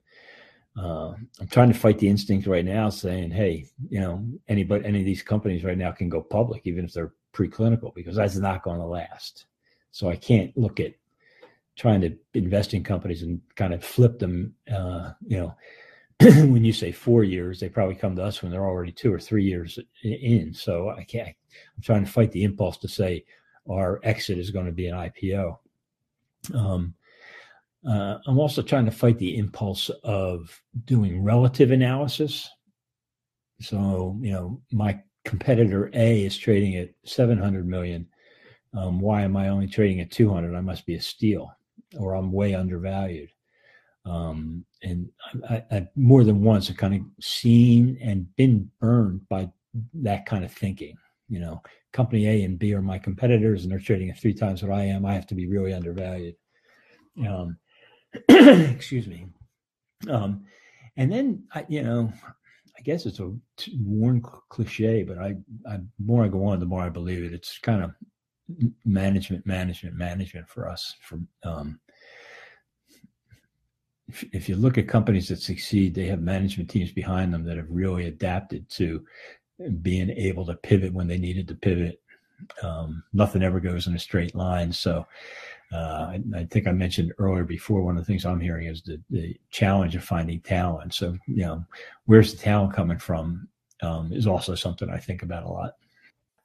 uh, 0.77 1.13
I'm 1.39 1.47
trying 1.49 1.71
to 1.71 1.79
fight 1.79 1.99
the 1.99 2.09
instinct 2.09 2.47
right 2.47 2.65
now, 2.65 2.89
saying, 2.89 3.31
"Hey, 3.31 3.67
you 3.89 4.01
know, 4.01 4.25
anybody, 4.49 4.85
any 4.85 4.99
of 4.99 5.05
these 5.05 5.23
companies 5.23 5.63
right 5.63 5.77
now 5.77 5.91
can 5.91 6.09
go 6.09 6.21
public, 6.21 6.63
even 6.65 6.83
if 6.83 6.93
they're 6.93 7.13
preclinical, 7.33 7.93
because 7.95 8.17
that's 8.17 8.35
not 8.35 8.63
going 8.63 8.79
to 8.79 8.85
last." 8.85 9.45
So 9.91 10.09
I 10.09 10.17
can't 10.17 10.55
look 10.57 10.81
at 10.81 10.93
trying 11.77 12.01
to 12.01 12.17
invest 12.33 12.73
in 12.73 12.83
companies 12.83 13.21
and 13.21 13.39
kind 13.55 13.73
of 13.73 13.83
flip 13.83 14.19
them. 14.19 14.53
Uh, 14.69 15.11
you 15.25 15.37
know, 15.37 15.55
when 16.19 16.65
you 16.65 16.73
say 16.73 16.91
four 16.91 17.23
years, 17.23 17.59
they 17.59 17.69
probably 17.69 17.95
come 17.95 18.15
to 18.17 18.23
us 18.23 18.41
when 18.41 18.51
they're 18.51 18.65
already 18.65 18.91
two 18.91 19.13
or 19.13 19.19
three 19.19 19.43
years 19.43 19.79
in. 20.03 20.53
So 20.53 20.89
I 20.89 21.03
can't. 21.03 21.35
I'm 21.75 21.83
trying 21.83 22.05
to 22.05 22.11
fight 22.11 22.31
the 22.33 22.43
impulse 22.43 22.77
to 22.79 22.89
say 22.89 23.25
our 23.69 23.99
exit 24.03 24.37
is 24.37 24.51
going 24.51 24.65
to 24.65 24.71
be 24.71 24.87
an 24.87 24.95
IPO. 24.95 25.57
Um, 26.53 26.93
uh, 27.87 28.17
I'm 28.25 28.39
also 28.39 28.61
trying 28.61 28.85
to 28.85 28.91
fight 28.91 29.19
the 29.19 29.37
impulse 29.37 29.89
of 30.03 30.61
doing 30.85 31.23
relative 31.23 31.71
analysis. 31.71 32.49
So, 33.61 34.17
you 34.21 34.31
know, 34.31 34.61
my 34.71 34.99
competitor 35.23 35.89
A 35.93 36.25
is 36.25 36.37
trading 36.37 36.75
at 36.75 36.89
700 37.05 37.67
million. 37.67 38.07
Um, 38.73 38.99
why 38.99 39.21
am 39.21 39.37
I 39.37 39.49
only 39.49 39.67
trading 39.67 40.01
at 40.01 40.11
200? 40.11 40.55
I 40.55 40.61
must 40.61 40.85
be 40.85 40.95
a 40.95 41.01
steal 41.01 41.55
or 41.97 42.15
I'm 42.15 42.31
way 42.31 42.55
undervalued. 42.55 43.29
Um, 44.05 44.65
and 44.83 45.09
I, 45.49 45.63
I, 45.71 45.87
more 45.95 46.23
than 46.23 46.43
once, 46.43 46.69
I've 46.69 46.77
kind 46.77 46.93
of 46.93 47.01
seen 47.23 47.97
and 48.01 48.33
been 48.35 48.69
burned 48.79 49.27
by 49.29 49.49
that 49.95 50.25
kind 50.25 50.45
of 50.45 50.51
thinking. 50.51 50.95
You 51.27 51.39
know, 51.39 51.61
company 51.91 52.27
A 52.27 52.43
and 52.43 52.59
B 52.59 52.73
are 52.73 52.81
my 52.81 52.99
competitors, 52.99 53.63
and 53.63 53.71
they're 53.71 53.79
trading 53.79 54.09
at 54.09 54.19
three 54.19 54.33
times 54.33 54.61
what 54.61 54.71
I 54.71 54.83
am. 54.83 55.05
I 55.05 55.13
have 55.13 55.27
to 55.27 55.35
be 55.35 55.47
really 55.47 55.73
undervalued. 55.73 56.35
Um, 57.27 57.57
excuse 58.29 59.07
me. 59.07 59.27
Um, 60.09 60.45
and 60.97 61.11
then, 61.11 61.43
I, 61.53 61.65
you 61.67 61.83
know, 61.83 62.11
I 62.77 62.81
guess 62.81 63.05
it's 63.05 63.19
a 63.19 63.33
worn 63.79 64.21
cliche, 64.49 65.03
but 65.03 65.17
I, 65.17 65.35
I 65.67 65.79
more 66.03 66.23
I 66.23 66.27
go 66.27 66.45
on, 66.45 66.59
the 66.59 66.65
more 66.65 66.81
I 66.81 66.89
believe 66.89 67.23
it. 67.23 67.33
It's 67.33 67.57
kind 67.59 67.83
of 67.83 67.91
management, 68.85 69.45
management, 69.45 69.95
management 69.95 70.47
for 70.47 70.69
us. 70.69 70.95
For 71.01 71.19
um, 71.43 71.79
if, 74.07 74.23
if 74.33 74.49
you 74.49 74.55
look 74.55 74.77
at 74.77 74.87
companies 74.87 75.29
that 75.29 75.41
succeed, 75.41 75.95
they 75.95 76.05
have 76.05 76.21
management 76.21 76.69
teams 76.69 76.91
behind 76.91 77.33
them 77.33 77.43
that 77.45 77.57
have 77.57 77.69
really 77.69 78.07
adapted 78.07 78.69
to 78.71 79.03
being 79.81 80.09
able 80.09 80.45
to 80.45 80.55
pivot 80.55 80.93
when 80.93 81.07
they 81.07 81.17
needed 81.17 81.47
to 81.47 81.55
pivot. 81.55 82.01
Um, 82.61 83.03
nothing 83.13 83.43
ever 83.43 83.59
goes 83.59 83.87
in 83.87 83.95
a 83.95 83.99
straight 83.99 84.35
line, 84.35 84.71
so 84.71 85.05
uh, 85.73 85.77
I, 86.11 86.23
I, 86.35 86.45
think 86.45 86.67
I 86.67 86.71
mentioned 86.71 87.13
earlier 87.17 87.43
before, 87.43 87.81
one 87.81 87.97
of 87.97 88.05
the 88.05 88.05
things 88.05 88.25
I'm 88.25 88.39
hearing 88.39 88.67
is 88.67 88.81
the, 88.81 89.01
the 89.09 89.35
challenge 89.49 89.95
of 89.95 90.03
finding 90.03 90.39
talent. 90.41 90.93
So, 90.93 91.17
you 91.27 91.43
know, 91.43 91.65
where's 92.05 92.33
the 92.33 92.39
talent 92.39 92.73
coming 92.73 92.99
from 92.99 93.47
um, 93.81 94.11
is 94.13 94.27
also 94.27 94.55
something 94.55 94.89
I 94.89 94.97
think 94.97 95.23
about 95.23 95.43
a 95.43 95.49
lot. 95.49 95.75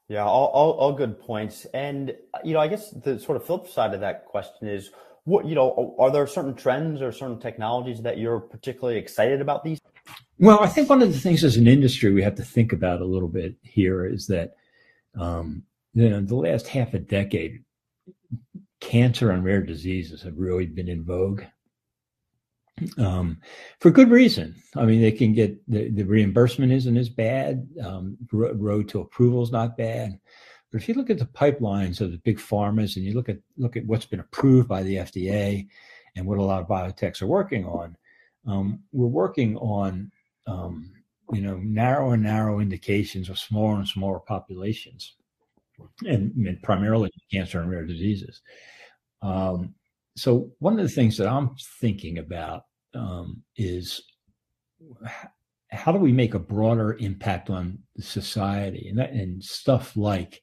Yeah, 0.08 0.24
all, 0.24 0.46
all, 0.46 0.72
all, 0.72 0.92
good 0.92 1.20
points. 1.20 1.66
And, 1.72 2.16
you 2.42 2.54
know, 2.54 2.60
I 2.60 2.66
guess 2.66 2.90
the 2.90 3.20
sort 3.20 3.36
of 3.36 3.44
flip 3.44 3.68
side 3.68 3.94
of 3.94 4.00
that 4.00 4.24
question 4.26 4.66
is 4.66 4.90
what, 5.24 5.46
you 5.46 5.54
know, 5.54 5.94
are 5.98 6.10
there 6.10 6.26
certain 6.26 6.54
trends 6.54 7.00
or 7.00 7.12
certain 7.12 7.38
technologies 7.38 8.02
that 8.02 8.18
you're 8.18 8.40
particularly 8.40 8.98
excited 8.98 9.40
about 9.40 9.62
these? 9.62 9.79
Well, 10.40 10.60
I 10.60 10.68
think 10.68 10.88
one 10.88 11.02
of 11.02 11.12
the 11.12 11.20
things 11.20 11.44
as 11.44 11.58
an 11.58 11.66
industry 11.66 12.10
we 12.10 12.22
have 12.22 12.36
to 12.36 12.42
think 12.42 12.72
about 12.72 13.02
a 13.02 13.04
little 13.04 13.28
bit 13.28 13.56
here 13.60 14.06
is 14.06 14.26
that, 14.28 14.54
um, 15.18 15.64
you 15.92 16.08
know, 16.08 16.22
the 16.22 16.34
last 16.34 16.66
half 16.66 16.94
a 16.94 16.98
decade, 16.98 17.62
cancer 18.80 19.32
and 19.32 19.44
rare 19.44 19.60
diseases 19.60 20.22
have 20.22 20.38
really 20.38 20.64
been 20.64 20.88
in 20.88 21.04
vogue 21.04 21.42
um, 22.96 23.38
for 23.80 23.90
good 23.90 24.10
reason. 24.10 24.54
I 24.74 24.86
mean, 24.86 25.02
they 25.02 25.12
can 25.12 25.34
get 25.34 25.60
the, 25.70 25.90
the 25.90 26.04
reimbursement 26.04 26.72
isn't 26.72 26.96
as 26.96 27.10
bad. 27.10 27.68
Um, 27.84 28.16
road 28.32 28.88
to 28.88 29.00
approval 29.00 29.42
is 29.42 29.52
not 29.52 29.76
bad. 29.76 30.18
But 30.72 30.80
if 30.80 30.88
you 30.88 30.94
look 30.94 31.10
at 31.10 31.18
the 31.18 31.26
pipelines 31.26 32.00
of 32.00 32.12
the 32.12 32.18
big 32.24 32.38
pharmas 32.38 32.96
and 32.96 33.04
you 33.04 33.12
look 33.12 33.28
at 33.28 33.36
look 33.58 33.76
at 33.76 33.84
what's 33.84 34.06
been 34.06 34.20
approved 34.20 34.68
by 34.68 34.84
the 34.84 34.96
FDA 34.96 35.66
and 36.16 36.24
what 36.24 36.38
a 36.38 36.42
lot 36.42 36.62
of 36.62 36.66
biotechs 36.66 37.20
are 37.20 37.26
working 37.26 37.66
on, 37.66 37.94
um, 38.46 38.80
we're 38.90 39.06
working 39.06 39.58
on 39.58 40.10
um, 40.46 40.92
you 41.32 41.40
know 41.40 41.56
narrow 41.56 42.12
and 42.12 42.22
narrow 42.22 42.60
indications 42.60 43.28
of 43.28 43.38
smaller 43.38 43.76
and 43.76 43.88
smaller 43.88 44.20
populations, 44.20 45.16
and, 46.06 46.34
and 46.34 46.62
primarily 46.62 47.10
cancer 47.30 47.60
and 47.60 47.70
rare 47.70 47.86
diseases. 47.86 48.40
Um, 49.22 49.74
so 50.16 50.50
one 50.58 50.78
of 50.78 50.82
the 50.82 50.94
things 50.94 51.16
that 51.16 51.28
I'm 51.28 51.54
thinking 51.80 52.18
about 52.18 52.64
um, 52.94 53.42
is 53.56 54.02
how 55.70 55.92
do 55.92 55.98
we 55.98 56.12
make 56.12 56.34
a 56.34 56.38
broader 56.38 56.96
impact 56.98 57.48
on 57.48 57.78
society 57.98 58.88
and, 58.88 58.98
that, 58.98 59.12
and 59.12 59.42
stuff 59.42 59.96
like, 59.96 60.42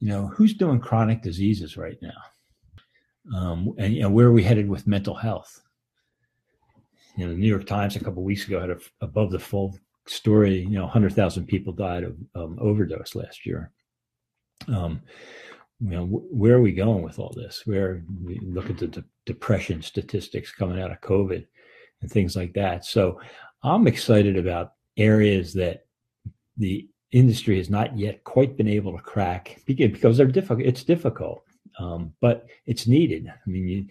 you 0.00 0.08
know, 0.08 0.26
who's 0.26 0.54
doing 0.54 0.80
chronic 0.80 1.22
diseases 1.22 1.76
right 1.76 1.96
now, 2.02 3.38
um, 3.38 3.74
and 3.78 3.94
you 3.94 4.02
know 4.02 4.10
where 4.10 4.26
are 4.26 4.32
we 4.32 4.42
headed 4.42 4.68
with 4.68 4.86
mental 4.86 5.14
health? 5.14 5.60
You 7.20 7.26
know, 7.26 7.32
the 7.32 7.38
New 7.38 7.48
York 7.48 7.66
Times 7.66 7.96
a 7.96 8.00
couple 8.00 8.22
weeks 8.22 8.46
ago 8.46 8.58
had 8.58 8.70
a, 8.70 8.78
above 9.02 9.30
the 9.30 9.38
full 9.38 9.78
story. 10.06 10.60
You 10.60 10.70
know, 10.70 10.86
hundred 10.86 11.12
thousand 11.12 11.44
people 11.48 11.74
died 11.74 12.02
of 12.02 12.16
um, 12.34 12.58
overdose 12.58 13.14
last 13.14 13.44
year. 13.44 13.72
Um, 14.68 15.02
you 15.80 15.90
know, 15.90 16.06
where 16.06 16.54
are 16.54 16.62
we 16.62 16.72
going 16.72 17.02
with 17.02 17.18
all 17.18 17.30
this? 17.36 17.60
Where 17.66 18.02
we 18.24 18.38
look 18.38 18.70
at 18.70 18.78
the 18.78 18.86
de- 18.86 19.04
depression 19.26 19.82
statistics 19.82 20.50
coming 20.50 20.80
out 20.80 20.92
of 20.92 21.02
COVID 21.02 21.46
and 22.00 22.10
things 22.10 22.36
like 22.36 22.54
that. 22.54 22.86
So 22.86 23.20
I'm 23.62 23.86
excited 23.86 24.38
about 24.38 24.72
areas 24.96 25.52
that 25.54 25.84
the 26.56 26.88
industry 27.12 27.58
has 27.58 27.68
not 27.68 27.98
yet 27.98 28.24
quite 28.24 28.56
been 28.56 28.68
able 28.68 28.96
to 28.96 29.02
crack 29.02 29.60
because 29.66 30.16
they're 30.16 30.26
difficult. 30.26 30.66
It's 30.66 30.84
difficult, 30.84 31.42
um, 31.78 32.14
but 32.22 32.46
it's 32.64 32.86
needed. 32.86 33.28
I 33.28 33.50
mean, 33.50 33.68
you, 33.68 33.86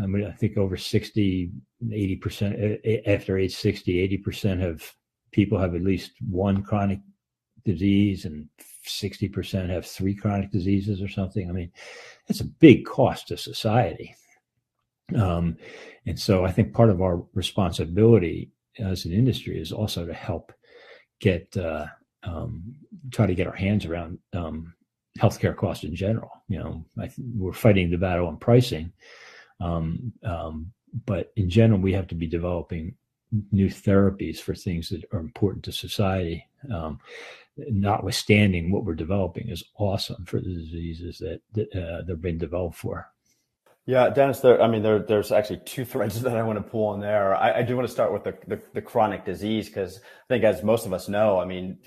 I 0.00 0.06
mean, 0.06 0.26
I 0.26 0.32
think 0.32 0.56
over 0.56 0.76
60, 0.76 1.50
80% 1.84 3.06
after 3.06 3.38
age 3.38 3.54
60, 3.54 4.22
80% 4.24 4.64
of 4.64 4.94
people 5.32 5.58
have 5.58 5.74
at 5.74 5.82
least 5.82 6.12
one 6.30 6.62
chronic 6.62 7.00
disease 7.64 8.24
and 8.24 8.48
60% 8.86 9.68
have 9.68 9.86
three 9.86 10.14
chronic 10.14 10.50
diseases 10.50 11.02
or 11.02 11.08
something. 11.08 11.48
I 11.48 11.52
mean, 11.52 11.70
that's 12.26 12.40
a 12.40 12.46
big 12.46 12.84
cost 12.86 13.28
to 13.28 13.36
society. 13.36 14.14
Um, 15.14 15.56
and 16.06 16.18
so 16.18 16.44
I 16.44 16.52
think 16.52 16.72
part 16.72 16.90
of 16.90 17.02
our 17.02 17.22
responsibility 17.34 18.50
as 18.78 19.04
an 19.04 19.12
industry 19.12 19.60
is 19.60 19.72
also 19.72 20.06
to 20.06 20.14
help 20.14 20.52
get, 21.20 21.54
uh, 21.56 21.86
um, 22.22 22.74
try 23.10 23.26
to 23.26 23.34
get 23.34 23.46
our 23.46 23.54
hands 23.54 23.84
around 23.84 24.18
um, 24.32 24.74
healthcare 25.18 25.56
costs 25.56 25.84
in 25.84 25.94
general. 25.94 26.30
You 26.48 26.58
know, 26.58 26.84
we're 27.36 27.52
fighting 27.52 27.90
the 27.90 27.98
battle 27.98 28.26
on 28.26 28.38
pricing. 28.38 28.92
Um, 29.62 30.12
um, 30.24 30.72
but 31.06 31.32
in 31.36 31.48
general, 31.48 31.80
we 31.80 31.92
have 31.92 32.08
to 32.08 32.14
be 32.14 32.26
developing 32.26 32.94
new 33.50 33.68
therapies 33.68 34.38
for 34.38 34.54
things 34.54 34.88
that 34.90 35.04
are 35.12 35.20
important 35.20 35.64
to 35.64 35.72
society. 35.72 36.46
Um, 36.72 37.00
notwithstanding 37.56 38.70
what 38.70 38.84
we're 38.84 38.94
developing 38.94 39.48
is 39.48 39.64
awesome 39.78 40.24
for 40.24 40.40
the 40.40 40.54
diseases 40.54 41.18
that, 41.18 41.40
that 41.52 41.74
uh, 41.74 42.02
they're 42.06 42.16
being 42.16 42.38
developed 42.38 42.76
for. 42.76 43.08
Yeah, 43.84 44.10
Dennis. 44.10 44.40
There, 44.40 44.62
I 44.62 44.68
mean, 44.68 44.82
there, 44.82 45.00
there's 45.00 45.32
actually 45.32 45.60
two 45.64 45.84
threads 45.84 46.20
that 46.22 46.36
I 46.36 46.42
want 46.42 46.58
to 46.58 46.70
pull 46.70 46.88
on 46.88 47.00
there. 47.00 47.34
I, 47.34 47.58
I 47.58 47.62
do 47.62 47.76
want 47.76 47.88
to 47.88 47.92
start 47.92 48.12
with 48.12 48.24
the, 48.24 48.36
the, 48.46 48.62
the 48.74 48.82
chronic 48.82 49.24
disease 49.24 49.68
because 49.68 49.98
I 49.98 50.26
think, 50.28 50.44
as 50.44 50.62
most 50.62 50.86
of 50.86 50.92
us 50.92 51.08
know, 51.08 51.40
I 51.40 51.44
mean, 51.44 51.78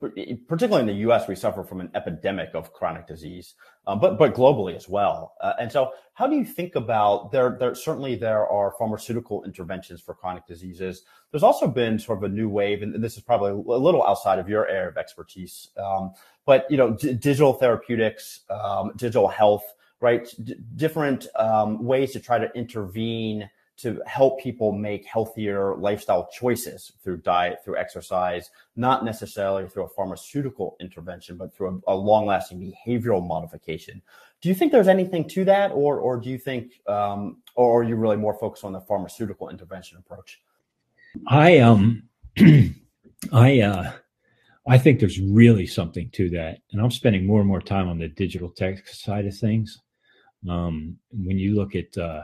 particularly 0.00 0.80
in 0.80 0.86
the 0.86 1.02
U.S., 1.04 1.28
we 1.28 1.34
suffer 1.34 1.64
from 1.64 1.80
an 1.80 1.90
epidemic 1.94 2.50
of 2.54 2.72
chronic 2.72 3.06
disease, 3.06 3.54
um, 3.88 3.98
but 3.98 4.18
but 4.18 4.34
globally 4.34 4.76
as 4.76 4.86
well. 4.86 5.34
Uh, 5.40 5.54
and 5.58 5.72
so, 5.72 5.92
how 6.12 6.26
do 6.26 6.36
you 6.36 6.44
think 6.44 6.76
about 6.76 7.32
there? 7.32 7.56
There 7.58 7.74
certainly 7.74 8.16
there 8.16 8.46
are 8.46 8.74
pharmaceutical 8.78 9.42
interventions 9.44 10.02
for 10.02 10.14
chronic 10.14 10.46
diseases. 10.46 11.04
There's 11.30 11.42
also 11.42 11.66
been 11.66 11.98
sort 11.98 12.18
of 12.18 12.24
a 12.24 12.28
new 12.28 12.50
wave, 12.50 12.82
and 12.82 13.02
this 13.02 13.16
is 13.16 13.22
probably 13.22 13.52
a 13.52 13.78
little 13.78 14.04
outside 14.04 14.38
of 14.38 14.48
your 14.48 14.68
area 14.68 14.90
of 14.90 14.98
expertise, 14.98 15.70
um, 15.82 16.12
but 16.44 16.70
you 16.70 16.76
know, 16.76 16.90
d- 16.90 17.14
digital 17.14 17.54
therapeutics, 17.54 18.40
um, 18.50 18.92
digital 18.96 19.26
health, 19.26 19.64
right? 20.00 20.28
D- 20.44 20.56
different 20.76 21.26
um, 21.36 21.82
ways 21.82 22.12
to 22.12 22.20
try 22.20 22.38
to 22.38 22.52
intervene 22.54 23.48
to 23.78 24.02
help 24.06 24.40
people 24.40 24.72
make 24.72 25.06
healthier 25.06 25.76
lifestyle 25.76 26.28
choices 26.32 26.92
through 27.02 27.18
diet, 27.18 27.58
through 27.64 27.76
exercise, 27.76 28.50
not 28.74 29.04
necessarily 29.04 29.68
through 29.68 29.84
a 29.84 29.88
pharmaceutical 29.88 30.76
intervention, 30.80 31.36
but 31.36 31.54
through 31.54 31.80
a, 31.86 31.92
a 31.92 31.96
long-lasting 31.96 32.58
behavioral 32.60 33.24
modification. 33.24 34.02
Do 34.40 34.48
you 34.48 34.54
think 34.54 34.72
there's 34.72 34.88
anything 34.88 35.28
to 35.30 35.44
that, 35.46 35.70
or 35.72 35.98
or 35.98 36.16
do 36.16 36.28
you 36.28 36.38
think, 36.38 36.80
um, 36.86 37.38
or 37.54 37.80
are 37.80 37.84
you 37.84 37.96
really 37.96 38.16
more 38.16 38.34
focused 38.38 38.64
on 38.64 38.72
the 38.72 38.80
pharmaceutical 38.80 39.48
intervention 39.48 39.98
approach? 39.98 40.40
I 41.26 41.58
um, 41.58 42.04
I 43.32 43.60
uh, 43.60 43.92
I 44.66 44.78
think 44.78 45.00
there's 45.00 45.20
really 45.20 45.66
something 45.66 46.10
to 46.10 46.30
that, 46.30 46.58
and 46.72 46.80
I'm 46.80 46.90
spending 46.90 47.26
more 47.26 47.40
and 47.40 47.48
more 47.48 47.60
time 47.60 47.88
on 47.88 47.98
the 47.98 48.08
digital 48.08 48.50
tech 48.50 48.86
side 48.88 49.26
of 49.26 49.36
things. 49.36 49.80
Um, 50.48 50.98
when 51.10 51.36
you 51.36 51.56
look 51.56 51.74
at 51.74 51.98
uh, 51.98 52.22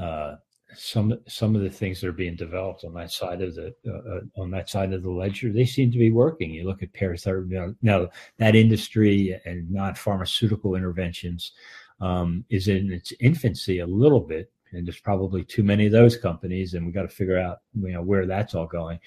uh, 0.00 0.36
some 0.76 1.18
some 1.26 1.56
of 1.56 1.62
the 1.62 1.70
things 1.70 2.00
that 2.00 2.08
are 2.08 2.12
being 2.12 2.36
developed 2.36 2.84
on 2.84 2.94
that 2.94 3.10
side 3.10 3.42
of 3.42 3.54
the 3.54 3.74
uh, 3.86 4.16
uh 4.16 4.42
on 4.42 4.50
that 4.50 4.68
side 4.68 4.92
of 4.92 5.02
the 5.02 5.10
ledger, 5.10 5.52
they 5.52 5.64
seem 5.64 5.90
to 5.92 5.98
be 5.98 6.10
working. 6.10 6.50
You 6.50 6.64
look 6.64 6.82
at 6.82 6.92
paratherapy 6.92 7.50
you 7.50 7.76
now, 7.82 8.08
that 8.38 8.54
industry 8.54 9.38
and 9.44 9.70
not 9.70 9.98
pharmaceutical 9.98 10.74
interventions 10.74 11.52
um, 12.00 12.44
is 12.50 12.68
in 12.68 12.92
its 12.92 13.12
infancy 13.20 13.80
a 13.80 13.86
little 13.86 14.20
bit, 14.20 14.52
and 14.72 14.86
there's 14.86 15.00
probably 15.00 15.44
too 15.44 15.62
many 15.62 15.86
of 15.86 15.92
those 15.92 16.16
companies, 16.16 16.74
and 16.74 16.86
we 16.86 16.92
got 16.92 17.02
to 17.02 17.08
figure 17.08 17.38
out 17.38 17.58
you 17.74 17.92
know 17.92 18.02
where 18.02 18.26
that's 18.26 18.54
all 18.54 18.66
going. 18.66 18.98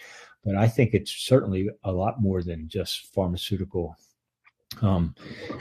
But 0.44 0.56
I 0.56 0.68
think 0.68 0.94
it's 0.94 1.12
certainly 1.12 1.70
a 1.84 1.92
lot 1.92 2.22
more 2.22 2.42
than 2.42 2.68
just 2.68 3.14
pharmaceutical 3.14 3.96
um, 4.82 5.16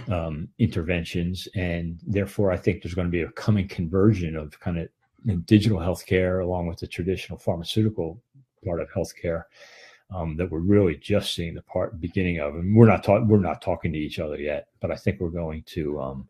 um, 0.08 0.48
interventions, 0.58 1.48
and 1.54 2.00
therefore 2.06 2.50
I 2.50 2.56
think 2.56 2.82
there's 2.82 2.94
going 2.94 3.08
to 3.08 3.12
be 3.12 3.22
a 3.22 3.30
coming 3.32 3.68
conversion 3.68 4.36
of 4.36 4.58
kind 4.60 4.78
of 4.78 4.88
digital 5.44 5.78
healthcare 5.78 6.42
along 6.42 6.66
with 6.66 6.78
the 6.78 6.86
traditional 6.86 7.38
pharmaceutical 7.38 8.20
part 8.64 8.80
of 8.80 8.88
healthcare 8.90 9.44
um, 10.14 10.36
that 10.36 10.50
we're 10.50 10.60
really 10.60 10.96
just 10.96 11.34
seeing 11.34 11.54
the 11.54 11.62
part 11.62 12.00
beginning 12.00 12.40
of, 12.40 12.54
and 12.54 12.74
we're 12.74 12.86
not 12.86 13.04
talking 13.04 13.28
we're 13.28 13.38
not 13.38 13.60
talking 13.60 13.92
to 13.92 13.98
each 13.98 14.18
other 14.18 14.36
yet, 14.36 14.68
but 14.80 14.90
I 14.90 14.96
think 14.96 15.20
we're 15.20 15.28
going 15.28 15.62
to 15.66 16.00
um, 16.00 16.28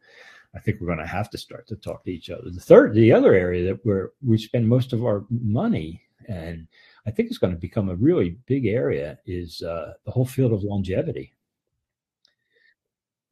I 0.54 0.58
think 0.58 0.80
we're 0.80 0.88
going 0.88 0.98
to 0.98 1.06
have 1.06 1.30
to 1.30 1.38
start 1.38 1.66
to 1.68 1.76
talk 1.76 2.04
to 2.04 2.10
each 2.10 2.30
other. 2.30 2.50
The 2.50 2.60
third, 2.60 2.94
the 2.94 3.12
other 3.12 3.34
area 3.34 3.66
that 3.66 3.84
where 3.84 4.10
we 4.24 4.38
spend 4.38 4.68
most 4.68 4.92
of 4.92 5.04
our 5.04 5.24
money, 5.30 6.02
and 6.26 6.66
I 7.06 7.10
think 7.10 7.28
it's 7.28 7.38
going 7.38 7.52
to 7.52 7.60
become 7.60 7.88
a 7.88 7.96
really 7.96 8.38
big 8.46 8.66
area, 8.66 9.18
is 9.26 9.62
uh, 9.62 9.92
the 10.04 10.10
whole 10.10 10.26
field 10.26 10.52
of 10.52 10.64
longevity. 10.64 11.34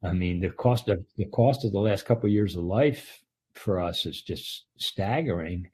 I 0.03 0.13
mean, 0.13 0.39
the 0.39 0.51
cost 0.51 0.87
of 0.87 1.03
the 1.17 1.25
cost 1.25 1.65
of 1.65 1.73
the 1.73 1.79
last 1.79 2.05
couple 2.05 2.27
of 2.27 2.33
years 2.33 2.55
of 2.55 2.63
life 2.63 3.21
for 3.57 3.79
us 3.79 4.05
is 4.05 4.21
just 4.21 4.65
staggering. 4.77 5.69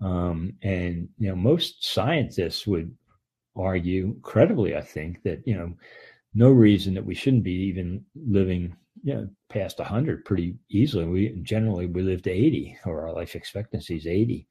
Um, 0.00 0.54
and 0.62 1.08
you 1.18 1.28
know, 1.28 1.36
most 1.36 1.84
scientists 1.84 2.66
would 2.66 2.94
argue, 3.56 4.16
credibly, 4.22 4.76
I 4.76 4.82
think, 4.82 5.22
that 5.24 5.42
you 5.46 5.54
know, 5.54 5.74
no 6.34 6.50
reason 6.50 6.94
that 6.94 7.04
we 7.04 7.14
shouldn't 7.14 7.44
be 7.44 7.52
even 7.52 8.04
living 8.14 8.76
you 9.02 9.14
know, 9.14 9.28
past 9.48 9.78
100 9.78 10.24
pretty 10.24 10.56
easily. 10.70 11.04
We 11.06 11.28
generally 11.42 11.86
we 11.86 12.02
live 12.02 12.22
to 12.22 12.30
80, 12.30 12.78
or 12.86 13.06
our 13.06 13.14
life 13.14 13.34
expectancy 13.34 13.96
is 13.96 14.06
80. 14.06 14.46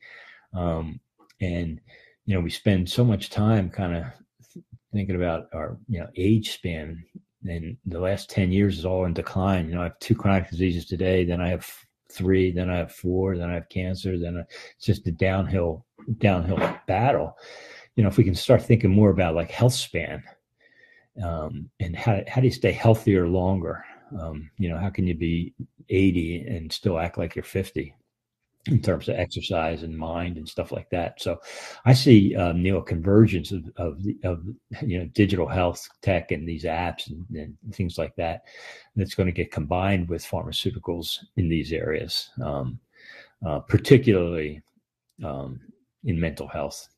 Um, 0.53 0.99
and 1.41 1.79
you 2.25 2.35
know, 2.35 2.41
we 2.41 2.49
spend 2.49 2.89
so 2.89 3.03
much 3.03 3.29
time 3.29 3.69
kind 3.69 3.95
of 3.95 4.05
thinking 4.93 5.15
about 5.15 5.47
our 5.53 5.77
you 5.87 5.99
know 5.99 6.07
age 6.15 6.51
span 6.51 7.03
and 7.47 7.77
the 7.85 7.99
last 7.99 8.29
10 8.29 8.51
years 8.51 8.79
is 8.79 8.85
all 8.85 9.05
in 9.05 9.13
decline 9.13 9.69
you 9.69 9.75
know 9.75 9.81
i 9.81 9.85
have 9.85 9.99
two 9.99 10.15
chronic 10.15 10.49
diseases 10.49 10.85
today 10.85 11.23
then 11.23 11.41
i 11.41 11.49
have 11.49 11.69
three 12.11 12.51
then 12.51 12.69
i 12.69 12.77
have 12.77 12.91
four 12.91 13.37
then 13.37 13.49
i 13.49 13.53
have 13.53 13.69
cancer 13.69 14.17
then 14.17 14.37
I, 14.37 14.41
it's 14.75 14.85
just 14.85 15.07
a 15.07 15.11
downhill 15.11 15.85
downhill 16.17 16.57
battle. 16.87 17.37
You 17.95 18.03
know 18.03 18.09
if 18.09 18.17
we 18.17 18.23
can 18.23 18.35
start 18.35 18.63
thinking 18.63 18.89
more 18.89 19.09
about 19.09 19.35
like 19.35 19.51
health 19.51 19.73
span 19.73 20.23
um, 21.23 21.69
and 21.79 21.95
how, 21.95 22.21
how 22.27 22.41
do 22.41 22.47
you 22.47 22.53
stay 22.53 22.71
healthier 22.71 23.27
longer? 23.27 23.83
Um, 24.19 24.49
you 24.57 24.69
know 24.69 24.77
how 24.77 24.89
can 24.89 25.05
you 25.05 25.15
be 25.15 25.53
80 25.89 26.45
and 26.47 26.71
still 26.71 26.97
act 26.97 27.17
like 27.17 27.35
you're 27.35 27.43
50 27.43 27.93
in 28.67 28.81
terms 28.81 29.07
of 29.07 29.15
exercise 29.15 29.83
and 29.83 29.97
mind 29.97 30.37
and 30.37 30.47
stuff 30.47 30.71
like 30.71 30.89
that. 30.89 31.21
So 31.21 31.39
I 31.85 31.93
see 31.93 32.35
um, 32.35 32.57
you 32.65 32.73
know 32.73 32.81
convergence 32.81 33.51
of 33.51 33.63
of, 33.77 33.99
of 34.23 34.43
you 34.81 34.99
know 34.99 35.05
digital 35.05 35.47
health 35.47 35.87
tech 36.01 36.31
and 36.31 36.47
these 36.47 36.63
apps 36.63 37.07
and, 37.07 37.25
and 37.35 37.55
things 37.73 37.97
like 37.97 38.15
that 38.17 38.43
that's 38.95 39.15
going 39.15 39.27
to 39.27 39.33
get 39.33 39.51
combined 39.51 40.09
with 40.09 40.23
pharmaceuticals 40.23 41.19
in 41.37 41.49
these 41.49 41.71
areas, 41.71 42.29
um, 42.43 42.79
uh, 43.45 43.59
particularly 43.59 44.61
um, 45.23 45.59
in 46.03 46.19
mental 46.19 46.47
health. 46.47 46.89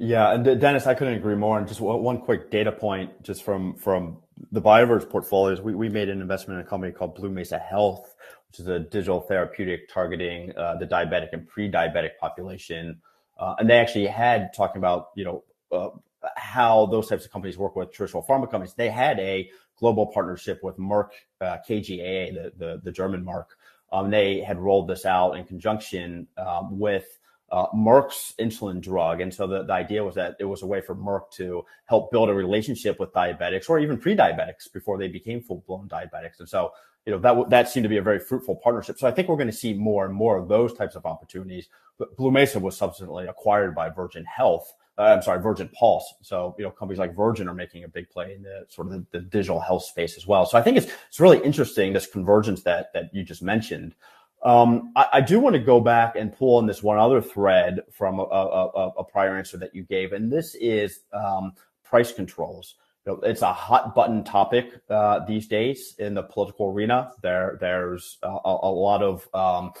Yeah, 0.00 0.32
and 0.32 0.60
Dennis, 0.60 0.86
I 0.86 0.94
couldn't 0.94 1.14
agree 1.14 1.34
more. 1.34 1.58
And 1.58 1.66
just 1.66 1.80
one 1.80 2.18
quick 2.18 2.52
data 2.52 2.70
point, 2.70 3.22
just 3.22 3.42
from 3.42 3.74
from 3.74 4.18
the 4.52 4.62
BioVerge 4.62 5.10
portfolios, 5.10 5.60
we, 5.60 5.74
we 5.74 5.88
made 5.88 6.08
an 6.08 6.20
investment 6.20 6.60
in 6.60 6.66
a 6.66 6.68
company 6.68 6.92
called 6.92 7.16
Blue 7.16 7.30
Mesa 7.30 7.58
Health, 7.58 8.14
which 8.48 8.60
is 8.60 8.66
a 8.68 8.78
digital 8.78 9.20
therapeutic 9.20 9.88
targeting 9.88 10.56
uh, 10.56 10.76
the 10.76 10.86
diabetic 10.86 11.28
and 11.32 11.46
pre-diabetic 11.46 12.16
population. 12.18 13.00
Uh, 13.38 13.54
and 13.58 13.68
they 13.68 13.78
actually 13.78 14.06
had 14.06 14.52
talking 14.54 14.78
about 14.78 15.10
you 15.14 15.24
know 15.24 15.44
uh, 15.70 15.90
how 16.36 16.86
those 16.86 17.08
types 17.08 17.24
of 17.24 17.30
companies 17.30 17.56
work 17.56 17.76
with 17.76 17.92
traditional 17.92 18.22
pharma 18.22 18.50
companies. 18.50 18.74
They 18.74 18.90
had 18.90 19.18
a 19.20 19.50
global 19.76 20.06
partnership 20.06 20.62
with 20.62 20.76
Merck 20.76 21.10
uh, 21.40 21.58
KGaA, 21.68 22.34
the, 22.34 22.52
the, 22.56 22.80
the 22.82 22.92
German 22.92 23.24
Merck. 23.24 23.46
Um, 23.92 24.10
they 24.10 24.40
had 24.40 24.58
rolled 24.58 24.88
this 24.88 25.06
out 25.06 25.32
in 25.32 25.44
conjunction 25.44 26.26
um, 26.36 26.78
with 26.78 27.18
uh, 27.50 27.66
Merck's 27.68 28.34
insulin 28.38 28.80
drug. 28.80 29.20
And 29.20 29.32
so 29.32 29.46
the, 29.46 29.62
the 29.62 29.72
idea 29.72 30.04
was 30.04 30.16
that 30.16 30.36
it 30.38 30.44
was 30.44 30.62
a 30.62 30.66
way 30.66 30.80
for 30.80 30.94
Merck 30.94 31.30
to 31.32 31.64
help 31.86 32.10
build 32.10 32.28
a 32.28 32.34
relationship 32.34 33.00
with 33.00 33.12
diabetics 33.12 33.70
or 33.70 33.78
even 33.78 33.96
pre-diabetics 33.96 34.70
before 34.72 34.98
they 34.98 35.08
became 35.08 35.40
full-blown 35.40 35.88
diabetics. 35.88 36.40
And 36.40 36.48
so, 36.48 36.72
you 37.08 37.14
know, 37.14 37.20
that, 37.20 37.48
that 37.48 37.70
seemed 37.70 37.84
to 37.84 37.88
be 37.88 37.96
a 37.96 38.02
very 38.02 38.18
fruitful 38.18 38.56
partnership. 38.56 38.98
So 38.98 39.08
I 39.08 39.10
think 39.10 39.28
we're 39.28 39.36
going 39.36 39.46
to 39.46 39.52
see 39.52 39.72
more 39.72 40.04
and 40.04 40.14
more 40.14 40.36
of 40.36 40.46
those 40.46 40.74
types 40.74 40.94
of 40.94 41.06
opportunities. 41.06 41.68
But 41.96 42.14
Blue 42.18 42.30
Mesa 42.30 42.60
was 42.60 42.76
subsequently 42.76 43.26
acquired 43.26 43.74
by 43.74 43.88
Virgin 43.88 44.26
Health. 44.26 44.74
Uh, 44.98 45.14
I'm 45.16 45.22
sorry, 45.22 45.40
Virgin 45.40 45.70
Pulse. 45.70 46.12
So, 46.20 46.54
you 46.58 46.64
know, 46.64 46.70
companies 46.70 46.98
like 46.98 47.16
Virgin 47.16 47.48
are 47.48 47.54
making 47.54 47.84
a 47.84 47.88
big 47.88 48.10
play 48.10 48.34
in 48.34 48.42
the 48.42 48.66
sort 48.68 48.88
of 48.88 48.92
the, 48.92 49.06
the 49.12 49.20
digital 49.20 49.58
health 49.58 49.84
space 49.84 50.18
as 50.18 50.26
well. 50.26 50.44
So 50.44 50.58
I 50.58 50.60
think 50.60 50.76
it's, 50.76 50.92
it's 51.08 51.18
really 51.18 51.38
interesting, 51.38 51.94
this 51.94 52.06
convergence 52.06 52.62
that, 52.64 52.92
that 52.92 53.08
you 53.14 53.24
just 53.24 53.42
mentioned. 53.42 53.94
Um, 54.42 54.92
I, 54.94 55.06
I, 55.14 55.20
do 55.22 55.40
want 55.40 55.54
to 55.54 55.60
go 55.60 55.80
back 55.80 56.14
and 56.14 56.36
pull 56.36 56.58
on 56.58 56.66
this 56.66 56.82
one 56.82 56.98
other 56.98 57.22
thread 57.22 57.80
from 57.90 58.20
a, 58.20 58.24
a, 58.24 58.88
a 58.98 59.04
prior 59.04 59.38
answer 59.38 59.56
that 59.56 59.74
you 59.74 59.82
gave, 59.82 60.12
and 60.12 60.30
this 60.30 60.54
is 60.56 61.00
um, 61.14 61.54
price 61.82 62.12
controls. 62.12 62.74
It's 63.22 63.42
a 63.42 63.52
hot 63.52 63.94
button 63.94 64.24
topic 64.24 64.80
uh, 64.90 65.24
these 65.26 65.46
days 65.46 65.94
in 65.98 66.14
the 66.14 66.22
political 66.22 66.66
arena. 66.66 67.12
There, 67.22 67.58
there's 67.60 68.18
a, 68.22 68.28
a 68.28 68.70
lot 68.70 69.02
of 69.02 69.28
um, 69.34 69.72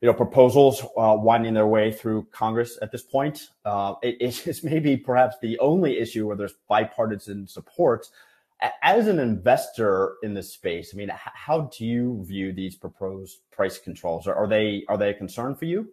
you 0.00 0.08
know 0.08 0.14
proposals 0.14 0.82
uh, 0.96 1.16
winding 1.18 1.54
their 1.54 1.66
way 1.66 1.92
through 1.92 2.26
Congress 2.32 2.78
at 2.82 2.92
this 2.92 3.02
point. 3.02 3.48
Uh, 3.64 3.94
it, 4.02 4.16
it's 4.20 4.62
maybe 4.64 4.96
perhaps 4.96 5.36
the 5.40 5.58
only 5.58 5.98
issue 5.98 6.26
where 6.26 6.36
there's 6.36 6.54
bipartisan 6.68 7.46
support 7.46 8.08
as 8.82 9.08
an 9.08 9.18
investor 9.18 10.14
in 10.22 10.34
this 10.34 10.52
space, 10.52 10.92
I 10.94 10.96
mean, 10.96 11.10
how 11.12 11.70
do 11.76 11.84
you 11.84 12.24
view 12.24 12.52
these 12.52 12.76
proposed 12.76 13.38
price 13.50 13.78
controls? 13.78 14.26
Are, 14.26 14.46
they 14.46 14.84
are 14.88 14.96
they 14.96 15.10
a 15.10 15.14
concern 15.14 15.54
for 15.54 15.64
you? 15.64 15.88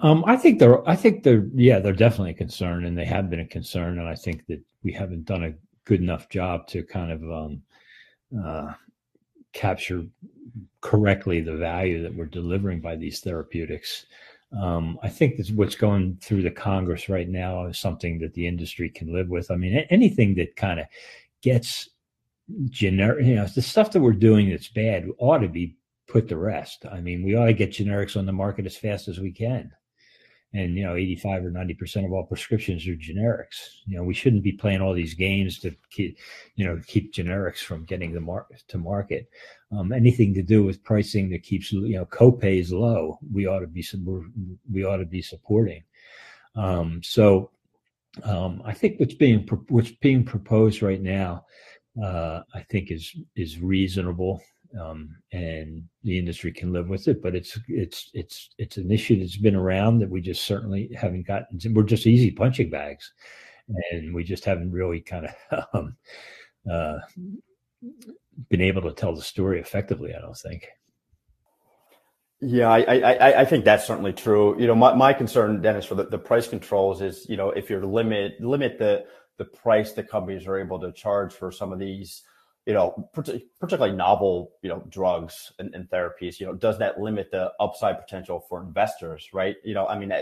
Um, 0.00 0.24
I 0.26 0.36
think 0.36 0.58
they're. 0.58 0.86
I 0.88 0.96
think 0.96 1.22
they're. 1.22 1.46
Yeah, 1.54 1.78
they're 1.78 1.92
definitely 1.92 2.32
a 2.32 2.34
concern, 2.34 2.84
and 2.84 2.98
they 2.98 3.04
have 3.04 3.30
been 3.30 3.40
a 3.40 3.46
concern. 3.46 3.98
And 3.98 4.08
I 4.08 4.16
think 4.16 4.44
that 4.46 4.60
we 4.82 4.92
haven't 4.92 5.24
done 5.24 5.44
a 5.44 5.54
good 5.84 6.00
enough 6.00 6.28
job 6.28 6.66
to 6.68 6.82
kind 6.82 7.12
of 7.12 7.22
um, 7.22 7.62
uh, 8.44 8.72
capture 9.52 10.04
correctly 10.80 11.40
the 11.40 11.56
value 11.56 12.02
that 12.02 12.14
we're 12.14 12.26
delivering 12.26 12.80
by 12.80 12.96
these 12.96 13.20
therapeutics. 13.20 14.06
Um, 14.60 14.98
I 15.02 15.08
think 15.08 15.36
that 15.36 15.48
what's 15.50 15.74
going 15.74 16.18
through 16.22 16.42
the 16.42 16.50
Congress 16.50 17.08
right 17.08 17.28
now 17.28 17.66
is 17.66 17.78
something 17.78 18.18
that 18.20 18.34
the 18.34 18.46
industry 18.46 18.88
can 18.88 19.12
live 19.12 19.28
with. 19.28 19.50
I 19.50 19.56
mean, 19.56 19.84
anything 19.90 20.34
that 20.36 20.56
kind 20.56 20.80
of 20.80 20.86
gets 21.42 21.88
generic, 22.70 23.26
you 23.26 23.34
know, 23.34 23.46
the 23.46 23.62
stuff 23.62 23.90
that 23.92 24.00
we're 24.00 24.12
doing 24.12 24.50
that's 24.50 24.68
bad 24.68 25.06
ought 25.18 25.38
to 25.38 25.48
be 25.48 25.76
put 26.06 26.28
to 26.28 26.36
rest. 26.36 26.84
I 26.90 27.00
mean, 27.00 27.24
we 27.24 27.34
ought 27.34 27.46
to 27.46 27.52
get 27.52 27.72
generics 27.72 28.16
on 28.16 28.26
the 28.26 28.32
market 28.32 28.66
as 28.66 28.76
fast 28.76 29.08
as 29.08 29.18
we 29.18 29.32
can. 29.32 29.72
And, 30.54 30.76
you 30.76 30.84
know, 30.84 30.94
85 30.94 31.46
or 31.46 31.50
90% 31.50 32.04
of 32.04 32.12
all 32.12 32.24
prescriptions 32.24 32.86
are 32.86 32.94
generics. 32.94 33.80
You 33.86 33.96
know, 33.96 34.04
we 34.04 34.14
shouldn't 34.14 34.44
be 34.44 34.52
playing 34.52 34.80
all 34.80 34.94
these 34.94 35.14
games 35.14 35.58
to 35.58 35.74
keep, 35.90 36.16
you 36.54 36.64
know, 36.64 36.80
keep 36.86 37.12
generics 37.12 37.58
from 37.58 37.84
getting 37.84 38.12
the 38.12 38.20
to 38.68 38.78
market. 38.78 39.28
Um, 39.72 39.92
anything 39.92 40.32
to 40.34 40.42
do 40.42 40.62
with 40.62 40.84
pricing 40.84 41.28
that 41.30 41.42
keeps, 41.42 41.72
you 41.72 41.96
know, 41.96 42.06
copays 42.06 42.70
low, 42.70 43.18
we 43.32 43.46
ought 43.46 43.60
to 43.60 43.66
be, 43.66 43.84
we 44.70 44.84
ought 44.84 44.98
to 44.98 45.06
be 45.06 45.22
supporting. 45.22 45.82
Um, 46.54 47.02
so 47.02 47.50
um, 48.22 48.62
I 48.64 48.72
think 48.72 49.00
what's 49.00 49.14
being 49.14 49.40
what's 49.68 49.90
being 49.90 50.24
proposed 50.24 50.82
right 50.82 51.00
now, 51.00 51.46
uh, 52.02 52.42
I 52.54 52.62
think 52.70 52.90
is 52.90 53.14
is 53.34 53.58
reasonable, 53.58 54.42
um, 54.80 55.16
and 55.32 55.82
the 56.02 56.18
industry 56.18 56.52
can 56.52 56.72
live 56.72 56.88
with 56.88 57.08
it. 57.08 57.22
But 57.22 57.34
it's 57.34 57.58
it's 57.68 58.10
it's 58.14 58.50
it's 58.58 58.76
an 58.76 58.90
issue 58.90 59.18
that's 59.18 59.36
been 59.36 59.54
around 59.54 59.98
that 59.98 60.10
we 60.10 60.20
just 60.20 60.44
certainly 60.44 60.90
haven't 60.94 61.26
gotten. 61.26 61.60
We're 61.74 61.82
just 61.82 62.06
easy 62.06 62.30
punching 62.30 62.70
bags, 62.70 63.12
and 63.90 64.14
we 64.14 64.24
just 64.24 64.44
haven't 64.44 64.72
really 64.72 65.00
kind 65.00 65.26
of 65.50 65.64
um, 65.74 65.96
uh, 66.70 66.98
been 68.48 68.60
able 68.60 68.82
to 68.82 68.92
tell 68.92 69.14
the 69.14 69.22
story 69.22 69.60
effectively. 69.60 70.14
I 70.14 70.20
don't 70.20 70.36
think. 70.36 70.68
Yeah, 72.40 72.68
I, 72.68 72.98
I, 72.98 73.40
I 73.40 73.44
think 73.46 73.64
that's 73.64 73.86
certainly 73.86 74.12
true. 74.12 74.60
You 74.60 74.66
know, 74.66 74.74
my, 74.74 74.92
my 74.94 75.14
concern, 75.14 75.62
Dennis, 75.62 75.86
for 75.86 75.94
the, 75.94 76.04
the 76.04 76.18
price 76.18 76.46
controls 76.46 77.00
is, 77.00 77.26
you 77.26 77.38
know, 77.38 77.50
if 77.50 77.70
you're 77.70 77.86
limit 77.86 78.38
limit 78.40 78.78
the 78.78 79.06
the 79.38 79.44
price 79.44 79.92
that 79.92 80.08
companies 80.08 80.46
are 80.46 80.58
able 80.58 80.78
to 80.80 80.92
charge 80.92 81.32
for 81.32 81.50
some 81.50 81.72
of 81.72 81.78
these, 81.78 82.22
you 82.66 82.72
know, 82.72 83.08
particularly 83.12 83.94
novel, 83.94 84.52
you 84.62 84.70
know, 84.70 84.82
drugs 84.88 85.52
and, 85.58 85.74
and 85.74 85.88
therapies, 85.90 86.40
you 86.40 86.46
know, 86.46 86.54
does 86.54 86.78
that 86.78 86.98
limit 86.98 87.30
the 87.30 87.52
upside 87.60 88.00
potential 88.00 88.44
for 88.48 88.62
investors, 88.62 89.28
right? 89.34 89.56
You 89.64 89.74
know, 89.74 89.86
I 89.86 89.98
mean, 89.98 90.12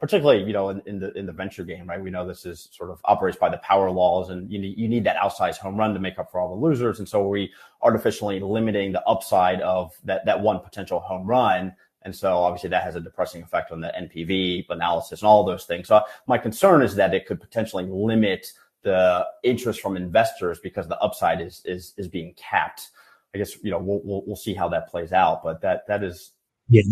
particularly, 0.00 0.42
you 0.42 0.52
know, 0.52 0.70
in, 0.70 0.82
in 0.86 0.98
the 0.98 1.12
in 1.16 1.26
the 1.26 1.32
venture 1.32 1.62
game, 1.62 1.88
right? 1.88 2.02
We 2.02 2.10
know 2.10 2.26
this 2.26 2.44
is 2.44 2.68
sort 2.72 2.90
of 2.90 3.00
operates 3.04 3.38
by 3.38 3.50
the 3.50 3.58
power 3.58 3.88
laws, 3.88 4.30
and 4.30 4.50
you 4.50 4.58
need 4.58 4.76
you 4.76 4.88
need 4.88 5.04
that 5.04 5.16
outsized 5.16 5.58
home 5.58 5.76
run 5.76 5.94
to 5.94 6.00
make 6.00 6.18
up 6.18 6.32
for 6.32 6.40
all 6.40 6.48
the 6.48 6.66
losers, 6.66 6.98
and 6.98 7.08
so 7.08 7.26
we 7.28 7.52
artificially 7.82 8.40
limiting 8.40 8.90
the 8.90 9.06
upside 9.06 9.60
of 9.60 9.96
that 10.04 10.26
that 10.26 10.40
one 10.40 10.58
potential 10.58 10.98
home 10.98 11.24
run. 11.24 11.72
And 12.04 12.12
so 12.12 12.38
obviously 12.38 12.70
that 12.70 12.82
has 12.82 12.96
a 12.96 13.00
depressing 13.00 13.44
effect 13.44 13.70
on 13.70 13.80
the 13.80 13.92
NPV 13.96 14.66
analysis 14.70 15.20
and 15.20 15.28
all 15.28 15.44
those 15.44 15.66
things. 15.66 15.86
So 15.86 16.02
my 16.26 16.36
concern 16.36 16.82
is 16.82 16.96
that 16.96 17.14
it 17.14 17.26
could 17.26 17.40
potentially 17.40 17.84
limit 17.84 18.52
the 18.82 19.26
interest 19.44 19.80
from 19.80 19.96
investors 19.96 20.58
because 20.62 20.88
the 20.88 20.98
upside 20.98 21.40
is 21.40 21.62
is 21.64 21.94
is 21.96 22.08
being 22.08 22.34
capped. 22.34 22.90
I 23.34 23.38
guess 23.38 23.56
you 23.62 23.70
know 23.70 23.78
we'll 23.78 24.00
we'll, 24.04 24.22
we'll 24.26 24.36
see 24.36 24.54
how 24.54 24.68
that 24.70 24.88
plays 24.88 25.12
out, 25.12 25.42
but 25.42 25.60
that 25.62 25.86
that 25.86 26.02
is 26.02 26.32
yeah 26.68 26.82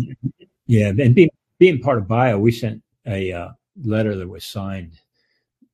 yeah. 0.67 0.87
And 0.87 1.13
being 1.13 1.29
being 1.59 1.79
part 1.79 1.97
of 1.97 2.07
Bio, 2.07 2.39
we 2.39 2.51
sent 2.51 2.81
a 3.05 3.31
uh, 3.31 3.49
letter 3.83 4.15
that 4.15 4.27
was 4.27 4.45
signed 4.45 4.99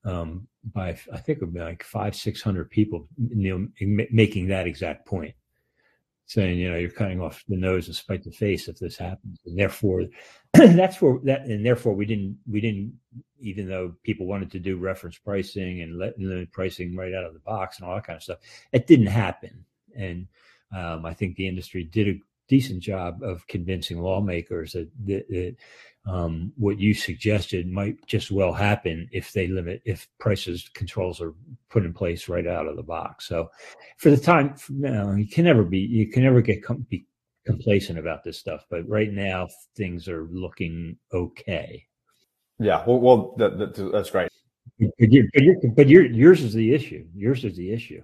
um, 0.04 0.46
by 0.72 0.98
I 1.12 1.18
think 1.18 1.38
it 1.38 1.40
would 1.40 1.54
be 1.54 1.60
like 1.60 1.82
five 1.82 2.14
six 2.14 2.42
hundred 2.42 2.70
people, 2.70 3.08
you 3.16 3.68
know, 3.80 4.06
making 4.10 4.48
that 4.48 4.66
exact 4.66 5.06
point. 5.06 5.34
Saying, 6.28 6.58
you 6.58 6.70
know, 6.70 6.76
you're 6.76 6.90
cutting 6.90 7.22
off 7.22 7.42
the 7.48 7.56
nose 7.56 7.86
and 7.86 7.96
spite 7.96 8.22
the 8.22 8.30
face 8.30 8.68
if 8.68 8.78
this 8.78 8.98
happens, 8.98 9.40
and 9.46 9.58
therefore, 9.58 10.04
that's 10.52 11.00
where 11.00 11.18
that, 11.24 11.46
and 11.46 11.64
therefore 11.64 11.94
we 11.94 12.04
didn't, 12.04 12.38
we 12.46 12.60
didn't, 12.60 12.92
even 13.40 13.66
though 13.66 13.94
people 14.04 14.26
wanted 14.26 14.50
to 14.50 14.58
do 14.58 14.76
reference 14.76 15.16
pricing 15.18 15.80
and 15.80 15.98
let 15.98 16.16
the 16.18 16.46
pricing 16.52 16.94
right 16.94 17.14
out 17.14 17.24
of 17.24 17.32
the 17.32 17.40
box 17.40 17.78
and 17.78 17.88
all 17.88 17.94
that 17.94 18.04
kind 18.04 18.18
of 18.18 18.22
stuff, 18.22 18.38
it 18.72 18.86
didn't 18.86 19.06
happen, 19.06 19.64
and 19.96 20.28
um, 20.76 21.06
I 21.06 21.14
think 21.14 21.36
the 21.36 21.48
industry 21.48 21.82
did 21.82 22.20
decent 22.48 22.80
job 22.80 23.22
of 23.22 23.46
convincing 23.46 24.00
lawmakers 24.00 24.72
that, 24.72 24.88
that, 25.04 25.28
that 25.28 25.56
um, 26.06 26.52
what 26.56 26.78
you 26.78 26.94
suggested 26.94 27.70
might 27.70 28.04
just 28.06 28.30
well 28.30 28.52
happen 28.52 29.08
if 29.12 29.32
they 29.32 29.46
limit 29.46 29.82
if 29.84 30.08
prices 30.18 30.70
controls 30.72 31.20
are 31.20 31.34
put 31.68 31.84
in 31.84 31.92
place 31.92 32.28
right 32.28 32.46
out 32.46 32.66
of 32.66 32.76
the 32.76 32.82
box. 32.82 33.28
So, 33.28 33.50
for 33.98 34.10
the 34.10 34.16
time, 34.16 34.54
you, 34.70 34.78
know, 34.78 35.12
you 35.12 35.28
can 35.28 35.44
never 35.44 35.64
be 35.64 35.78
you 35.78 36.10
can 36.10 36.22
never 36.22 36.40
get 36.40 36.64
com- 36.64 36.86
be 36.88 37.04
complacent 37.44 37.98
about 37.98 38.24
this 38.24 38.38
stuff. 38.38 38.64
But 38.70 38.88
right 38.88 39.12
now, 39.12 39.48
things 39.76 40.08
are 40.08 40.28
looking 40.30 40.96
okay. 41.12 41.84
Yeah, 42.58 42.82
well, 42.86 43.00
well 43.00 43.34
that, 43.36 43.58
that, 43.58 43.90
that's 43.92 44.10
great. 44.10 44.30
But, 44.78 45.12
you 45.12 45.28
but, 45.34 45.76
but 45.76 45.88
yours 45.88 46.42
is 46.42 46.54
the 46.54 46.72
issue. 46.72 47.06
Yours 47.14 47.44
is 47.44 47.56
the 47.56 47.72
issue. 47.72 48.02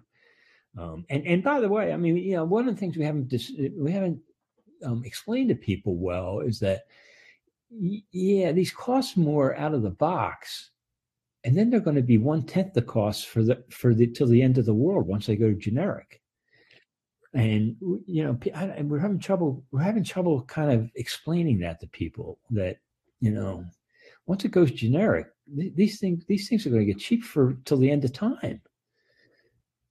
Um, 0.77 1.05
and 1.09 1.27
and 1.27 1.43
by 1.43 1.61
the 1.61 1.69
way, 1.69 1.93
I 1.93 1.97
mean, 1.97 2.17
you 2.17 2.35
know, 2.35 2.45
one 2.45 2.69
of 2.69 2.75
the 2.75 2.79
things 2.79 2.97
we 2.97 3.05
haven't 3.05 3.29
dis- 3.29 3.53
we 3.77 3.93
haven't 3.93 4.19
um, 4.85 5.03
explained 5.05 5.49
to 5.49 5.55
people 5.55 5.97
well 5.97 6.41
is 6.41 6.61
that 6.61 6.83
yeah, 7.71 8.53
these 8.53 8.71
cost 8.71 9.17
more 9.17 9.57
out 9.57 9.75
of 9.75 9.83
the 9.83 9.91
box, 9.91 10.71
and 11.43 11.57
then 11.57 11.71
they're 11.71 11.81
going 11.81 11.97
to 11.97 12.03
be 12.03 12.19
one 12.19 12.43
tenth 12.43 12.73
the 12.73 12.83
cost 12.83 13.27
for 13.27 13.43
the 13.43 13.65
for 13.71 13.95
the 13.95 14.07
till 14.07 14.29
the 14.29 14.43
end 14.43 14.59
of 14.59 14.67
the 14.67 14.75
world 14.75 15.07
once 15.07 15.27
they 15.27 15.37
go 15.37 15.49
to 15.49 15.57
generic. 15.57 16.21
And 17.33 17.77
you 18.07 18.25
know, 18.25 18.39
I, 18.55 18.81
we're 18.83 18.99
having 18.99 19.19
trouble. 19.19 19.65
We're 19.73 19.81
having 19.81 20.05
trouble 20.05 20.43
kind 20.43 20.71
of 20.71 20.91
explaining 20.95 21.59
that 21.61 21.81
to 21.81 21.89
people 21.89 22.39
that 22.51 22.77
you 23.21 23.33
know, 23.33 23.65
once 24.27 24.45
it 24.45 24.53
goes 24.53 24.71
generic, 24.71 25.27
these 25.49 25.99
things 25.99 26.25
these 26.27 26.49
things 26.49 26.67
are 26.67 26.71
going 26.71 26.87
to 26.87 26.93
get 26.93 27.01
cheap 27.01 27.25
for 27.25 27.57
till 27.65 27.79
the 27.79 27.91
end 27.91 28.05
of 28.05 28.13
time. 28.13 28.61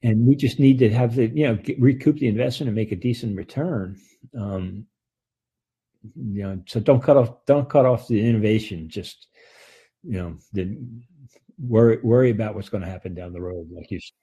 And 0.03 0.27
we 0.27 0.35
just 0.35 0.59
need 0.59 0.79
to 0.79 0.93
have 0.93 1.15
the 1.15 1.27
you 1.27 1.47
know 1.47 1.55
get, 1.55 1.79
recoup 1.79 2.17
the 2.17 2.27
investment 2.27 2.67
and 2.67 2.75
make 2.75 2.91
a 2.91 2.97
decent 2.97 3.37
return. 3.37 3.97
Um, 4.37 4.85
you 6.15 6.43
know 6.43 6.61
so 6.67 6.79
don't 6.79 7.01
cut 7.01 7.17
off 7.17 7.45
don't 7.45 7.69
cut 7.69 7.85
off 7.85 8.07
the 8.07 8.27
innovation 8.27 8.89
just 8.89 9.27
you 10.03 10.17
know 10.17 10.37
the 10.51 10.77
worry 11.57 11.97
worry 12.03 12.29
about 12.29 12.55
what's 12.55 12.69
going 12.69 12.83
to 12.83 12.89
happen 12.89 13.13
down 13.13 13.31
the 13.31 13.41
road 13.41 13.69
like 13.71 13.89
you 13.89 13.99
said. 13.99 14.22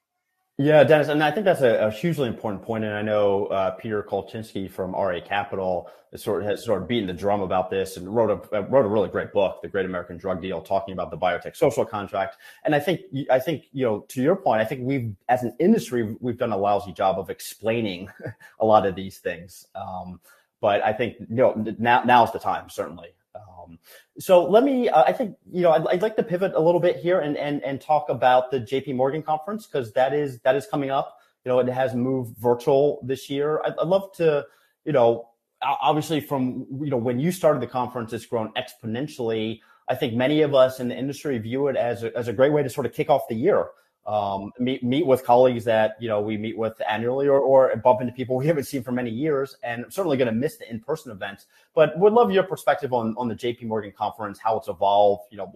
Yeah 0.60 0.84
dennis 0.84 1.08
and 1.08 1.22
i 1.22 1.30
think 1.30 1.44
that's 1.44 1.62
a, 1.62 1.86
a 1.86 1.90
hugely 1.90 2.28
important 2.28 2.62
point. 2.62 2.84
and 2.84 2.94
i 2.94 3.02
know 3.02 3.46
uh, 3.46 3.70
peter 3.72 4.02
kolchinsky 4.02 4.70
from 4.70 4.92
ra 4.92 5.20
capital 5.20 5.88
sort 6.16 6.42
of 6.42 6.48
has 6.48 6.64
sort 6.64 6.82
of 6.82 6.88
beaten 6.88 7.06
the 7.06 7.12
drum 7.12 7.40
about 7.40 7.70
this 7.70 7.96
and 7.96 8.12
wrote 8.14 8.30
a 8.30 8.62
wrote 8.62 8.84
a 8.84 8.88
really 8.88 9.08
great 9.08 9.32
book 9.32 9.62
the 9.62 9.68
great 9.68 9.86
american 9.86 10.16
drug 10.16 10.42
deal 10.42 10.60
talking 10.60 10.92
about 10.92 11.10
the 11.10 11.16
biotech 11.16 11.56
social 11.56 11.84
contract 11.84 12.36
and 12.64 12.74
i 12.74 12.80
think 12.80 13.00
i 13.30 13.38
think 13.38 13.64
you 13.72 13.84
know 13.84 14.00
to 14.08 14.20
your 14.20 14.36
point 14.36 14.60
i 14.60 14.64
think 14.64 14.82
we've 14.84 15.14
as 15.28 15.42
an 15.42 15.54
industry 15.60 16.16
we've 16.20 16.38
done 16.38 16.52
a 16.52 16.56
lousy 16.56 16.92
job 16.92 17.18
of 17.18 17.30
explaining 17.30 18.08
a 18.60 18.64
lot 18.64 18.84
of 18.84 18.94
these 18.94 19.18
things 19.18 19.66
um, 19.74 20.20
but 20.60 20.82
I 20.84 20.92
think 20.92 21.16
you 21.20 21.36
know 21.36 21.74
now 21.78 22.02
now's 22.04 22.32
the 22.32 22.38
time 22.38 22.68
certainly. 22.68 23.08
Um, 23.34 23.78
so 24.18 24.44
let 24.44 24.64
me. 24.64 24.88
Uh, 24.88 25.04
I 25.04 25.12
think 25.12 25.36
you 25.50 25.62
know 25.62 25.72
I'd, 25.72 25.86
I'd, 25.86 26.02
like 26.02 26.16
to 26.16 26.22
pivot 26.22 26.52
a 26.54 26.60
little 26.60 26.80
bit 26.80 26.96
here 26.96 27.20
and 27.20 27.36
and 27.36 27.62
and 27.62 27.80
talk 27.80 28.08
about 28.08 28.50
the 28.50 28.60
J.P. 28.60 28.94
Morgan 28.94 29.22
conference 29.22 29.66
because 29.66 29.92
that 29.92 30.12
is 30.12 30.40
that 30.40 30.56
is 30.56 30.66
coming 30.66 30.90
up. 30.90 31.16
You 31.44 31.50
know, 31.50 31.58
it 31.60 31.68
has 31.68 31.94
moved 31.94 32.36
virtual 32.38 33.00
this 33.04 33.30
year. 33.30 33.62
I'd, 33.64 33.74
I'd 33.80 33.86
love 33.86 34.12
to 34.16 34.46
you 34.84 34.92
know 34.92 35.28
obviously 35.62 36.20
from 36.20 36.66
you 36.80 36.90
know 36.90 36.96
when 36.96 37.18
you 37.20 37.32
started 37.32 37.62
the 37.62 37.66
conference, 37.66 38.12
it's 38.12 38.26
grown 38.26 38.52
exponentially. 38.54 39.60
I 39.88 39.94
think 39.94 40.14
many 40.14 40.42
of 40.42 40.54
us 40.54 40.80
in 40.80 40.88
the 40.88 40.96
industry 40.96 41.36
view 41.38 41.66
it 41.66 41.76
as 41.76 42.04
a, 42.04 42.16
as 42.16 42.28
a 42.28 42.32
great 42.32 42.52
way 42.52 42.62
to 42.62 42.70
sort 42.70 42.86
of 42.86 42.92
kick 42.92 43.10
off 43.10 43.22
the 43.28 43.34
year 43.34 43.66
um, 44.10 44.52
meet 44.58 44.82
meet 44.82 45.06
with 45.06 45.24
colleagues 45.24 45.64
that 45.64 45.94
you 46.00 46.08
know 46.08 46.20
we 46.20 46.36
meet 46.36 46.58
with 46.58 46.74
annually 46.88 47.28
or, 47.28 47.38
or 47.38 47.74
bump 47.76 48.00
into 48.00 48.12
people 48.12 48.34
we 48.34 48.44
haven't 48.44 48.64
seen 48.64 48.82
for 48.82 48.90
many 48.90 49.10
years 49.10 49.56
and 49.62 49.84
I'm 49.84 49.90
certainly 49.92 50.16
going 50.16 50.26
to 50.26 50.34
miss 50.34 50.56
the 50.56 50.68
in-person 50.68 51.12
events 51.12 51.46
but 51.76 51.96
would 51.96 52.12
love 52.12 52.32
your 52.32 52.42
perspective 52.42 52.92
on 52.92 53.14
on 53.16 53.28
the 53.28 53.36
JP 53.36 53.62
Morgan 53.64 53.92
conference 53.96 54.40
how 54.40 54.58
it's 54.58 54.66
evolved 54.66 55.24
you 55.30 55.38
know 55.38 55.52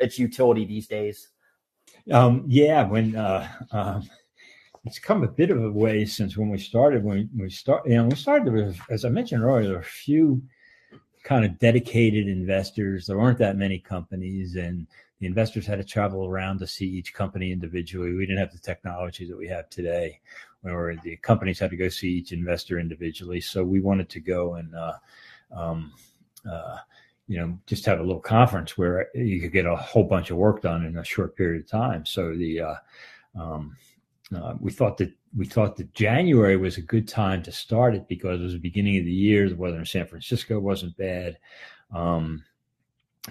its 0.00 0.18
utility 0.18 0.64
these 0.64 0.86
days. 0.86 1.28
Um, 2.10 2.44
yeah 2.46 2.82
when 2.86 3.14
uh, 3.14 3.46
um, 3.72 4.08
it's 4.86 4.98
come 4.98 5.22
a 5.22 5.28
bit 5.28 5.50
of 5.50 5.62
a 5.62 5.70
way 5.70 6.06
since 6.06 6.38
when 6.38 6.48
we 6.48 6.58
started 6.58 7.04
when 7.04 7.28
we 7.36 7.50
start 7.50 7.86
you 7.86 7.96
know 7.96 8.06
we 8.06 8.14
started 8.14 8.54
with 8.54 8.80
as 8.88 9.04
I 9.04 9.10
mentioned 9.10 9.44
earlier 9.44 9.80
a 9.80 9.84
few 9.84 10.40
kind 11.24 11.44
of 11.44 11.58
dedicated 11.58 12.26
investors. 12.26 13.06
There 13.06 13.20
aren't 13.20 13.38
that 13.38 13.56
many 13.56 13.78
companies 13.78 14.56
and 14.56 14.86
the 15.20 15.26
investors 15.26 15.66
had 15.66 15.78
to 15.78 15.84
travel 15.84 16.26
around 16.26 16.58
to 16.60 16.66
see 16.66 16.86
each 16.86 17.12
company 17.12 17.50
individually. 17.50 18.12
We 18.12 18.26
didn't 18.26 18.38
have 18.38 18.52
the 18.52 18.58
technology 18.58 19.26
that 19.26 19.36
we 19.36 19.48
have 19.48 19.68
today, 19.68 20.20
where 20.60 20.96
the 21.02 21.16
companies 21.16 21.58
had 21.58 21.70
to 21.70 21.76
go 21.76 21.88
see 21.88 22.08
each 22.08 22.32
investor 22.32 22.78
individually. 22.78 23.40
So 23.40 23.64
we 23.64 23.80
wanted 23.80 24.08
to 24.10 24.20
go 24.20 24.54
and, 24.54 24.74
uh, 24.74 24.94
um, 25.52 25.92
uh, 26.48 26.78
you 27.26 27.38
know, 27.38 27.58
just 27.66 27.84
have 27.86 27.98
a 27.98 28.02
little 28.02 28.20
conference 28.20 28.78
where 28.78 29.08
you 29.14 29.40
could 29.40 29.52
get 29.52 29.66
a 29.66 29.76
whole 29.76 30.04
bunch 30.04 30.30
of 30.30 30.36
work 30.36 30.62
done 30.62 30.84
in 30.84 30.96
a 30.96 31.04
short 31.04 31.36
period 31.36 31.62
of 31.62 31.70
time. 31.70 32.06
So 32.06 32.34
the 32.34 32.60
uh, 32.60 32.74
um, 33.38 33.76
uh, 34.34 34.54
we 34.60 34.70
thought 34.70 34.96
that 34.98 35.12
we 35.36 35.46
thought 35.46 35.76
that 35.76 35.92
January 35.94 36.56
was 36.56 36.78
a 36.78 36.82
good 36.82 37.06
time 37.06 37.42
to 37.42 37.52
start 37.52 37.94
it 37.94 38.08
because 38.08 38.40
it 38.40 38.44
was 38.44 38.52
the 38.54 38.58
beginning 38.58 38.98
of 38.98 39.04
the 39.04 39.12
year. 39.12 39.48
The 39.48 39.56
weather 39.56 39.78
in 39.78 39.84
San 39.84 40.06
Francisco 40.06 40.58
wasn't 40.58 40.96
bad, 40.96 41.38
um, 41.92 42.44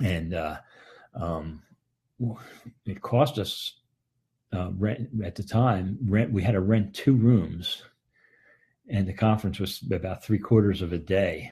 and 0.03 0.33
uh, 0.33 0.57
um, 1.15 1.63
it 2.85 3.01
cost 3.01 3.37
us 3.37 3.79
uh, 4.53 4.71
rent 4.77 5.09
at 5.23 5.35
the 5.35 5.43
time. 5.43 5.97
Rent 6.05 6.31
we 6.31 6.43
had 6.43 6.53
to 6.53 6.61
rent 6.61 6.93
two 6.93 7.15
rooms, 7.15 7.83
and 8.89 9.07
the 9.07 9.13
conference 9.13 9.59
was 9.59 9.83
about 9.91 10.23
three 10.23 10.39
quarters 10.39 10.81
of 10.81 10.93
a 10.93 10.97
day, 10.97 11.51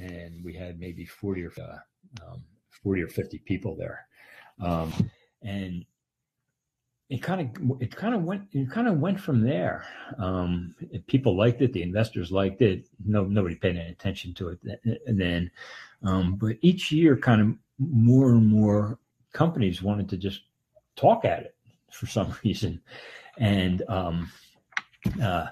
and 0.00 0.44
we 0.44 0.54
had 0.54 0.80
maybe 0.80 1.04
forty 1.04 1.44
or 1.44 1.52
uh, 1.60 2.24
um, 2.26 2.44
forty 2.82 3.02
or 3.02 3.08
fifty 3.08 3.38
people 3.38 3.76
there, 3.76 4.06
um, 4.60 4.92
and 5.42 5.84
it 7.10 7.22
kind 7.22 7.40
of 7.40 7.82
it 7.82 7.94
kind 7.94 8.14
of 8.14 8.22
went 8.22 8.44
it 8.52 8.70
kind 8.70 8.88
of 8.88 8.98
went 8.98 9.20
from 9.20 9.42
there. 9.42 9.84
Um, 10.18 10.74
people 11.08 11.36
liked 11.36 11.60
it, 11.60 11.72
the 11.72 11.82
investors 11.82 12.30
liked 12.30 12.62
it. 12.62 12.88
No, 13.04 13.24
nobody 13.24 13.56
paid 13.56 13.76
any 13.76 13.90
attention 13.90 14.32
to 14.34 14.48
it 14.48 14.80
then, 15.06 15.50
um, 16.04 16.36
but 16.36 16.56
each 16.62 16.92
year, 16.92 17.16
kind 17.16 17.40
of 17.40 17.56
more 17.78 18.30
and 18.30 18.46
more 18.46 18.98
companies 19.32 19.82
wanted 19.82 20.08
to 20.10 20.16
just 20.16 20.42
talk 20.96 21.24
at 21.24 21.42
it 21.42 21.54
for 21.92 22.06
some 22.06 22.34
reason, 22.44 22.80
and 23.38 23.82
um, 23.88 24.30
uh, 25.22 25.46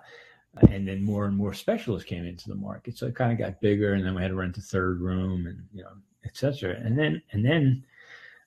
and 0.70 0.86
then 0.86 1.02
more 1.02 1.26
and 1.26 1.36
more 1.36 1.52
specialists 1.52 2.08
came 2.08 2.24
into 2.24 2.48
the 2.48 2.54
market. 2.54 2.96
So 2.96 3.06
it 3.06 3.14
kind 3.14 3.32
of 3.32 3.38
got 3.38 3.60
bigger, 3.60 3.94
and 3.94 4.04
then 4.04 4.14
we 4.14 4.22
had 4.22 4.28
to 4.28 4.34
rent 4.34 4.58
a 4.58 4.62
third 4.62 5.00
room, 5.00 5.46
and 5.46 5.62
you 5.72 5.82
know, 5.82 5.92
etc. 6.24 6.80
And 6.82 6.98
then 6.98 7.22
and 7.32 7.44
then 7.44 7.84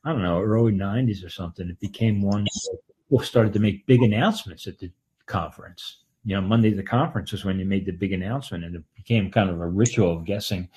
I 0.04 0.12
don't 0.12 0.24
know, 0.24 0.42
early 0.42 0.74
'90s 0.74 1.26
or 1.26 1.30
something, 1.30 1.70
it 1.70 1.80
became 1.80 2.22
one. 2.22 2.46
People 3.10 3.24
started 3.26 3.54
to 3.54 3.60
make 3.60 3.86
big 3.86 4.02
announcements 4.02 4.68
at 4.68 4.80
the 4.80 4.92
conference. 5.26 5.98
You 6.24 6.36
know, 6.36 6.42
Monday 6.42 6.72
the 6.72 6.84
conference 6.84 7.32
was 7.32 7.46
when 7.46 7.58
you 7.58 7.66
made 7.66 7.86
the 7.86 7.92
big 7.92 8.14
announcement, 8.14 8.64
and 8.64 8.76
it 8.76 8.84
became 8.96 9.32
kind 9.32 9.50
of 9.50 9.60
a 9.60 9.68
ritual 9.68 10.18
of 10.18 10.26
guessing 10.26 10.70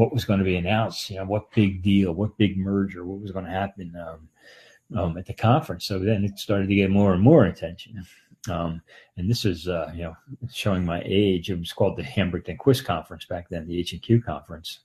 what 0.00 0.14
was 0.14 0.24
going 0.24 0.38
to 0.38 0.46
be 0.46 0.56
announced, 0.56 1.10
you 1.10 1.16
know, 1.16 1.26
what 1.26 1.52
big 1.52 1.82
deal, 1.82 2.12
what 2.12 2.38
big 2.38 2.56
merger, 2.56 3.04
what 3.04 3.20
was 3.20 3.32
going 3.32 3.44
to 3.44 3.50
happen 3.50 3.94
um, 4.06 4.98
um, 4.98 5.18
at 5.18 5.26
the 5.26 5.34
conference. 5.34 5.84
So 5.84 5.98
then 5.98 6.24
it 6.24 6.38
started 6.38 6.68
to 6.70 6.74
get 6.74 6.90
more 6.90 7.12
and 7.12 7.22
more 7.22 7.44
attention. 7.44 8.02
Um, 8.48 8.80
and 9.18 9.28
this 9.28 9.44
is, 9.44 9.68
uh, 9.68 9.92
you 9.94 10.04
know, 10.04 10.16
showing 10.50 10.86
my 10.86 11.02
age. 11.04 11.50
It 11.50 11.58
was 11.58 11.74
called 11.74 11.98
the 11.98 12.06
and 12.16 12.58
Quist 12.58 12.86
Conference 12.86 13.26
back 13.26 13.50
then, 13.50 13.68
the 13.68 13.78
H 13.78 13.92
and 13.92 14.00
Q 14.00 14.22
conference. 14.22 14.80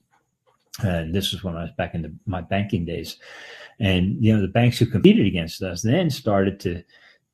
And 0.84 1.16
this 1.16 1.32
was 1.32 1.45
when 1.45 1.55
I 1.55 1.61
was 1.61 1.72
back 1.78 1.95
in 1.95 2.01
the, 2.01 2.13
my 2.26 2.41
banking 2.41 2.84
days. 2.84 3.18
And, 3.80 4.22
you 4.22 4.36
know, 4.36 4.41
the 4.41 4.49
banks 4.49 4.78
who 4.78 4.86
competed 4.86 5.26
against 5.26 5.63
us 5.63 5.82
then 5.82 6.09
started 6.09 6.59
to 6.59 6.84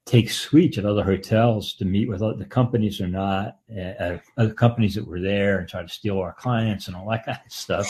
take 0.05 0.29
suites 0.29 0.77
at 0.77 0.85
other 0.85 1.03
hotels 1.03 1.73
to 1.75 1.85
meet 1.85 2.09
with 2.09 2.21
other 2.21 2.43
companies 2.45 2.99
or 2.99 3.07
not, 3.07 3.59
uh, 3.77 4.17
other 4.37 4.53
companies 4.53 4.95
that 4.95 5.05
were 5.05 5.21
there 5.21 5.59
and 5.59 5.69
try 5.69 5.81
to 5.81 5.87
steal 5.87 6.19
our 6.19 6.33
clients 6.33 6.87
and 6.87 6.95
all 6.95 7.09
that 7.09 7.25
kind 7.25 7.39
of 7.45 7.51
stuff. 7.51 7.87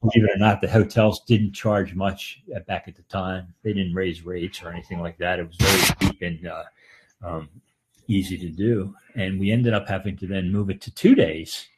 Believe 0.00 0.24
it 0.24 0.36
or 0.36 0.38
not, 0.38 0.60
the 0.60 0.70
hotels 0.70 1.20
didn't 1.26 1.52
charge 1.52 1.94
much 1.94 2.42
back 2.66 2.88
at 2.88 2.96
the 2.96 3.02
time. 3.02 3.54
They 3.62 3.72
didn't 3.72 3.94
raise 3.94 4.24
rates 4.24 4.62
or 4.62 4.70
anything 4.70 5.00
like 5.00 5.18
that. 5.18 5.38
It 5.38 5.46
was 5.46 5.56
very 5.56 6.10
cheap 6.10 6.22
and 6.22 6.46
uh, 6.46 6.64
um, 7.22 7.48
easy 8.08 8.38
to 8.38 8.48
do. 8.48 8.94
And 9.14 9.38
we 9.38 9.50
ended 9.50 9.74
up 9.74 9.86
having 9.86 10.16
to 10.18 10.26
then 10.26 10.50
move 10.50 10.70
it 10.70 10.80
to 10.82 10.94
two 10.94 11.14
days 11.14 11.68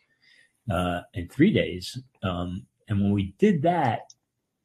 uh, 0.70 1.00
and 1.14 1.30
three 1.30 1.52
days. 1.52 1.98
Um, 2.22 2.66
and 2.88 3.00
when 3.00 3.12
we 3.12 3.34
did 3.38 3.62
that, 3.62 4.12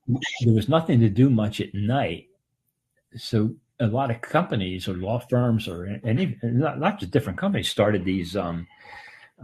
there 0.07 0.53
was 0.53 0.70
nothing 0.70 0.99
to 0.99 1.09
do 1.09 1.30
much 1.30 1.59
at 1.59 1.74
night. 1.74 2.28
So 3.15 3.55
a 3.80 3.88
lot 3.88 4.11
of 4.11 4.21
companies 4.21 4.88
or 4.88 4.93
law 4.93 5.19
firms 5.19 5.67
or 5.67 5.99
any 6.03 6.38
not 6.41 6.99
just 6.99 7.11
different 7.11 7.38
companies 7.38 7.69
started 7.69 8.03
these 8.03 8.36
um, 8.36 8.67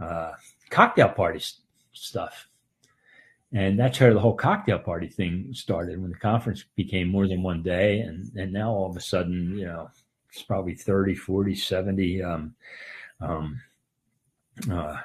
uh, 0.00 0.32
cocktail 0.70 1.08
party 1.08 1.40
stuff. 1.92 2.48
And 3.52 3.78
that's 3.78 3.98
how 3.98 4.12
the 4.12 4.18
whole 4.18 4.34
cocktail 4.34 4.80
party 4.80 5.06
thing 5.06 5.50
started 5.52 6.00
when 6.00 6.10
the 6.10 6.18
conference 6.18 6.64
became 6.74 7.08
more 7.08 7.28
than 7.28 7.42
one 7.42 7.62
day. 7.62 8.00
And, 8.00 8.32
and 8.34 8.52
now 8.52 8.72
all 8.72 8.90
of 8.90 8.96
a 8.96 9.00
sudden, 9.00 9.56
you 9.56 9.66
know, 9.66 9.90
it's 10.28 10.42
probably 10.42 10.74
30, 10.74 11.14
40, 11.14 11.54
70, 11.54 12.22
um, 12.22 12.54
um, 13.20 13.60
uh, 14.68 14.96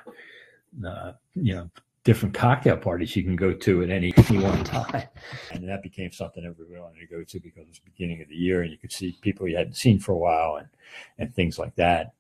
uh, 0.86 1.12
you 1.36 1.56
know, 1.56 1.70
different 2.10 2.34
cocktail 2.34 2.76
parties 2.76 3.16
you 3.16 3.22
can 3.22 3.36
go 3.36 3.54
to 3.54 3.84
at 3.84 3.92
any, 3.92 4.12
any 4.18 4.40
one 4.44 4.64
time. 4.64 5.04
And 5.52 5.70
that 5.70 5.84
became 5.84 6.12
something 6.12 6.44
everybody 6.44 6.82
wanted 6.82 7.02
to 7.02 7.06
go 7.06 7.24
to 7.24 7.40
because 7.40 7.62
it 7.62 7.68
was 7.68 7.78
the 7.78 7.92
beginning 7.92 8.20
of 8.24 8.30
the 8.30 8.36
year 8.36 8.64
and 8.64 8.72
you 8.72 8.80
could 8.80 8.92
see 8.92 9.16
people 9.22 9.48
you 9.48 9.56
hadn't 9.56 9.78
seen 9.78 10.00
for 10.00 10.14
a 10.14 10.18
while 10.18 10.56
and, 10.56 10.68
and 11.20 11.36
things 11.36 11.60
like 11.60 11.76
that. 11.76 12.14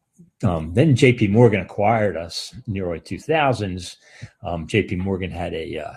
Um, 0.43 0.75
then 0.75 0.93
JP 0.93 1.31
Morgan 1.31 1.61
acquired 1.61 2.17
us 2.17 2.53
in 2.67 2.73
the 2.73 2.81
early 2.81 2.99
2000s. 2.99 3.95
Um, 4.43 4.67
JP 4.67 4.99
Morgan 4.99 5.31
had 5.31 5.55
a, 5.55 5.79
uh, 5.79 5.93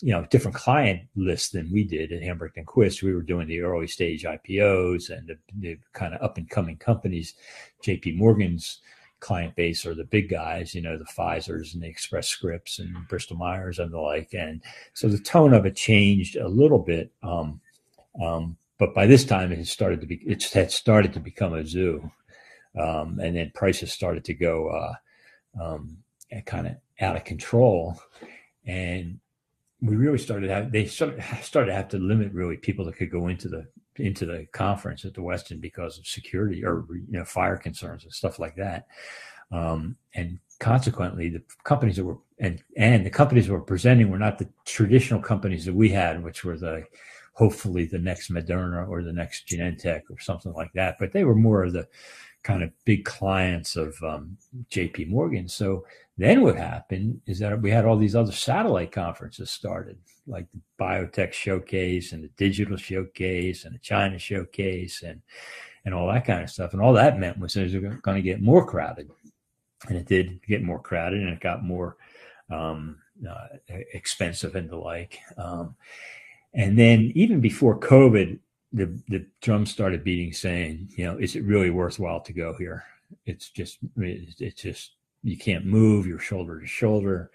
you 0.00 0.12
know, 0.12 0.24
different 0.30 0.56
client 0.56 1.02
list 1.14 1.52
than 1.52 1.70
we 1.70 1.84
did 1.84 2.12
at 2.12 2.22
Hambrecht 2.22 2.56
and 2.56 2.66
Quist. 2.66 3.02
We 3.02 3.12
were 3.12 3.20
doing 3.20 3.46
the 3.46 3.60
early 3.60 3.88
stage 3.88 4.24
IPOs 4.24 5.10
and 5.10 5.28
the, 5.28 5.36
the 5.58 5.78
kind 5.92 6.14
of 6.14 6.22
up 6.22 6.38
and 6.38 6.48
coming 6.48 6.78
companies. 6.78 7.34
JP 7.82 8.16
Morgan's 8.16 8.80
client 9.24 9.56
base 9.56 9.86
are 9.86 9.94
the 9.94 10.04
big 10.04 10.28
guys, 10.28 10.74
you 10.74 10.82
know, 10.82 10.98
the 10.98 11.06
Pfizer's 11.06 11.72
and 11.72 11.82
the 11.82 11.88
Express 11.88 12.28
Scripts 12.28 12.78
and 12.78 12.94
Bristol 13.08 13.38
Myers 13.38 13.78
and 13.78 13.90
the 13.90 13.98
like. 13.98 14.34
And 14.34 14.62
so 14.92 15.08
the 15.08 15.18
tone 15.18 15.54
of 15.54 15.64
it 15.64 15.74
changed 15.74 16.36
a 16.36 16.46
little 16.46 16.78
bit. 16.78 17.10
Um, 17.22 17.60
um, 18.22 18.58
but 18.78 18.94
by 18.94 19.06
this 19.06 19.24
time 19.24 19.50
it 19.50 19.56
had 19.56 19.66
started 19.66 20.02
to 20.02 20.06
be, 20.06 20.16
it 20.16 20.44
had 20.52 20.70
started 20.70 21.14
to 21.14 21.20
become 21.20 21.54
a 21.54 21.66
zoo. 21.66 22.10
Um, 22.78 23.18
and 23.18 23.34
then 23.34 23.50
prices 23.54 23.92
started 23.92 24.24
to 24.24 24.34
go, 24.34 24.68
uh, 24.68 24.94
um, 25.62 25.96
kind 26.44 26.66
of 26.66 26.74
out 27.00 27.16
of 27.16 27.24
control. 27.24 27.98
And 28.66 29.20
we 29.80 29.96
really 29.96 30.18
started 30.18 30.50
have 30.50 30.72
they 30.72 30.86
started 30.86 31.22
started 31.42 31.68
to 31.68 31.76
have 31.76 31.88
to 31.88 31.98
limit 31.98 32.32
really 32.32 32.56
people 32.56 32.84
that 32.86 32.96
could 32.96 33.10
go 33.10 33.28
into 33.28 33.48
the 33.48 33.66
into 33.96 34.26
the 34.26 34.46
conference 34.52 35.04
at 35.04 35.14
the 35.14 35.20
Westin 35.20 35.60
because 35.60 35.98
of 35.98 36.06
security 36.06 36.64
or 36.64 36.84
you 36.90 37.18
know 37.18 37.24
fire 37.24 37.56
concerns 37.56 38.04
and 38.04 38.12
stuff 38.12 38.38
like 38.38 38.56
that. 38.56 38.86
Um, 39.52 39.96
and 40.14 40.38
consequently, 40.58 41.28
the 41.28 41.42
companies 41.64 41.96
that 41.96 42.04
were 42.04 42.18
and 42.38 42.62
and 42.76 43.04
the 43.04 43.10
companies 43.10 43.46
that 43.46 43.52
were 43.52 43.60
presenting 43.60 44.10
were 44.10 44.18
not 44.18 44.38
the 44.38 44.48
traditional 44.64 45.20
companies 45.20 45.64
that 45.64 45.74
we 45.74 45.88
had, 45.90 46.22
which 46.22 46.44
were 46.44 46.56
the 46.56 46.84
hopefully 47.34 47.84
the 47.84 47.98
next 47.98 48.32
Moderna 48.32 48.88
or 48.88 49.02
the 49.02 49.12
next 49.12 49.46
Genentech 49.48 50.02
or 50.10 50.18
something 50.20 50.52
like 50.52 50.72
that. 50.72 50.96
But 50.98 51.12
they 51.12 51.24
were 51.24 51.34
more 51.34 51.64
of 51.64 51.72
the 51.72 51.88
kind 52.42 52.62
of 52.62 52.70
big 52.84 53.04
clients 53.04 53.74
of 53.74 54.00
um, 54.02 54.36
J.P. 54.70 55.06
Morgan. 55.06 55.48
So 55.48 55.84
then 56.16 56.42
what 56.42 56.56
happened 56.56 57.20
is 57.26 57.40
that 57.40 57.60
we 57.60 57.70
had 57.70 57.84
all 57.84 57.96
these 57.96 58.14
other 58.14 58.32
satellite 58.32 58.92
conferences 58.92 59.50
started, 59.50 59.98
like 60.26 60.46
the 60.52 60.60
biotech 60.78 61.32
showcase 61.32 62.12
and 62.12 62.22
the 62.22 62.30
digital 62.36 62.76
showcase 62.76 63.64
and 63.64 63.74
the 63.74 63.80
China 63.80 64.18
showcase 64.18 65.02
and 65.02 65.20
and 65.84 65.92
all 65.92 66.06
that 66.08 66.24
kind 66.24 66.42
of 66.42 66.50
stuff. 66.50 66.72
And 66.72 66.80
all 66.80 66.92
that 66.94 67.18
meant 67.18 67.38
was 67.38 67.56
it 67.56 67.64
was 67.64 67.74
going 67.74 68.16
to 68.16 68.22
get 68.22 68.40
more 68.40 68.64
crowded, 68.64 69.10
and 69.88 69.98
it 69.98 70.06
did 70.06 70.40
get 70.46 70.62
more 70.62 70.78
crowded, 70.78 71.20
and 71.20 71.30
it 71.30 71.40
got 71.40 71.64
more 71.64 71.96
um, 72.48 72.96
uh, 73.28 73.48
expensive 73.92 74.54
and 74.54 74.70
the 74.70 74.76
like. 74.76 75.18
Um, 75.36 75.74
and 76.54 76.78
then 76.78 77.12
even 77.16 77.40
before 77.40 77.78
COVID, 77.78 78.38
the 78.72 78.86
the 79.08 79.26
drums 79.40 79.70
started 79.70 80.04
beating, 80.04 80.32
saying, 80.32 80.90
you 80.96 81.04
know, 81.06 81.18
is 81.18 81.34
it 81.34 81.44
really 81.44 81.70
worthwhile 81.70 82.20
to 82.20 82.32
go 82.32 82.54
here? 82.56 82.84
It's 83.26 83.50
just 83.50 83.78
it's 83.96 84.62
just 84.62 84.92
you 85.24 85.38
can't 85.38 85.64
move, 85.64 86.06
you're 86.06 86.18
shoulder 86.18 86.60
to 86.60 86.66
shoulder. 86.66 87.30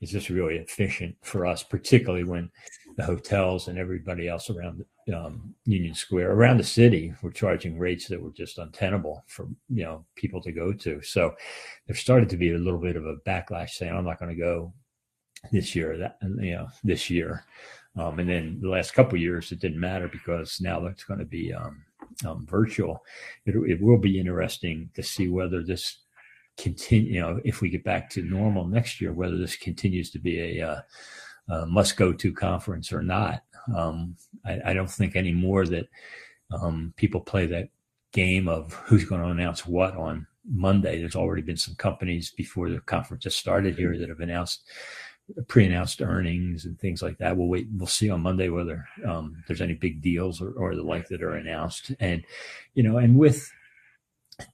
It's 0.00 0.10
just 0.10 0.30
really 0.30 0.56
efficient 0.56 1.14
for 1.22 1.46
us, 1.46 1.62
particularly 1.62 2.24
when 2.24 2.50
the 2.96 3.04
hotels 3.04 3.68
and 3.68 3.78
everybody 3.78 4.28
else 4.28 4.50
around 4.50 4.84
um, 5.14 5.54
Union 5.64 5.94
Square, 5.94 6.32
around 6.32 6.56
the 6.56 6.64
city, 6.64 7.14
were 7.22 7.30
charging 7.30 7.78
rates 7.78 8.08
that 8.08 8.20
were 8.20 8.32
just 8.32 8.58
untenable 8.58 9.24
for 9.28 9.46
you 9.68 9.84
know 9.84 10.04
people 10.16 10.40
to 10.42 10.52
go 10.52 10.72
to. 10.72 11.00
So 11.02 11.34
there 11.86 11.96
started 11.96 12.28
to 12.30 12.36
be 12.36 12.52
a 12.52 12.58
little 12.58 12.80
bit 12.80 12.96
of 12.96 13.06
a 13.06 13.16
backlash, 13.26 13.70
saying, 13.70 13.94
"I'm 13.94 14.04
not 14.04 14.18
going 14.18 14.34
to 14.34 14.40
go 14.40 14.72
this 15.52 15.74
year." 15.74 15.98
That 15.98 16.18
you 16.22 16.52
know 16.52 16.68
this 16.82 17.10
year, 17.10 17.44
um, 17.96 18.18
and 18.18 18.28
then 18.28 18.58
the 18.60 18.68
last 18.68 18.94
couple 18.94 19.18
years 19.18 19.52
it 19.52 19.60
didn't 19.60 19.80
matter 19.80 20.08
because 20.08 20.60
now 20.60 20.80
that's 20.80 21.04
going 21.04 21.20
to 21.20 21.26
be 21.26 21.52
um, 21.52 21.84
um, 22.26 22.46
virtual. 22.46 23.04
It, 23.44 23.54
it 23.68 23.82
will 23.82 23.98
be 23.98 24.18
interesting 24.18 24.90
to 24.94 25.02
see 25.02 25.28
whether 25.28 25.62
this 25.62 26.03
continue, 26.56 27.14
you 27.14 27.20
know, 27.20 27.40
if 27.44 27.60
we 27.60 27.68
get 27.68 27.84
back 27.84 28.10
to 28.10 28.22
normal 28.22 28.66
next 28.66 29.00
year, 29.00 29.12
whether 29.12 29.36
this 29.36 29.56
continues 29.56 30.10
to 30.10 30.18
be 30.18 30.58
a, 30.58 30.68
uh, 30.68 30.80
a 31.48 31.66
must 31.66 31.96
go 31.96 32.12
to 32.12 32.32
conference 32.32 32.92
or 32.92 33.02
not. 33.02 33.42
Um, 33.74 34.16
I, 34.44 34.60
I, 34.66 34.74
don't 34.74 34.90
think 34.90 35.16
anymore 35.16 35.64
that 35.66 35.88
um, 36.52 36.92
people 36.96 37.20
play 37.20 37.46
that 37.46 37.70
game 38.12 38.46
of 38.46 38.72
who's 38.72 39.04
going 39.04 39.22
to 39.22 39.28
announce 39.28 39.66
what 39.66 39.96
on 39.96 40.26
Monday. 40.50 40.98
There's 40.98 41.16
already 41.16 41.42
been 41.42 41.56
some 41.56 41.74
companies 41.74 42.30
before 42.30 42.68
the 42.68 42.80
conference 42.80 43.24
has 43.24 43.34
started 43.34 43.76
here 43.76 43.98
that 43.98 44.08
have 44.08 44.20
announced 44.20 44.64
pre-announced 45.48 46.02
earnings 46.02 46.64
and 46.64 46.78
things 46.78 47.02
like 47.02 47.18
that. 47.18 47.36
We'll 47.36 47.48
wait. 47.48 47.66
We'll 47.72 47.86
see 47.86 48.10
on 48.10 48.20
Monday 48.20 48.48
whether 48.48 48.86
um, 49.06 49.42
there's 49.46 49.62
any 49.62 49.74
big 49.74 50.02
deals 50.02 50.40
or, 50.40 50.50
or 50.52 50.74
the 50.74 50.82
like 50.82 51.08
that 51.08 51.22
are 51.22 51.36
announced. 51.36 51.92
And 52.00 52.22
you 52.74 52.82
know, 52.82 52.98
and 52.98 53.16
with 53.16 53.50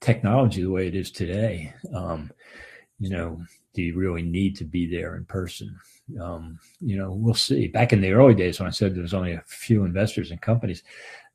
technology 0.00 0.62
the 0.62 0.70
way 0.70 0.86
it 0.86 0.94
is 0.94 1.10
today, 1.10 1.72
um, 1.94 2.30
you 2.98 3.10
know, 3.10 3.42
do 3.74 3.82
you 3.82 3.96
really 3.96 4.22
need 4.22 4.56
to 4.56 4.64
be 4.64 4.86
there 4.86 5.16
in 5.16 5.24
person? 5.24 5.78
Um, 6.20 6.58
you 6.80 6.96
know, 6.96 7.12
we'll 7.12 7.34
see. 7.34 7.68
Back 7.68 7.92
in 7.92 8.00
the 8.00 8.12
early 8.12 8.34
days, 8.34 8.58
when 8.58 8.66
I 8.66 8.72
said 8.72 8.94
there 8.94 9.02
was 9.02 9.14
only 9.14 9.32
a 9.32 9.44
few 9.46 9.84
investors 9.84 10.30
and 10.30 10.40
companies, 10.40 10.82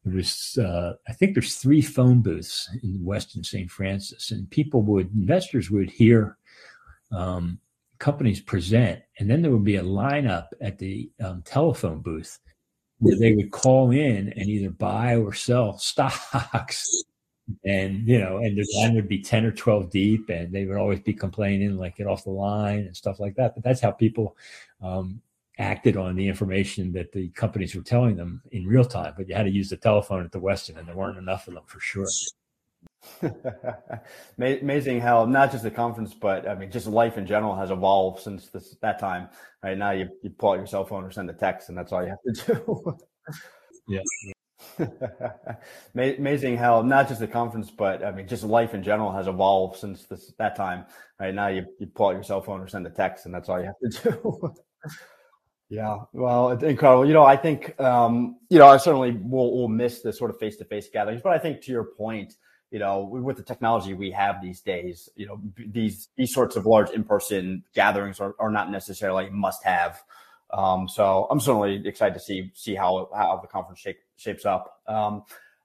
there 0.04 0.16
was, 0.16 0.58
uh, 0.62 0.94
I 1.08 1.14
think 1.14 1.34
there's 1.34 1.56
three 1.56 1.82
phone 1.82 2.22
booths 2.22 2.70
in 2.84 3.00
Westin 3.00 3.46
St. 3.46 3.70
Francis, 3.72 4.32
and 4.32 4.50
people 4.52 4.82
would, 4.84 5.12
investors 5.14 5.72
would 5.72 5.90
hear 5.90 6.38
um, 7.12 7.60
companies 8.00 8.42
present, 8.42 9.02
and 9.20 9.30
then 9.30 9.42
there 9.42 9.52
would 9.52 9.64
be 9.64 9.78
a 9.78 9.84
lineup 9.84 10.48
at 10.62 10.78
the 10.78 11.10
um, 11.24 11.42
telephone 11.44 12.02
booth 12.02 12.40
where 13.00 13.18
they 13.18 13.34
would 13.34 13.52
call 13.52 13.92
in 13.92 14.32
and 14.34 14.50
either 14.50 14.70
buy 14.70 15.16
or 15.16 15.34
sell 15.34 15.78
stocks 15.78 17.06
and 17.64 18.08
you 18.08 18.20
know, 18.20 18.38
and 18.38 18.58
the 18.58 18.66
line 18.76 18.96
would 18.96 19.08
be 19.08 19.22
ten 19.22 19.46
or 19.46 19.52
twelve 19.52 19.90
deep, 19.90 20.30
and 20.30 20.54
they 20.54 20.66
would 20.66 20.78
always 20.78 21.00
be 21.00 21.14
complaining, 21.14 21.78
like 21.78 21.98
get 21.98 22.08
off 22.08 22.24
the 22.24 22.32
line 22.32 22.80
and 22.80 22.96
stuff 22.96 23.20
like 23.20 23.36
that. 23.36 23.54
But 23.54 23.64
that's 23.64 23.82
how 23.82 23.92
people 23.92 24.36
um, 24.82 25.22
acted 25.58 25.98
on 25.98 26.16
the 26.16 26.28
information 26.28 26.92
that 26.94 27.12
the 27.12 27.30
companies 27.30 27.76
were 27.76 27.84
telling 27.84 28.16
them 28.16 28.42
in 28.52 28.66
real 28.66 28.86
time. 28.86 29.14
But 29.16 29.30
you 29.30 29.36
had 29.36 29.44
to 29.44 29.52
use 29.52 29.70
the 29.70 29.78
telephone 29.78 30.26
at 30.26 30.32
the 30.32 30.40
Westin, 30.40 30.78
and 30.78 30.88
there 30.88 30.96
weren't 30.96 31.18
enough 31.18 31.48
of 31.48 31.54
them 31.54 31.64
for 31.68 31.80
sure. 31.80 32.08
Amazing 34.38 35.00
how 35.00 35.26
not 35.26 35.52
just 35.52 35.64
the 35.64 35.72
conference, 35.72 36.14
but 36.14 36.48
I 36.48 36.56
mean, 36.56 36.72
just 36.72 36.88
life 36.88 37.18
in 37.18 37.26
general 37.26 37.56
has 37.56 37.72
evolved 37.72 38.22
since 38.22 38.50
this, 38.50 38.76
that 38.82 39.00
time. 39.00 39.30
Right 39.64 39.78
now, 39.78 39.92
you, 39.92 40.10
you 40.22 40.30
pull 40.32 40.52
out 40.52 40.58
your 40.58 40.68
cell 40.68 40.86
phone 40.86 41.04
or 41.04 41.12
send 41.12 41.30
a 41.30 41.34
text, 41.34 41.70
and 41.70 41.78
that's 41.78 41.92
all 41.92 42.04
you 42.04 42.10
have 42.10 42.36
to 42.36 42.54
do. 42.54 42.98
yeah. 43.88 44.02
Amazing 45.96 46.58
how 46.58 46.82
not 46.82 47.08
just 47.08 47.20
the 47.20 47.28
conference, 47.28 47.72
but 47.72 48.04
I 48.04 48.12
mean, 48.12 48.28
just 48.28 48.44
life 48.44 48.74
in 48.74 48.84
general 48.84 49.12
has 49.12 49.28
evolved 49.28 49.80
since 49.80 50.04
this, 50.06 50.34
that 50.38 50.56
time. 50.56 50.86
Right 51.20 51.34
now, 51.34 51.48
you, 51.48 51.66
you 51.80 51.88
pull 51.88 52.08
out 52.08 52.14
your 52.16 52.24
cell 52.24 52.42
phone 52.42 52.62
or 52.62 52.68
send 52.68 52.86
a 52.88 52.90
text, 52.90 53.26
and 53.26 53.34
that's 53.34 53.50
all 53.50 53.60
you 53.60 53.66
have 53.66 53.92
to 53.92 54.12
do. 54.12 54.54
yeah, 55.70 55.98
well, 56.14 56.50
it's 56.52 56.64
incredible. 56.64 57.06
You 57.06 57.14
know, 57.14 57.24
I 57.24 57.38
think 57.38 57.80
um, 57.80 58.38
you 58.50 58.60
know 58.60 58.68
I 58.68 58.78
certainly 58.78 59.12
will, 59.12 59.58
will 59.58 59.70
miss 59.70 60.02
the 60.02 60.12
sort 60.12 60.30
of 60.30 60.40
face 60.40 60.58
to 60.58 60.66
face 60.66 60.90
gatherings, 60.90 61.22
but 61.24 61.34
I 61.34 61.40
think 61.40 61.62
to 61.62 61.72
your 61.72 61.86
point, 61.86 62.36
you 62.72 62.80
know, 62.80 63.04
with 63.04 63.38
the 63.38 63.44
technology 63.44 63.94
we 63.94 64.12
have 64.12 64.42
these 64.42 64.62
days, 64.62 65.10
you 65.16 65.28
know, 65.28 65.40
these 65.58 66.10
these 66.18 66.34
sorts 66.34 66.56
of 66.56 66.66
large 66.66 66.90
in 66.92 67.04
person 67.04 67.64
gatherings 67.74 68.20
are, 68.20 68.36
are 68.40 68.52
not 68.52 68.72
necessarily 68.72 69.30
must 69.30 69.64
have. 69.64 70.04
Um, 70.52 70.88
so 70.88 71.28
I'm 71.30 71.40
certainly 71.40 71.82
excited 71.88 72.14
to 72.14 72.20
see 72.20 72.52
see 72.54 72.76
how 72.76 73.10
how 73.14 73.40
the 73.42 73.48
conference 73.48 73.80
shape, 73.80 73.98
shapes 74.16 74.46
up. 74.46 74.82
Um, 74.88 75.24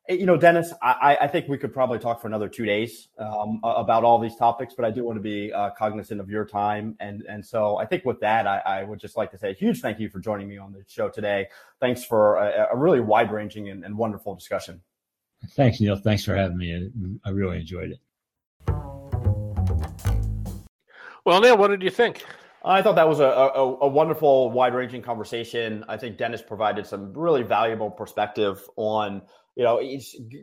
eh, 0.09 0.15
you 0.15 0.27
know, 0.27 0.37
Dennis, 0.37 0.73
I, 0.83 1.19
I, 1.21 1.27
think 1.29 1.49
we 1.49 1.59
could 1.59 1.73
probably 1.73 1.99
talk 1.99 2.21
for 2.21 2.27
another 2.27 2.49
two 2.49 2.65
days 2.65 3.09
um, 3.19 3.61
about 3.63 4.05
all 4.05 4.19
these 4.19 4.37
topics, 4.37 4.75
but 4.75 4.85
I 4.85 4.91
do 4.91 5.05
want 5.05 5.17
to 5.17 5.23
be 5.23 5.53
uh, 5.53 5.71
cognizant 5.77 6.21
of 6.21 6.31
your 6.31 6.45
time, 6.45 6.97
and 6.99 7.23
and 7.29 7.45
so 7.45 7.77
I 7.77 7.85
think 7.85 8.05
with 8.05 8.21
that, 8.21 8.47
I, 8.47 8.59
I, 8.59 8.85
would 8.85 8.99
just 8.99 9.17
like 9.17 9.31
to 9.33 9.39
say 9.39 9.51
a 9.51 9.55
huge 9.55 9.81
thank 9.81 10.01
you 10.01 10.09
for 10.09 10.19
joining 10.19 10.49
me 10.49 10.59
on 10.59 10.73
the 10.73 10.83
show 10.89 11.09
today. 11.09 11.47
Thanks 11.79 12.05
for 12.05 12.37
a, 12.39 12.69
a 12.73 12.77
really 12.77 13.01
wide 13.01 13.31
ranging 13.31 13.69
and, 13.69 13.85
and 13.85 13.97
wonderful 13.97 14.35
discussion. 14.35 14.81
Thanks, 15.51 15.81
Neil. 15.81 15.97
Thanks 15.97 16.25
for 16.25 16.35
having 16.35 16.57
me. 16.57 16.91
I 17.25 17.31
really 17.31 17.59
enjoyed 17.59 17.93
it. 17.93 18.01
Well, 21.25 21.41
Neil, 21.41 21.57
what 21.57 21.69
did 21.69 21.83
you 21.83 21.91
think? 21.91 22.25
I 22.65 22.83
thought 22.83 22.97
that 22.97 23.09
was 23.09 23.21
a, 23.21 23.25
a, 23.25 23.79
a 23.81 23.89
wonderful, 23.89 24.51
wide 24.51 24.75
ranging 24.75 25.03
conversation. 25.03 25.85
I 25.89 25.97
think 25.97 26.19
Dennis 26.19 26.43
provided 26.43 26.87
some 26.87 27.13
really 27.15 27.43
valuable 27.43 27.91
perspective 27.91 28.69
on, 28.77 29.23
you 29.57 29.65
know, 29.65 29.81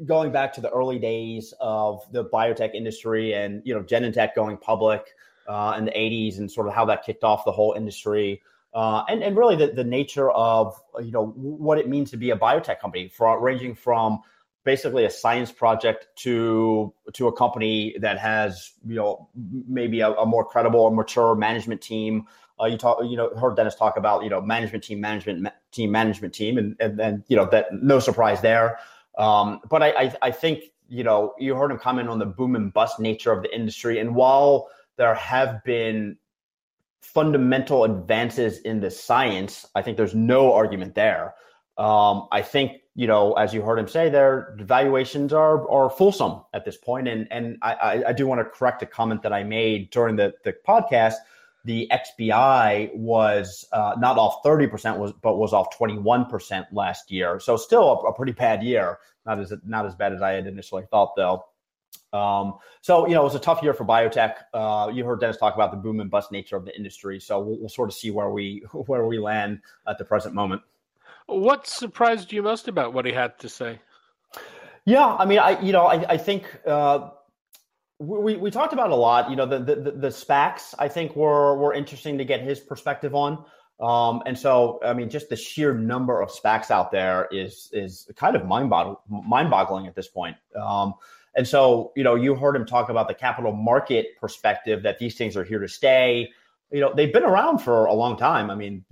going 0.05 0.31
back 0.31 0.53
to 0.53 0.61
the 0.61 0.69
early 0.71 0.99
days 0.99 1.53
of 1.59 2.01
the 2.11 2.25
biotech 2.25 2.73
industry 2.73 3.33
and, 3.33 3.61
you 3.65 3.73
know, 3.75 3.83
Genentech 3.83 4.35
going 4.35 4.57
public. 4.57 5.13
uh, 5.47 5.75
in 5.77 5.85
the 5.85 5.91
80s 5.91 6.37
and 6.39 6.51
sort 6.51 6.67
of 6.67 6.73
how 6.73 6.85
that 6.85 7.03
kicked 7.03 7.23
off 7.23 7.45
the 7.45 7.51
whole 7.51 7.73
industry. 7.73 8.41
Uh, 8.73 9.03
and, 9.07 9.23
and 9.23 9.37
really 9.37 9.55
the, 9.55 9.67
the 9.67 9.83
nature 9.83 10.29
of 10.31 10.75
you 10.99 11.11
know 11.11 11.27
what 11.35 11.77
it 11.77 11.87
means 11.87 12.11
to 12.11 12.17
be 12.17 12.31
a 12.31 12.35
biotech 12.37 12.79
company, 12.79 13.09
for, 13.09 13.39
ranging 13.41 13.73
from 13.73 14.19
basically 14.67 15.05
a 15.05 15.09
science 15.09 15.49
project 15.49 16.07
to 16.17 16.93
to 17.13 17.29
a 17.29 17.31
company 17.31 17.95
that 18.01 18.19
has 18.19 18.73
you 18.85 18.95
know 18.95 19.29
maybe 19.65 20.01
a, 20.01 20.11
a 20.11 20.25
more 20.25 20.43
credible 20.43 20.81
or 20.81 20.91
mature 20.91 21.33
management 21.35 21.81
team. 21.81 22.27
Uh, 22.59 22.65
you 22.65 22.77
talk, 22.77 22.97
you 23.03 23.15
know, 23.15 23.33
heard 23.35 23.55
Dennis 23.55 23.75
talk 23.75 23.95
about 23.95 24.25
you 24.25 24.29
know 24.29 24.41
management 24.41 24.83
team, 24.83 24.99
management 24.99 25.41
ma- 25.41 25.57
team, 25.71 25.89
management 25.89 26.33
team, 26.33 26.57
and 26.57 26.75
and 26.81 26.99
then 26.99 27.23
you 27.29 27.37
know 27.37 27.45
that 27.45 27.67
no 27.71 27.99
surprise 27.99 28.41
there. 28.41 28.77
Um, 29.17 29.61
but 29.69 29.81
I, 29.81 29.89
I 30.03 30.15
I 30.23 30.31
think 30.31 30.65
you 30.89 31.05
know 31.05 31.33
you 31.39 31.55
heard 31.55 31.71
him 31.71 31.79
comment 31.79 32.09
on 32.09 32.19
the 32.19 32.25
boom 32.25 32.57
and 32.57 32.73
bust 32.73 32.99
nature 32.99 33.31
of 33.31 33.43
the 33.43 33.55
industry, 33.55 33.99
and 33.99 34.13
while 34.13 34.67
there 34.97 35.15
have 35.15 35.63
been 35.63 36.17
fundamental 36.99 37.85
advances 37.85 38.59
in 38.59 38.81
the 38.81 38.91
science, 38.91 39.65
I 39.75 39.81
think 39.81 39.95
there's 39.95 40.15
no 40.15 40.51
argument 40.51 40.93
there. 40.93 41.35
Um, 41.77 42.27
I 42.31 42.41
think 42.41 42.81
you 42.97 43.05
know, 43.05 43.33
as 43.33 43.53
you 43.53 43.61
heard 43.61 43.77
him 43.77 43.87
say, 43.87 44.09
their 44.09 44.55
valuations 44.57 45.31
are 45.31 45.69
are 45.69 45.87
fulsome 45.87 46.41
at 46.55 46.65
this 46.65 46.77
point, 46.77 47.07
and 47.07 47.27
and 47.29 47.59
I, 47.61 48.03
I 48.07 48.11
do 48.11 48.25
want 48.25 48.39
to 48.39 48.45
correct 48.45 48.81
a 48.81 48.87
comment 48.87 49.21
that 49.21 49.31
I 49.31 49.43
made 49.43 49.91
during 49.91 50.15
the 50.15 50.33
the 50.43 50.55
podcast. 50.67 51.13
The 51.63 51.91
XBI 51.91 52.95
was 52.95 53.67
uh, 53.71 53.93
not 53.99 54.17
off 54.17 54.41
thirty 54.43 54.65
percent, 54.65 54.97
was 54.97 55.13
but 55.13 55.37
was 55.37 55.53
off 55.53 55.77
twenty 55.77 55.95
one 55.95 56.25
percent 56.25 56.65
last 56.73 57.11
year. 57.11 57.39
So 57.39 57.55
still 57.55 57.83
a, 57.83 58.07
a, 58.07 58.13
pretty 58.13 58.31
bad 58.31 58.63
year. 58.63 58.97
Not 59.27 59.39
as 59.39 59.53
not 59.63 59.85
as 59.85 59.93
bad 59.93 60.11
as 60.11 60.23
I 60.23 60.31
had 60.31 60.47
initially 60.47 60.85
thought, 60.89 61.15
though. 61.15 61.45
Um, 62.13 62.55
so 62.81 63.05
you 63.07 63.13
know, 63.13 63.21
it 63.21 63.25
was 63.25 63.35
a 63.35 63.39
tough 63.39 63.61
year 63.61 63.75
for 63.75 63.85
biotech. 63.85 64.37
Uh, 64.55 64.89
you 64.91 65.05
heard 65.05 65.19
Dennis 65.19 65.37
talk 65.37 65.53
about 65.53 65.69
the 65.69 65.77
boom 65.77 65.99
and 65.99 66.09
bust 66.09 66.31
nature 66.31 66.55
of 66.55 66.65
the 66.65 66.75
industry. 66.75 67.19
So 67.19 67.39
we'll, 67.41 67.59
we'll 67.59 67.69
sort 67.69 67.89
of 67.89 67.95
see 67.95 68.09
where 68.09 68.31
we 68.31 68.63
where 68.73 69.05
we 69.05 69.19
land 69.19 69.59
at 69.87 69.99
the 69.99 70.05
present 70.05 70.33
moment. 70.33 70.63
What 71.27 71.67
surprised 71.67 72.31
you 72.31 72.41
most 72.41 72.67
about 72.67 72.93
what 72.93 73.05
he 73.05 73.11
had 73.11 73.37
to 73.39 73.49
say? 73.49 73.79
Yeah, 74.85 75.05
I 75.05 75.25
mean, 75.25 75.39
I 75.39 75.59
you 75.61 75.73
know, 75.73 75.85
I, 75.85 76.13
I 76.13 76.17
think 76.17 76.45
uh, 76.65 77.09
we 77.99 78.37
we 78.37 78.49
talked 78.49 78.73
about 78.73 78.91
a 78.91 78.95
lot. 78.95 79.29
You 79.29 79.35
know, 79.35 79.45
the, 79.45 79.59
the 79.59 79.91
the 79.91 80.07
SPACs 80.07 80.73
I 80.79 80.87
think 80.87 81.15
were 81.15 81.57
were 81.57 81.73
interesting 81.73 82.17
to 82.17 82.25
get 82.25 82.41
his 82.41 82.59
perspective 82.59 83.13
on. 83.13 83.43
Um, 83.79 84.23
and 84.25 84.37
so, 84.37 84.79
I 84.83 84.93
mean, 84.93 85.09
just 85.09 85.29
the 85.29 85.35
sheer 85.35 85.73
number 85.73 86.21
of 86.21 86.29
SPACs 86.29 86.71
out 86.71 86.91
there 86.91 87.27
is 87.31 87.69
is 87.73 88.09
kind 88.15 88.35
of 88.35 88.45
mind 88.45 88.71
mind 89.09 89.49
boggling 89.49 89.87
at 89.87 89.95
this 89.95 90.07
point. 90.07 90.37
Um, 90.55 90.93
and 91.35 91.47
so, 91.47 91.91
you 91.95 92.03
know, 92.03 92.15
you 92.15 92.33
heard 92.33 92.55
him 92.55 92.65
talk 92.65 92.89
about 92.89 93.07
the 93.07 93.13
capital 93.13 93.51
market 93.51 94.17
perspective 94.19 94.81
that 94.83 94.97
these 94.97 95.15
things 95.15 95.37
are 95.37 95.43
here 95.43 95.59
to 95.59 95.67
stay. 95.67 96.31
You 96.71 96.81
know, 96.81 96.93
they've 96.95 97.13
been 97.13 97.23
around 97.23 97.59
for 97.59 97.85
a 97.85 97.93
long 97.93 98.17
time. 98.17 98.49
I 98.49 98.55
mean, 98.55 98.83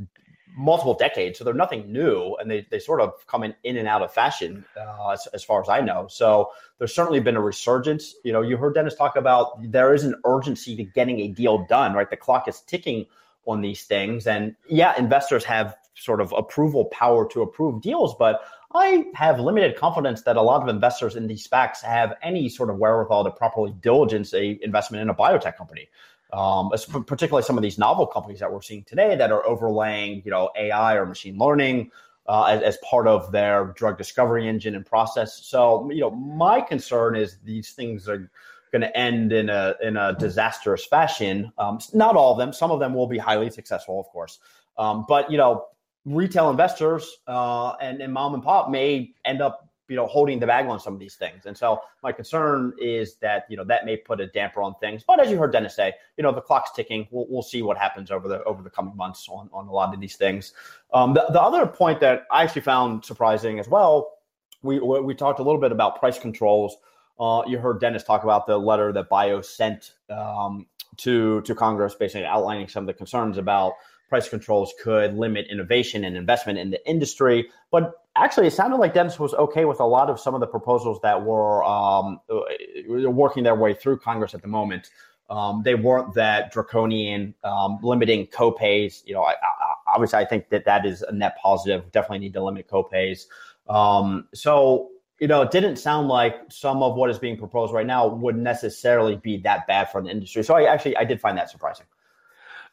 multiple 0.56 0.93
decades, 0.93 1.38
so 1.38 1.43
they're 1.43 1.53
nothing 1.53 1.91
new, 1.91 2.36
and 2.39 2.49
they, 2.49 2.66
they 2.70 2.80
sort 2.80 3.01
of 3.01 3.26
come 3.28 3.43
in, 3.43 3.53
in 3.64 3.78
and 3.78 3.88
out 3.88 4.01
of 4.01 4.14
fashion 4.14 4.66
uh, 4.80 5.10
as, 5.10 5.28
as 5.34 5.43
far 5.43 5.62
as 5.62 5.70
I 5.70 5.82
know. 5.82 6.08
So 6.10 6.49
there's 6.78 6.93
certainly 6.93 7.20
been 7.20 7.36
a 7.36 7.41
resurgence. 7.41 8.16
You 8.24 8.34
know, 8.34 8.41
you 8.41 8.58
heard 8.58 8.74
Dennis 8.74 8.95
talk 8.95 9.16
about 9.16 9.72
there 9.72 9.93
is 9.93 10.03
an 10.03 10.16
urgency 10.26 10.76
to 10.78 10.84
getting 10.84 11.20
a 11.20 11.28
deal 11.28 11.66
done, 11.66 11.93
right? 11.93 12.10
The 12.10 12.18
clock 12.18 12.47
is 12.47 12.62
ticking 12.62 13.06
on 13.45 13.62
these 13.62 13.84
things, 13.84 14.28
and 14.28 14.56
yeah, 14.68 14.93
investors 14.97 15.43
have 15.43 15.76
sort 15.95 16.20
of 16.20 16.34
approval 16.36 16.86
power 16.86 17.28
to 17.30 17.41
approve 17.41 17.82
deals, 17.82 18.16
but 18.18 18.41
I 18.74 19.06
have 19.14 19.39
limited 19.39 19.78
confidence 19.78 20.24
that 20.24 20.36
a 20.36 20.41
lot 20.41 20.62
of 20.62 20.68
investors 20.68 21.16
in 21.16 21.28
these 21.28 21.47
SPACs 21.47 21.82
have 21.82 22.14
any 22.22 22.49
sort 22.49 22.70
of 22.70 22.78
wherewithal 22.78 23.24
to 23.24 23.32
properly 23.32 23.74
diligence 23.80 24.34
a 24.34 24.60
investment 24.62 25.01
in 25.01 25.10
a 25.10 25.16
biotech 25.16 25.56
company 25.56 25.88
um, 26.36 26.70
particularly 27.06 27.44
some 27.44 27.58
of 27.58 27.64
these 27.64 27.78
novel 27.78 28.06
companies 28.06 28.40
that 28.40 28.52
we're 28.52 28.62
seeing 28.62 28.84
today 28.84 29.16
that 29.16 29.32
are 29.32 29.46
overlaying, 29.46 30.22
you 30.26 30.32
know, 30.32 30.50
AI 30.58 30.96
or 30.96 31.06
machine 31.06 31.38
learning 31.38 31.92
uh, 32.28 32.44
as, 32.44 32.62
as, 32.62 32.78
part 32.78 33.08
of 33.08 33.32
their 33.32 33.74
drug 33.78 33.98
discovery 33.98 34.48
engine 34.48 34.76
and 34.76 34.86
process. 34.86 35.46
So, 35.46 35.90
you 35.92 36.02
know, 36.02 36.12
my 36.12 36.60
concern 36.60 37.16
is 37.16 37.38
these 37.44 37.72
things 37.72 38.10
are 38.10 38.30
going 38.72 38.82
to 38.82 38.98
end 38.98 39.32
in 39.32 39.50
a 39.50 39.76
in 39.82 39.96
a 39.96 40.14
disastrous 40.20 40.86
fashion. 40.86 41.54
Um, 41.58 41.80
not 41.94 42.16
all 42.18 42.34
of 42.34 42.38
them. 42.38 42.52
Some 42.52 42.72
of 42.72 42.80
them 42.80 42.94
will 42.94 43.08
be 43.08 43.18
highly 43.18 43.50
successful, 43.50 44.00
of 44.00 44.08
course. 44.08 44.40
Um, 44.78 45.06
but 45.08 45.32
you 45.32 45.38
know, 45.38 45.68
retail 46.04 46.50
investors 46.50 47.18
uh, 47.28 47.76
and, 47.82 48.02
and 48.02 48.12
mom 48.12 48.34
and 48.34 48.44
pop 48.44 48.70
may 48.70 49.14
end 49.24 49.42
up 49.42 49.70
you 49.88 49.96
know 49.96 50.06
holding 50.08 50.40
the 50.40 50.48
bag 50.48 50.66
on 50.66 50.80
some 50.80 50.94
of 50.94 51.00
these 51.00 51.16
things. 51.16 51.46
And 51.46 51.58
so 51.58 51.82
my 52.04 52.12
concern 52.12 52.74
is 52.80 53.16
that 53.18 53.46
you 53.50 53.58
know 53.58 53.64
that 53.66 53.86
may 53.86 53.98
put 53.98 54.20
a 54.20 54.28
damper 54.28 54.62
on 54.62 54.76
things. 54.80 55.04
But 55.06 55.20
as 55.20 55.30
you 55.30 55.38
heard 55.38 55.52
dennis 55.52 55.76
say 55.76 55.94
you 56.18 56.24
know 56.24 56.32
the 56.32 56.42
clock's 56.42 56.72
ticking. 56.72 57.08
We'll, 57.12 57.26
we'll 57.30 57.44
see 57.44 57.62
what 57.62 57.78
happens 57.78 58.12
over 58.12 58.28
the 58.28 58.44
over 58.44 58.64
the 58.64 58.70
coming 58.70 58.96
months 58.96 59.28
on, 59.30 59.50
on 59.54 59.68
a 59.68 59.72
lot 59.72 59.94
of 59.94 60.00
these 60.00 60.16
things. 60.16 60.54
Um, 60.94 61.14
the, 61.14 61.26
the 61.30 61.42
other 61.42 61.66
point 61.66 62.00
that 62.02 62.26
i 62.32 62.44
actually 62.44 62.62
found 62.62 63.06
surprising 63.06 63.60
as 63.60 63.68
well 63.68 64.14
we 64.62 64.80
we 64.80 65.14
talked 65.14 65.40
a 65.40 65.44
little 65.44 65.62
bit 65.62 65.72
about 65.72 66.00
price 66.00 66.20
controls. 66.20 66.78
Uh, 67.20 67.44
you 67.48 67.58
heard 67.58 67.80
dennis 67.80 68.04
talk 68.04 68.24
about 68.24 68.46
the 68.46 68.58
letter 68.58 68.92
that 68.92 69.08
bio 69.10 69.42
sent 69.42 69.94
um, 70.10 70.66
to 70.98 71.42
to 71.42 71.56
congress 71.56 71.96
basically 71.96 72.26
outlining 72.26 72.68
some 72.68 72.84
of 72.84 72.88
the 72.88 72.94
concerns 72.94 73.38
about 73.38 73.74
price 74.10 74.30
controls 74.30 74.74
could 74.82 75.14
limit 75.16 75.48
innovation 75.50 76.06
and 76.06 76.16
investment 76.16 76.60
in 76.60 76.70
the 76.70 76.90
industry. 76.90 77.50
But 77.72 78.05
actually, 78.16 78.47
it 78.47 78.53
sounded 78.53 78.78
like 78.78 78.93
Dennis 78.93 79.20
was 79.20 79.34
okay 79.34 79.66
with 79.66 79.80
a 79.80 79.86
lot 79.86 80.09
of 80.09 80.20
some 80.20 80.34
of 80.34 80.39
the 80.39 80.47
proposals 80.47 80.99
that 81.01 81.22
were 81.22 81.63
um, 81.63 82.20
uh, 82.30 83.09
working 83.09 83.43
their 83.43 83.55
way 83.55 83.74
through 83.74 83.99
Congress 83.99 84.34
at 84.34 84.41
the 84.41 84.47
moment. 84.47 84.89
Um, 85.30 85.63
they 85.63 85.76
weren't 85.76 86.13
that 86.13 86.51
draconian, 86.51 87.34
um, 87.43 87.80
limiting 87.82 88.28
copays. 88.28 89.01
You 89.05 89.16
know, 89.16 89.24
I, 89.24 89.32
I, 89.32 89.74
obviously, 89.93 90.20
I 90.20 90.26
think 90.26 90.49
that 90.49 90.66
that 90.66 90.86
is 90.86 91.01
a 91.01 91.11
net 91.11 91.38
positive. 91.41 91.91
Definitely 91.91 92.20
need 92.20 92.34
to 92.34 92.43
limit 92.43 92.70
copays. 92.70 93.26
Um, 93.68 94.28
so, 94.34 94.89
you 95.20 95.28
know, 95.28 95.41
it 95.41 95.51
didn't 95.51 95.78
sound 95.78 96.07
like 96.07 96.36
some 96.49 96.84
of 96.84 96.95
what 96.95 97.09
is 97.09 97.18
being 97.18 97.38
proposed 97.38 97.74
right 97.74 97.88
now 97.88 98.07
would 98.07 98.38
necessarily 98.38 99.16
be 99.16 99.38
that 99.38 99.66
bad 99.66 99.89
for 99.91 100.01
the 100.01 100.09
industry. 100.09 100.43
So, 100.43 100.55
I 100.55 100.72
actually 100.72 100.95
I 100.97 101.05
did 101.05 101.20
find 101.20 101.38
that 101.38 101.49
surprising. 101.49 101.88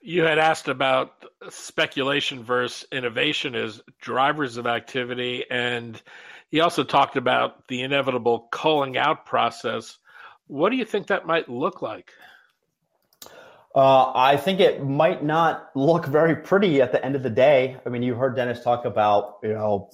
You 0.04 0.24
had 0.24 0.38
asked 0.38 0.66
about 0.66 1.12
speculation 1.48 2.42
versus 2.42 2.86
innovation 2.90 3.54
as 3.54 3.80
drivers 4.00 4.56
of 4.56 4.66
activity, 4.66 5.44
and 5.48 6.00
he 6.50 6.60
also 6.60 6.82
talked 6.82 7.16
about 7.16 7.68
the 7.68 7.82
inevitable 7.82 8.48
culling 8.50 8.96
out 8.96 9.26
process. 9.26 9.98
What 10.48 10.70
do 10.70 10.76
you 10.76 10.84
think 10.84 11.06
that 11.06 11.24
might 11.24 11.48
look 11.48 11.82
like? 11.82 12.10
Uh, 13.74 14.12
I 14.14 14.36
think 14.36 14.60
it 14.60 14.84
might 14.84 15.22
not 15.22 15.70
look 15.74 16.04
very 16.06 16.36
pretty 16.36 16.82
at 16.82 16.92
the 16.92 17.02
end 17.02 17.14
of 17.14 17.22
the 17.22 17.30
day. 17.30 17.76
I 17.86 17.88
mean, 17.88 18.02
you 18.02 18.14
heard 18.14 18.36
Dennis 18.36 18.62
talk 18.62 18.84
about 18.84 19.38
you 19.42 19.54
know 19.54 19.90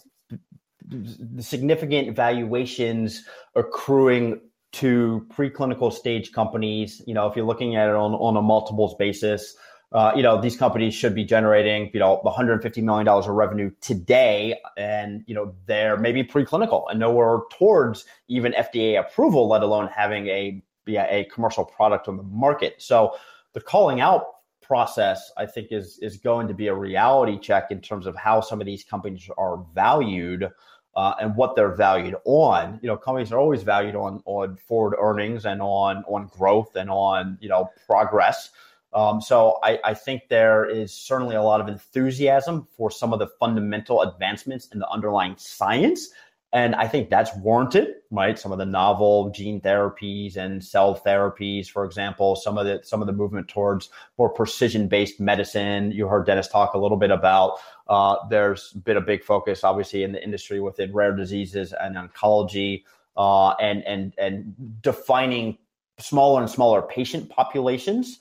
the 0.89 1.43
significant 1.43 2.17
valuations 2.17 3.25
accruing 3.55 4.41
to 4.73 5.27
preclinical 5.31 5.93
stage 5.93 6.33
companies. 6.33 7.03
You 7.07 7.15
know, 7.15 7.27
if 7.29 7.37
you're 7.37 7.47
looking 7.47 7.77
at 7.77 7.89
it 7.89 7.95
on, 7.95 8.15
on 8.15 8.37
a 8.37 8.43
multiples 8.43 8.95
basis, 8.97 9.55
uh, 9.93 10.13
you 10.15 10.23
know, 10.23 10.39
these 10.41 10.57
companies 10.57 10.95
should 10.95 11.15
be 11.15 11.25
generating, 11.25 11.91
you 11.95 12.01
know, 12.01 12.17
150 12.23 12.83
million 12.83 13.07
dollars 13.07 13.27
of 13.27 13.33
revenue 13.33 13.71
today, 13.81 14.59
and 14.77 15.25
you 15.27 15.35
know, 15.35 15.55
they're 15.67 15.97
maybe 15.97 16.23
preclinical 16.23 16.85
and 16.91 17.01
nowhere 17.01 17.41
towards 17.53 18.05
even 18.29 18.53
FDA 18.53 19.01
approval, 19.01 19.49
let 19.49 19.63
alone 19.63 19.89
having 19.89 20.27
a 20.27 20.63
a 20.89 21.25
commercial 21.33 21.65
product 21.65 22.09
on 22.09 22.17
the 22.17 22.23
market. 22.23 22.75
So, 22.79 23.17
the 23.55 23.61
calling 23.63 24.01
out 24.01 24.27
process, 24.61 25.33
I 25.39 25.47
think, 25.47 25.69
is 25.71 25.99
is 26.03 26.19
going 26.19 26.49
to 26.49 26.55
be 26.55 26.67
a 26.67 26.75
reality 26.75 27.39
check 27.39 27.71
in 27.71 27.81
terms 27.81 28.07
of 28.07 28.15
how 28.15 28.43
some 28.43 28.61
of 28.61 28.67
these 28.67 28.85
companies 28.85 29.31
are 29.39 29.65
valued. 29.75 30.51
Uh, 30.97 31.15
and 31.21 31.37
what 31.37 31.55
they're 31.55 31.77
valued 31.77 32.17
on. 32.25 32.81
You 32.83 32.89
know, 32.89 32.97
companies 32.97 33.31
are 33.31 33.39
always 33.39 33.63
valued 33.63 33.95
on 33.95 34.21
on 34.25 34.57
forward 34.57 34.97
earnings 34.99 35.47
and 35.47 35.63
on 35.63 36.03
on 36.09 36.27
growth 36.27 36.75
and 36.75 36.91
on 36.91 37.39
you 37.41 37.49
know 37.49 37.71
progress. 37.87 38.51
Um, 38.93 39.21
so 39.21 39.59
I, 39.63 39.79
I, 39.85 39.95
think 39.95 40.23
there 40.29 40.65
is 40.65 40.95
certainly 40.95 41.37
a 41.37 41.43
lot 41.43 41.61
of 41.61 41.69
enthusiasm 41.69 42.67
for 42.75 42.91
some 42.91 43.13
of 43.13 43.19
the 43.19 43.27
fundamental 43.39 44.01
advancements 44.01 44.69
in 44.69 44.79
the 44.79 44.89
underlying 44.89 45.35
science. 45.37 46.09
And 46.55 46.75
I 46.75 46.89
think 46.89 47.11
that's 47.11 47.35
warranted, 47.37 47.97
right? 48.11 48.39
Some 48.39 48.53
of 48.53 48.59
the 48.59 48.65
novel 48.65 49.29
gene 49.31 49.61
therapies 49.61 50.39
and 50.39 50.65
cell 50.65 50.99
therapies, 51.05 51.69
for 51.69 51.85
example, 51.85 52.37
some 52.37 52.57
of 52.57 52.65
the 52.65 52.81
some 52.83 53.03
of 53.03 53.07
the 53.07 53.13
movement 53.13 53.49
towards 53.49 53.91
more 54.17 54.31
precision-based 54.31 55.21
medicine. 55.21 55.93
You 55.93 56.09
heard 56.09 56.25
Dennis 56.25 56.49
talk 56.49 56.73
a 56.73 56.79
little 56.79 56.97
bit 56.97 57.11
about. 57.11 57.59
Uh, 57.87 58.17
there's 58.31 58.73
been 58.73 58.97
a 58.97 59.03
big 59.03 59.23
focus, 59.23 59.63
obviously, 59.63 60.05
in 60.05 60.13
the 60.13 60.25
industry 60.25 60.59
within 60.59 60.91
rare 60.95 61.15
diseases 61.15 61.75
and 61.79 61.97
oncology, 61.97 62.85
uh, 63.19 63.51
and 63.61 63.85
and 63.85 64.15
and 64.17 64.55
defining 64.81 65.59
smaller 65.99 66.41
and 66.41 66.51
smaller 66.51 66.81
patient 66.81 67.29
populations 67.29 68.21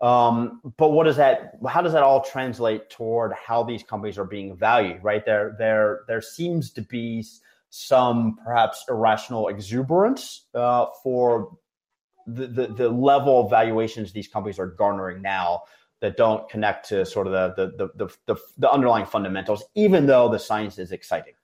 um, 0.00 0.60
but 0.76 0.90
what 0.90 1.04
does 1.04 1.16
that? 1.16 1.58
How 1.68 1.82
does 1.82 1.92
that 1.92 2.02
all 2.02 2.22
translate 2.22 2.88
toward 2.88 3.32
how 3.32 3.64
these 3.64 3.82
companies 3.82 4.16
are 4.16 4.24
being 4.24 4.56
valued? 4.56 5.02
Right 5.02 5.24
there, 5.24 5.56
there, 5.58 6.02
there 6.06 6.22
seems 6.22 6.70
to 6.72 6.82
be 6.82 7.24
some 7.70 8.38
perhaps 8.44 8.84
irrational 8.88 9.48
exuberance 9.48 10.46
uh, 10.54 10.86
for 11.02 11.58
the, 12.26 12.46
the, 12.46 12.66
the 12.68 12.88
level 12.88 13.40
of 13.40 13.50
valuations 13.50 14.12
these 14.12 14.28
companies 14.28 14.58
are 14.58 14.66
garnering 14.66 15.20
now 15.20 15.62
that 16.00 16.16
don't 16.16 16.48
connect 16.48 16.88
to 16.88 17.04
sort 17.04 17.26
of 17.26 17.32
the 17.56 17.68
the, 17.76 17.90
the 17.96 18.14
the 18.26 18.40
the 18.58 18.70
underlying 18.70 19.06
fundamentals, 19.06 19.64
even 19.74 20.06
though 20.06 20.28
the 20.28 20.38
science 20.38 20.78
is 20.78 20.92
exciting. 20.92 21.34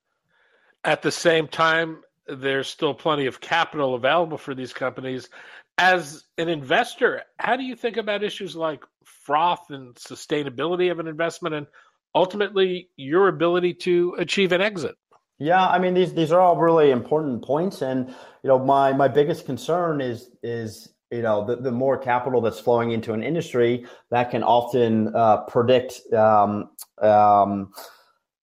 At 0.84 1.02
the 1.02 1.10
same 1.10 1.48
time, 1.48 2.02
there's 2.28 2.68
still 2.68 2.94
plenty 2.94 3.26
of 3.26 3.40
capital 3.40 3.94
available 3.94 4.38
for 4.38 4.54
these 4.54 4.72
companies. 4.72 5.28
As 5.76 6.24
an 6.38 6.48
investor, 6.48 7.22
how 7.38 7.56
do 7.56 7.64
you 7.64 7.74
think 7.74 7.96
about 7.96 8.22
issues 8.22 8.54
like 8.54 8.84
froth 9.04 9.70
and 9.70 9.94
sustainability 9.96 10.90
of 10.90 11.00
an 11.00 11.06
investment 11.08 11.54
and 11.54 11.66
ultimately 12.14 12.90
your 12.96 13.28
ability 13.28 13.74
to 13.74 14.14
achieve 14.18 14.52
an 14.52 14.60
exit? 14.60 14.94
Yeah, 15.38 15.66
I 15.66 15.78
mean 15.78 15.94
these 15.94 16.14
these 16.14 16.30
are 16.30 16.40
all 16.40 16.56
really 16.56 16.90
important 16.90 17.42
points, 17.42 17.82
and 17.82 18.08
you 18.08 18.48
know 18.48 18.58
my 18.58 18.92
my 18.92 19.08
biggest 19.08 19.46
concern 19.46 20.00
is 20.00 20.30
is 20.44 20.94
you 21.10 21.22
know 21.22 21.44
the, 21.44 21.56
the 21.56 21.72
more 21.72 21.98
capital 21.98 22.40
that's 22.40 22.60
flowing 22.60 22.92
into 22.92 23.12
an 23.12 23.22
industry 23.24 23.84
that 24.10 24.30
can 24.30 24.44
often 24.44 25.14
uh, 25.14 25.38
predict 25.46 26.00
um, 26.12 26.70
um, 27.02 27.72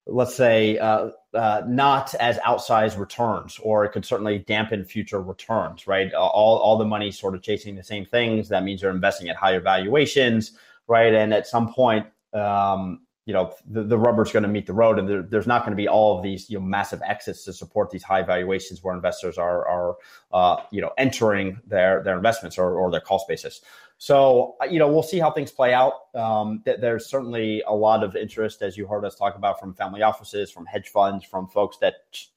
let's 0.05 0.35
say 0.35 0.77
uh, 0.77 1.11
uh, 1.33 1.61
not 1.67 2.13
as 2.15 2.37
outsized 2.39 2.97
returns 2.97 3.59
or 3.63 3.85
it 3.85 3.91
could 3.91 4.05
certainly 4.05 4.39
dampen 4.39 4.83
future 4.83 5.21
returns 5.21 5.87
right? 5.87 6.13
All, 6.13 6.57
all 6.57 6.77
the 6.77 6.85
money 6.85 7.11
sort 7.11 7.35
of 7.35 7.41
chasing 7.41 7.75
the 7.75 7.83
same 7.83 8.05
things. 8.05 8.49
That 8.49 8.63
means 8.63 8.81
you're 8.81 8.91
investing 8.91 9.29
at 9.29 9.35
higher 9.35 9.61
valuations 9.61 10.53
right? 10.87 11.13
And 11.13 11.33
at 11.33 11.47
some 11.47 11.71
point 11.71 12.05
um, 12.33 13.01
you 13.31 13.37
know 13.37 13.53
the, 13.65 13.81
the 13.83 13.97
rubber's 13.97 14.29
going 14.29 14.43
to 14.43 14.49
meet 14.49 14.67
the 14.67 14.73
road 14.73 14.99
and 14.99 15.07
there, 15.07 15.21
there's 15.21 15.47
not 15.47 15.61
going 15.61 15.71
to 15.71 15.77
be 15.77 15.87
all 15.87 16.17
of 16.17 16.21
these 16.21 16.49
you 16.49 16.59
know 16.59 16.65
massive 16.65 17.01
exits 17.05 17.45
to 17.45 17.53
support 17.53 17.89
these 17.89 18.03
high 18.03 18.21
valuations 18.21 18.83
where 18.83 18.93
investors 18.93 19.37
are 19.37 19.65
are 19.65 19.95
uh, 20.33 20.61
you 20.69 20.81
know 20.81 20.91
entering 20.97 21.61
their 21.65 22.03
their 22.03 22.17
investments 22.17 22.57
or, 22.57 22.75
or 22.75 22.91
their 22.91 22.99
cost 22.99 23.25
basis. 23.29 23.61
So 23.99 24.57
you 24.69 24.79
know 24.79 24.89
we'll 24.89 25.01
see 25.01 25.19
how 25.19 25.31
things 25.31 25.49
play 25.49 25.73
out. 25.73 25.93
Um, 26.13 26.61
th- 26.65 26.81
there's 26.81 27.05
certainly 27.05 27.63
a 27.65 27.73
lot 27.73 28.03
of 28.03 28.17
interest 28.17 28.61
as 28.61 28.75
you 28.75 28.85
heard 28.85 29.05
us 29.05 29.15
talk 29.15 29.37
about 29.37 29.61
from 29.61 29.75
family 29.75 30.01
offices 30.01 30.51
from 30.51 30.65
hedge 30.65 30.89
funds 30.89 31.23
from 31.23 31.47
folks 31.47 31.77
that 31.77 31.93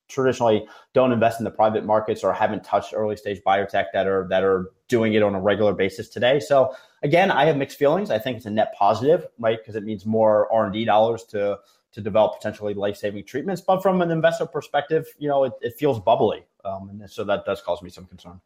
traditionally 0.06 0.64
don't 0.92 1.10
invest 1.10 1.40
in 1.40 1.44
the 1.44 1.50
private 1.50 1.84
markets 1.84 2.22
or 2.22 2.32
haven't 2.32 2.62
touched 2.62 2.94
early 2.94 3.16
stage 3.16 3.40
biotech 3.44 3.86
that 3.92 4.06
are 4.06 4.28
that 4.30 4.44
are 4.44 4.70
doing 4.86 5.14
it 5.14 5.24
on 5.24 5.34
a 5.34 5.40
regular 5.40 5.74
basis 5.74 6.08
today. 6.08 6.38
So 6.38 6.72
again, 7.04 7.30
I 7.30 7.44
have 7.44 7.56
mixed 7.56 7.78
feelings. 7.78 8.10
I 8.10 8.18
think 8.18 8.38
it's 8.38 8.46
a 8.46 8.50
net 8.50 8.74
positive, 8.76 9.26
right? 9.38 9.58
Because 9.58 9.76
it 9.76 9.84
means 9.84 10.04
more 10.04 10.52
R 10.52 10.64
and 10.64 10.72
D 10.72 10.84
dollars 10.84 11.22
to 11.24 11.60
to 11.92 12.00
develop 12.00 12.34
potentially 12.36 12.74
life 12.74 12.96
saving 12.96 13.24
treatments. 13.24 13.60
But 13.60 13.80
from 13.80 14.02
an 14.02 14.10
investor 14.10 14.46
perspective, 14.46 15.06
you 15.18 15.28
know, 15.28 15.44
it, 15.44 15.52
it 15.60 15.74
feels 15.78 16.00
bubbly, 16.00 16.44
um, 16.64 16.88
and 16.88 17.08
so 17.08 17.22
that 17.24 17.44
does 17.44 17.62
cause 17.62 17.82
me 17.82 17.90
some 17.90 18.06
concern. 18.06 18.40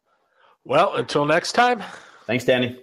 Well, 0.63 0.95
until 0.95 1.25
next 1.25 1.53
time. 1.53 1.81
Thanks, 2.25 2.45
Danny. 2.45 2.79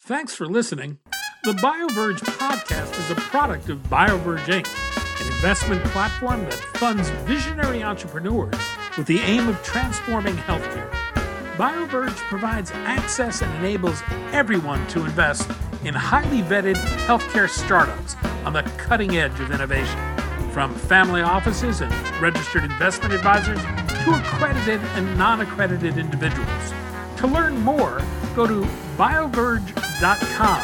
Thanks 0.00 0.34
for 0.34 0.46
listening. 0.46 0.98
The 1.44 1.52
BioVerge 1.52 2.18
podcast 2.20 2.98
is 2.98 3.10
a 3.10 3.14
product 3.16 3.68
of 3.68 3.78
BioVerge 3.84 4.46
Inc., 4.46 5.20
an 5.20 5.26
investment 5.34 5.84
platform 5.86 6.44
that 6.44 6.54
funds 6.54 7.08
visionary 7.24 7.84
entrepreneurs 7.84 8.54
with 8.96 9.06
the 9.06 9.20
aim 9.20 9.48
of 9.48 9.62
transforming 9.62 10.34
healthcare. 10.34 10.95
BioVerge 11.56 12.16
provides 12.28 12.70
access 12.70 13.40
and 13.40 13.54
enables 13.56 14.02
everyone 14.30 14.86
to 14.88 15.00
invest 15.00 15.50
in 15.84 15.94
highly 15.94 16.42
vetted 16.42 16.76
healthcare 17.06 17.48
startups 17.48 18.14
on 18.44 18.52
the 18.52 18.62
cutting 18.76 19.16
edge 19.16 19.40
of 19.40 19.50
innovation. 19.50 19.98
From 20.52 20.74
family 20.74 21.22
offices 21.22 21.80
and 21.80 21.92
registered 22.20 22.64
investment 22.64 23.14
advisors 23.14 23.58
to 23.58 24.14
accredited 24.14 24.80
and 24.96 25.18
non 25.18 25.40
accredited 25.40 25.96
individuals. 25.96 26.72
To 27.18 27.26
learn 27.26 27.56
more, 27.62 28.02
go 28.34 28.46
to 28.46 28.60
bioverge.com. 28.98 30.60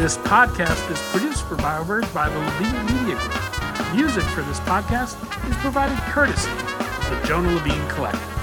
This 0.00 0.16
podcast 0.18 0.90
is 0.90 1.00
produced 1.12 1.44
for 1.46 1.54
BioVerge 1.56 2.12
by 2.12 2.28
the 2.28 2.38
Levine 2.38 2.86
Media 2.86 3.14
Group. 3.14 3.94
Music 3.94 4.24
for 4.34 4.42
this 4.42 4.58
podcast 4.60 5.14
is 5.48 5.56
provided 5.58 5.96
courtesy 6.12 6.50
of 6.50 7.10
the 7.10 7.26
Jonah 7.28 7.52
Levine 7.52 7.88
Collective. 7.88 8.41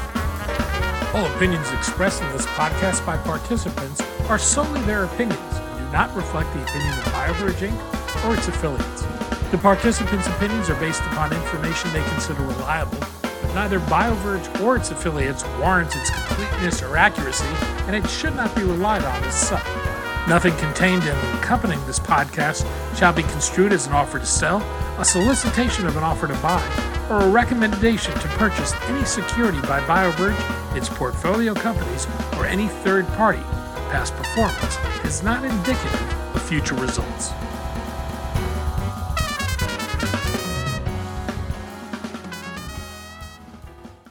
All 1.11 1.25
opinions 1.25 1.71
expressed 1.71 2.21
in 2.21 2.31
this 2.33 2.45
podcast 2.45 3.03
by 3.03 3.17
participants 3.17 3.99
are 4.29 4.37
solely 4.37 4.79
their 4.81 5.05
opinions 5.05 5.41
and 5.55 5.79
do 5.79 5.91
not 5.91 6.15
reflect 6.15 6.53
the 6.53 6.61
opinion 6.61 6.93
of 6.99 7.03
BioVerge 7.05 7.67
Inc. 7.67 8.25
or 8.29 8.35
its 8.35 8.47
affiliates. 8.47 9.01
The 9.49 9.57
participants' 9.57 10.27
opinions 10.27 10.69
are 10.69 10.79
based 10.79 11.01
upon 11.05 11.33
information 11.33 11.91
they 11.93 12.03
consider 12.09 12.43
reliable, 12.43 12.99
but 13.23 13.53
neither 13.55 13.79
BioVerge 13.79 14.61
or 14.61 14.75
its 14.75 14.91
affiliates 14.91 15.43
warrants 15.59 15.95
its 15.95 16.11
completeness 16.11 16.83
or 16.83 16.95
accuracy, 16.95 17.49
and 17.87 17.95
it 17.95 18.07
should 18.07 18.35
not 18.35 18.55
be 18.55 18.61
relied 18.61 19.03
on 19.03 19.23
as 19.23 19.33
such. 19.33 19.65
Nothing 20.27 20.55
contained 20.57 21.03
in 21.03 21.15
accompanying 21.37 21.83
this 21.85 21.99
podcast 21.99 22.67
shall 22.95 23.13
be 23.13 23.23
construed 23.23 23.73
as 23.73 23.87
an 23.87 23.93
offer 23.93 24.19
to 24.19 24.25
sell, 24.25 24.61
a 24.99 25.05
solicitation 25.05 25.87
of 25.87 25.97
an 25.97 26.03
offer 26.03 26.27
to 26.27 26.35
buy, 26.35 26.63
or 27.09 27.21
a 27.21 27.29
recommendation 27.29 28.13
to 28.13 28.27
purchase 28.29 28.73
any 28.83 29.03
security 29.05 29.59
by 29.61 29.79
BioVerge, 29.81 30.75
its 30.75 30.89
portfolio 30.89 31.53
companies, 31.53 32.07
or 32.37 32.45
any 32.45 32.67
third 32.67 33.07
party. 33.09 33.41
Past 33.89 34.13
performance 34.15 34.77
is 35.03 35.23
not 35.23 35.43
indicative 35.43 36.35
of 36.35 36.41
future 36.43 36.75
results. 36.75 37.31